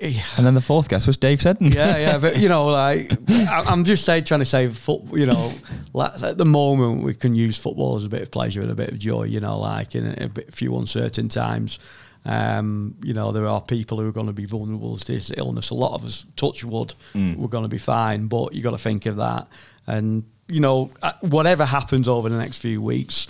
and 0.00 0.46
then 0.46 0.54
the 0.54 0.60
fourth 0.60 0.88
guest 0.88 1.08
was 1.08 1.16
Dave 1.16 1.42
Seddon. 1.42 1.72
yeah, 1.72 1.96
yeah, 1.96 2.18
but 2.18 2.38
you 2.38 2.48
know, 2.48 2.66
like 2.66 3.10
I'm 3.28 3.82
just 3.84 4.04
say, 4.04 4.20
trying 4.20 4.40
to 4.40 4.46
say, 4.46 4.68
foot, 4.68 5.02
you 5.12 5.26
know, 5.26 5.52
at 6.00 6.38
the 6.38 6.44
moment 6.44 7.02
we 7.02 7.14
can 7.14 7.34
use 7.34 7.58
football 7.58 7.96
as 7.96 8.04
a 8.04 8.08
bit 8.08 8.22
of 8.22 8.30
pleasure 8.30 8.62
and 8.62 8.70
a 8.70 8.76
bit 8.76 8.90
of 8.90 8.98
joy. 8.98 9.24
You 9.24 9.40
know, 9.40 9.58
like 9.58 9.94
in 9.96 10.22
a, 10.22 10.28
bit, 10.28 10.54
few 10.54 10.74
uncertain 10.76 11.28
times. 11.28 11.80
Um, 12.28 12.94
you 13.02 13.14
know, 13.14 13.32
there 13.32 13.46
are 13.46 13.60
people 13.62 13.98
who 13.98 14.06
are 14.06 14.12
going 14.12 14.26
to 14.26 14.34
be 14.34 14.44
vulnerable 14.44 14.98
to 14.98 15.12
this 15.12 15.32
illness. 15.34 15.70
A 15.70 15.74
lot 15.74 15.94
of 15.94 16.04
us, 16.04 16.26
touch 16.36 16.62
wood, 16.62 16.94
mm. 17.14 17.34
we're 17.36 17.48
going 17.48 17.64
to 17.64 17.68
be 17.68 17.78
fine, 17.78 18.26
but 18.26 18.52
you 18.52 18.62
got 18.62 18.72
to 18.72 18.78
think 18.78 19.06
of 19.06 19.16
that. 19.16 19.48
And, 19.86 20.24
you 20.46 20.60
know, 20.60 20.90
uh, 21.02 21.14
whatever 21.22 21.64
happens 21.64 22.06
over 22.06 22.28
the 22.28 22.36
next 22.36 22.58
few 22.58 22.82
weeks, 22.82 23.28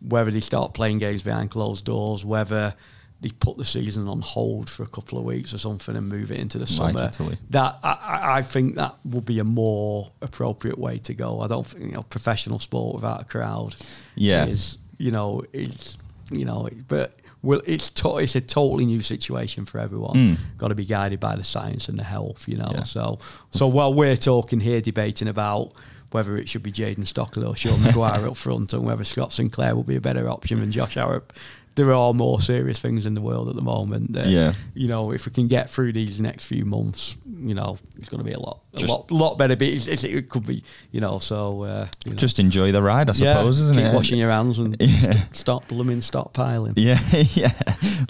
whether 0.00 0.32
they 0.32 0.40
start 0.40 0.74
playing 0.74 0.98
games 0.98 1.22
behind 1.22 1.52
closed 1.52 1.84
doors, 1.84 2.24
whether 2.24 2.74
they 3.20 3.28
put 3.28 3.58
the 3.58 3.64
season 3.64 4.08
on 4.08 4.20
hold 4.20 4.68
for 4.68 4.82
a 4.82 4.88
couple 4.88 5.18
of 5.18 5.24
weeks 5.24 5.54
or 5.54 5.58
something 5.58 5.94
and 5.94 6.08
move 6.08 6.32
it 6.32 6.40
into 6.40 6.58
the 6.58 6.66
summer. 6.66 7.12
Right, 7.20 7.38
that 7.50 7.78
I, 7.84 8.38
I, 8.38 8.42
think 8.42 8.74
that 8.74 8.96
would 9.04 9.24
be 9.24 9.38
a 9.38 9.44
more 9.44 10.10
appropriate 10.20 10.76
way 10.76 10.98
to 10.98 11.14
go. 11.14 11.40
I 11.40 11.46
don't 11.46 11.64
think 11.64 11.84
you 11.84 11.92
know 11.92 12.02
professional 12.02 12.58
sport 12.58 12.96
without 12.96 13.22
a 13.22 13.24
crowd. 13.24 13.76
Yeah, 14.16 14.46
is 14.46 14.78
you 14.98 15.12
know 15.12 15.44
it's 15.52 15.96
you 16.32 16.44
know 16.44 16.68
but 16.88 17.14
well, 17.42 17.60
it's 17.66 17.90
to, 17.90 18.18
it's 18.18 18.36
a 18.36 18.40
totally 18.40 18.86
new 18.86 19.02
situation 19.02 19.64
for 19.64 19.78
everyone. 19.78 20.14
Mm. 20.14 20.36
Got 20.58 20.68
to 20.68 20.74
be 20.74 20.84
guided 20.84 21.18
by 21.18 21.34
the 21.36 21.44
science 21.44 21.88
and 21.88 21.98
the 21.98 22.04
health, 22.04 22.46
you 22.46 22.56
know. 22.56 22.70
Yeah. 22.72 22.82
So 22.82 23.18
so 23.50 23.66
while 23.66 23.92
we're 23.92 24.16
talking 24.16 24.60
here, 24.60 24.80
debating 24.80 25.28
about 25.28 25.72
whether 26.12 26.36
it 26.36 26.48
should 26.48 26.62
be 26.62 26.70
Jayden 26.70 27.06
Stockley 27.06 27.44
or 27.44 27.56
Sean 27.56 27.78
McGuire 27.80 28.28
up 28.28 28.36
front, 28.36 28.72
and 28.72 28.84
whether 28.84 29.04
Scott 29.04 29.32
Sinclair 29.32 29.74
will 29.74 29.82
be 29.82 29.96
a 29.96 30.00
better 30.00 30.28
option 30.28 30.60
than 30.60 30.70
Josh 30.70 30.94
Harrop, 30.94 31.32
there 31.74 31.92
are 31.92 32.12
more 32.12 32.40
serious 32.40 32.78
things 32.78 33.06
in 33.06 33.14
the 33.14 33.20
world 33.20 33.48
at 33.48 33.54
the 33.54 33.62
moment. 33.62 34.12
That, 34.12 34.26
yeah. 34.26 34.52
You 34.74 34.88
know, 34.88 35.12
if 35.12 35.26
we 35.26 35.32
can 35.32 35.48
get 35.48 35.70
through 35.70 35.92
these 35.92 36.20
next 36.20 36.46
few 36.46 36.64
months, 36.64 37.16
you 37.42 37.54
know, 37.54 37.78
it's 37.98 38.08
going 38.08 38.20
to 38.20 38.24
be 38.24 38.32
a 38.32 38.38
lot, 38.38 38.60
a 38.74 38.84
lot, 38.84 39.10
lot 39.10 39.38
better. 39.38 39.56
But 39.56 39.68
it's, 39.68 40.04
it 40.04 40.28
could 40.28 40.46
be, 40.46 40.62
you 40.90 41.00
know, 41.00 41.18
so 41.18 41.62
uh, 41.62 41.86
you 42.04 42.12
know. 42.12 42.16
just 42.16 42.38
enjoy 42.38 42.72
the 42.72 42.82
ride, 42.82 43.08
I 43.08 43.14
suppose, 43.14 43.58
yeah, 43.58 43.64
isn't 43.64 43.76
keep 43.76 43.84
it? 43.86 43.94
Washing 43.94 44.18
your 44.18 44.30
hands 44.30 44.58
and 44.58 44.76
yeah. 44.78 44.94
st- 44.94 45.36
stop 45.36 45.68
blooming, 45.68 45.98
stockpiling. 45.98 46.74
Yeah, 46.76 47.00
yeah. 47.12 47.52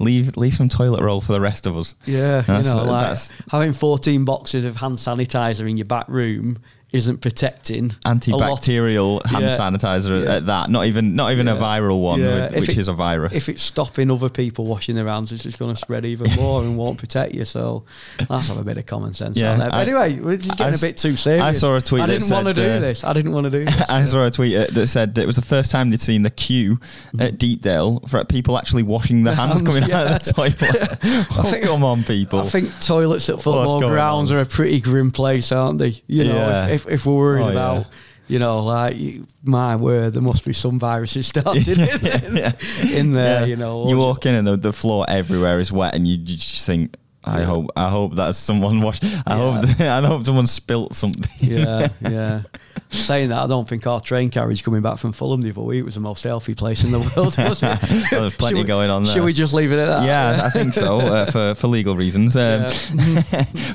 Leave 0.01 0.37
leave 0.37 0.55
some 0.55 0.69
toilet 0.69 1.03
roll 1.03 1.21
for 1.21 1.33
the 1.33 1.41
rest 1.41 1.67
of 1.67 1.77
us. 1.77 1.95
Yeah, 2.05 2.41
that's, 2.41 2.69
you 2.69 2.75
know, 2.75 2.85
like 2.85 3.19
having 3.51 3.73
fourteen 3.73 4.25
boxes 4.25 4.65
of 4.65 4.77
hand 4.77 4.99
sanitizer 4.99 5.69
in 5.69 5.77
your 5.77 5.87
back 5.87 6.09
room 6.09 6.59
isn't 6.93 7.21
protecting 7.23 7.91
Antibacterial 8.05 9.25
hand 9.27 9.45
Yeah. 9.45 9.57
sanitizer 9.57 10.25
Yeah. 10.25 10.37
at 10.37 10.47
that. 10.47 10.71
Not 10.71 10.87
even 10.87 11.15
not 11.15 11.33
even 11.33 11.49
a 11.49 11.57
viral 11.57 12.01
one, 12.01 12.21
Yeah. 12.21 12.47
with- 12.51 12.61
which 12.61 12.69
it- 12.71 12.79
is 12.79 12.89
a 12.89 12.93
virus. 12.93 13.33
if 13.35 13.49
it's 13.49 13.63
stopping 13.63 14.11
other 14.11 14.29
people 14.29 14.67
washing 14.67 14.95
their 14.95 15.07
hands, 15.09 15.33
it's 15.33 15.43
just 15.43 15.59
going 15.59 15.75
to 15.75 15.81
spread 15.81 16.05
even 16.05 16.31
more 16.37 16.63
and 16.63 16.77
won't 16.77 16.99
protect 16.99 17.35
you. 17.35 17.45
So 17.45 17.85
let's 18.29 18.49
have 18.49 18.59
a 18.59 18.65
bit 18.65 18.77
of 18.77 18.87
common 18.87 19.15
sense 19.15 19.37
Yeah, 19.37 19.57
there. 19.57 19.71
But 19.71 19.75
I- 19.75 19.83
anyway, 19.83 20.21
we're 20.21 20.37
just 20.37 20.59
getting 20.59 20.75
s- 20.75 20.83
a 20.83 20.87
bit 20.87 20.97
too 20.97 21.17
serious. 21.17 21.43
I 21.43 21.53
saw 21.53 21.77
a 21.77 21.81
tweet 21.81 22.03
I 22.03 22.07
didn't 22.07 22.31
want 22.31 22.49
to 22.49 22.55
do 22.55 22.63
uh, 22.71 22.79
this. 22.81 23.05
I 23.05 23.13
didn't 23.13 23.33
want 23.33 23.45
to 23.45 23.51
do 23.51 23.65
this. 23.65 23.91
I 23.91 24.05
saw 24.05 24.27
a 24.27 24.31
tweet 24.31 24.57
uh, 24.57 24.67
that 24.73 24.87
said 24.89 25.17
it 25.19 25.27
was 25.27 25.37
the 25.37 25.43
first 25.43 25.71
time 25.71 25.91
they'd 25.91 26.01
seen 26.01 26.23
the 26.23 26.31
queue 26.31 26.79
at 27.19 27.39
Deepdale 27.39 28.01
for 28.09 28.23
people 28.25 28.59
actually 28.59 28.83
washing 28.83 29.25
their 29.25 29.35
hands 29.35 29.61
hands, 29.61 29.63
coming 29.63 29.91
out 29.93 30.07
of 30.07 30.23
the 30.23 30.33
toilet. 30.33 30.99
oh, 31.33 31.61
come 31.63 31.85
on, 31.85 32.05
people. 32.05 32.41
I 32.41 32.45
think 32.45 32.69
toilets 32.81 33.29
at 33.29 33.37
football 33.43 33.81
grounds 33.81 34.31
on? 34.31 34.37
are 34.37 34.41
a 34.41 34.47
pretty 34.47 34.81
grim 34.81 35.11
place, 35.11 35.51
aren't 35.53 35.79
they? 35.79 36.03
You 36.07 36.25
know, 36.25 36.35
Yeah. 36.35 36.67
if, 36.69 36.82
if, 36.87 36.93
if 36.93 37.07
we're 37.07 37.17
worried 37.17 37.43
Oh, 37.43 37.47
yeah. 37.47 37.53
about, 37.53 37.87
you 38.29 38.39
know, 38.39 38.63
like 38.65 38.97
my 39.43 39.77
word, 39.77 40.15
there 40.15 40.23
must 40.23 40.45
be 40.45 40.53
some 40.53 40.79
viruses 40.79 41.27
started 41.27 41.67
in, 41.69 41.81
in, 41.81 42.37
Yeah. 42.37 42.53
in 42.83 43.11
there. 43.11 43.41
Yeah. 43.41 43.47
You 43.47 43.57
know, 43.57 43.89
you 43.89 43.97
walk 43.97 44.27
in 44.27 44.35
and 44.35 44.47
the, 44.47 44.57
the 44.57 44.73
floor 44.73 45.05
everywhere 45.09 45.59
is 45.61 45.73
wet, 45.73 45.95
and 45.95 46.07
you, 46.07 46.15
you 46.17 46.37
just 46.37 46.65
think, 46.67 46.95
I 47.25 47.41
Yeah. 47.41 47.45
hope, 47.47 47.71
I 47.77 47.89
hope 47.89 48.15
that's 48.17 48.39
someone 48.39 48.81
washed. 48.81 49.05
I 49.05 49.37
Yeah. 49.37 49.37
hope, 49.67 49.81
I 49.81 50.01
hope 50.07 50.25
someone 50.25 50.47
spilt 50.47 50.95
something. 50.95 51.31
yeah, 51.41 51.89
yeah. 52.01 52.43
Saying 52.91 53.31
that, 53.31 53.39
I 53.39 53.47
don't 53.47 53.67
think 53.67 53.87
our 53.87 54.01
train 54.01 54.29
carriage 54.29 54.63
coming 54.63 54.83
back 54.83 54.99
from 54.99 55.13
Fulham 55.13 55.41
the 55.41 55.49
other 55.51 55.63
week 55.63 55.83
was 55.83 55.95
the 55.95 56.01
most 56.01 56.23
healthy 56.25 56.55
place 56.55 56.85
in 56.85 56.91
the 56.93 56.99
world, 57.01 57.37
was 57.39 57.63
it? 57.63 57.79
Well, 58.13 58.21
there's 58.23 58.35
plenty 58.37 58.61
we- 58.61 58.65
going 58.65 58.91
on 58.91 59.05
there. 59.05 59.15
Should 59.15 59.25
we 59.25 59.33
just 59.33 59.55
leave 59.55 59.73
it 59.73 59.79
at 59.79 59.87
that? 59.87 60.05
yeah, 60.05 60.43
I 60.45 60.51
think 60.51 60.75
so 60.75 60.99
uh, 61.01 61.25
for 61.31 61.55
for 61.55 61.69
legal 61.69 61.97
reasons. 61.97 62.37
Um, 62.37 62.71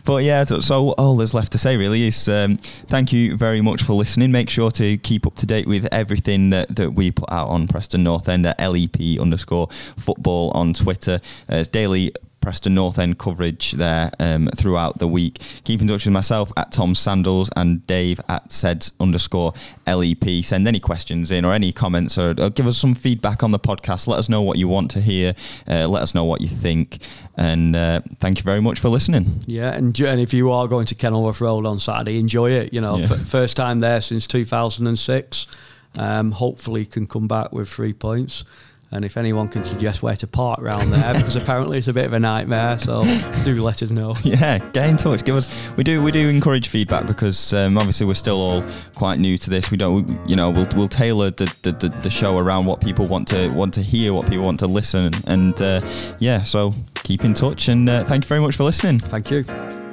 but 0.05 0.23
yeah, 0.23 0.43
so, 0.43 0.59
so 0.59 0.89
all 0.91 1.15
there's 1.17 1.33
left 1.33 1.51
to 1.53 1.57
say 1.57 1.77
really 1.77 2.05
is 2.07 2.27
um, 2.27 2.57
thank 2.89 3.11
you 3.11 3.35
very 3.35 3.61
much 3.61 3.81
for 3.83 3.93
listening. 3.93 4.31
Make 4.31 4.49
sure 4.51 4.69
to 4.71 4.97
keep 4.99 5.25
up 5.25 5.35
to 5.37 5.45
date 5.47 5.67
with 5.67 5.87
everything 5.91 6.51
that, 6.51 6.75
that 6.75 6.91
we 6.91 7.09
put 7.11 7.31
out 7.31 7.47
on 7.49 7.67
Preston 7.67 8.03
North 8.03 8.29
End 8.29 8.45
at 8.45 8.59
LEP 8.59 9.19
underscore 9.19 9.67
football 9.97 10.51
on 10.51 10.73
Twitter. 10.73 11.19
Uh, 11.51 11.55
it's 11.57 11.69
daily. 11.69 12.11
Preston 12.47 12.73
North 12.75 12.97
End 12.97 13.19
coverage 13.19 13.73
there 13.73 14.09
um, 14.21 14.47
throughout 14.55 14.99
the 14.99 15.07
week. 15.07 15.41
Keep 15.65 15.81
in 15.81 15.87
touch 15.89 16.05
with 16.05 16.13
myself 16.13 16.49
at 16.55 16.71
Tom 16.71 16.95
Sandals 16.95 17.49
and 17.57 17.85
Dave 17.87 18.21
at 18.29 18.53
Seds 18.53 18.93
underscore 19.01 19.51
LEP. 19.85 20.45
Send 20.45 20.65
any 20.65 20.79
questions 20.79 21.29
in 21.29 21.43
or 21.43 21.51
any 21.51 21.73
comments 21.73 22.17
or, 22.17 22.33
or 22.39 22.49
give 22.49 22.65
us 22.65 22.77
some 22.77 22.95
feedback 22.95 23.43
on 23.43 23.51
the 23.51 23.59
podcast. 23.59 24.07
Let 24.07 24.17
us 24.17 24.29
know 24.29 24.41
what 24.41 24.57
you 24.57 24.69
want 24.69 24.89
to 24.91 25.01
hear. 25.01 25.33
Uh, 25.67 25.89
let 25.89 26.01
us 26.03 26.15
know 26.15 26.23
what 26.23 26.39
you 26.39 26.47
think. 26.47 26.99
And 27.35 27.75
uh, 27.75 27.99
thank 28.21 28.37
you 28.37 28.43
very 28.43 28.61
much 28.61 28.79
for 28.79 28.87
listening. 28.87 29.41
Yeah, 29.45 29.73
and, 29.75 29.99
and 29.99 30.21
if 30.21 30.33
you 30.33 30.49
are 30.49 30.69
going 30.69 30.85
to 30.85 30.95
Kenilworth 30.95 31.41
Road 31.41 31.65
on 31.65 31.79
Saturday, 31.79 32.17
enjoy 32.17 32.51
it. 32.51 32.71
You 32.71 32.79
know, 32.79 32.95
Yeah. 32.97 33.07
f- 33.11 33.19
first 33.27 33.57
time 33.57 33.81
there 33.81 33.99
since 33.99 34.25
2006. 34.25 35.47
Um, 35.95 36.31
hopefully, 36.31 36.85
can 36.85 37.07
come 37.07 37.27
back 37.27 37.51
with 37.51 37.67
three 37.67 37.91
points. 37.93 38.45
And 38.91 39.03
if 39.03 39.17
anyone 39.17 39.49
can 39.49 39.65
suggest 39.65 40.01
where 40.01 40.15
to 40.15 40.27
park 40.27 40.59
around 40.59 40.91
there, 40.91 41.13
because 41.13 41.35
apparently 41.41 41.77
it's 41.77 41.89
a 41.89 41.93
bit 41.93 42.05
of 42.05 42.13
a 42.13 42.19
nightmare, 42.19 42.79
so 42.79 43.03
do 43.43 43.61
let 43.61 43.83
us 43.83 43.91
know. 43.91 44.15
Yeah, 44.23 44.59
get 44.71 44.89
in 44.89 44.97
touch. 44.97 45.23
Give 45.23 45.35
us. 45.35 45.47
We 45.77 45.83
do. 45.83 46.01
We 46.01 46.11
do 46.11 46.27
encourage 46.27 46.67
feedback 46.67 47.05
because 47.07 47.53
um, 47.53 47.77
obviously 47.77 48.05
we're 48.05 48.13
still 48.13 48.39
all 48.39 48.63
quite 48.93 49.19
new 49.19 49.37
to 49.37 49.49
this. 49.49 49.71
We 49.71 49.77
don't. 49.77 50.07
You 50.27 50.35
know, 50.35 50.49
we'll 50.49 50.67
we'll 50.75 50.87
tailor 50.87 51.31
the, 51.31 51.53
the, 51.61 51.71
the, 51.71 51.89
the 51.89 52.09
show 52.09 52.37
around 52.37 52.65
what 52.65 52.81
people 52.81 53.05
want 53.07 53.27
to 53.29 53.49
want 53.49 53.73
to 53.75 53.81
hear, 53.81 54.13
what 54.13 54.29
people 54.29 54.45
want 54.45 54.59
to 54.59 54.67
listen, 54.67 55.13
and 55.25 55.59
uh, 55.61 55.81
yeah. 56.19 56.41
So 56.41 56.73
keep 57.03 57.23
in 57.23 57.33
touch, 57.33 57.69
and 57.69 57.89
uh, 57.89 58.03
thank 58.03 58.25
you 58.25 58.27
very 58.27 58.41
much 58.41 58.55
for 58.55 58.63
listening. 58.63 58.99
Thank 58.99 59.31
you. 59.31 59.86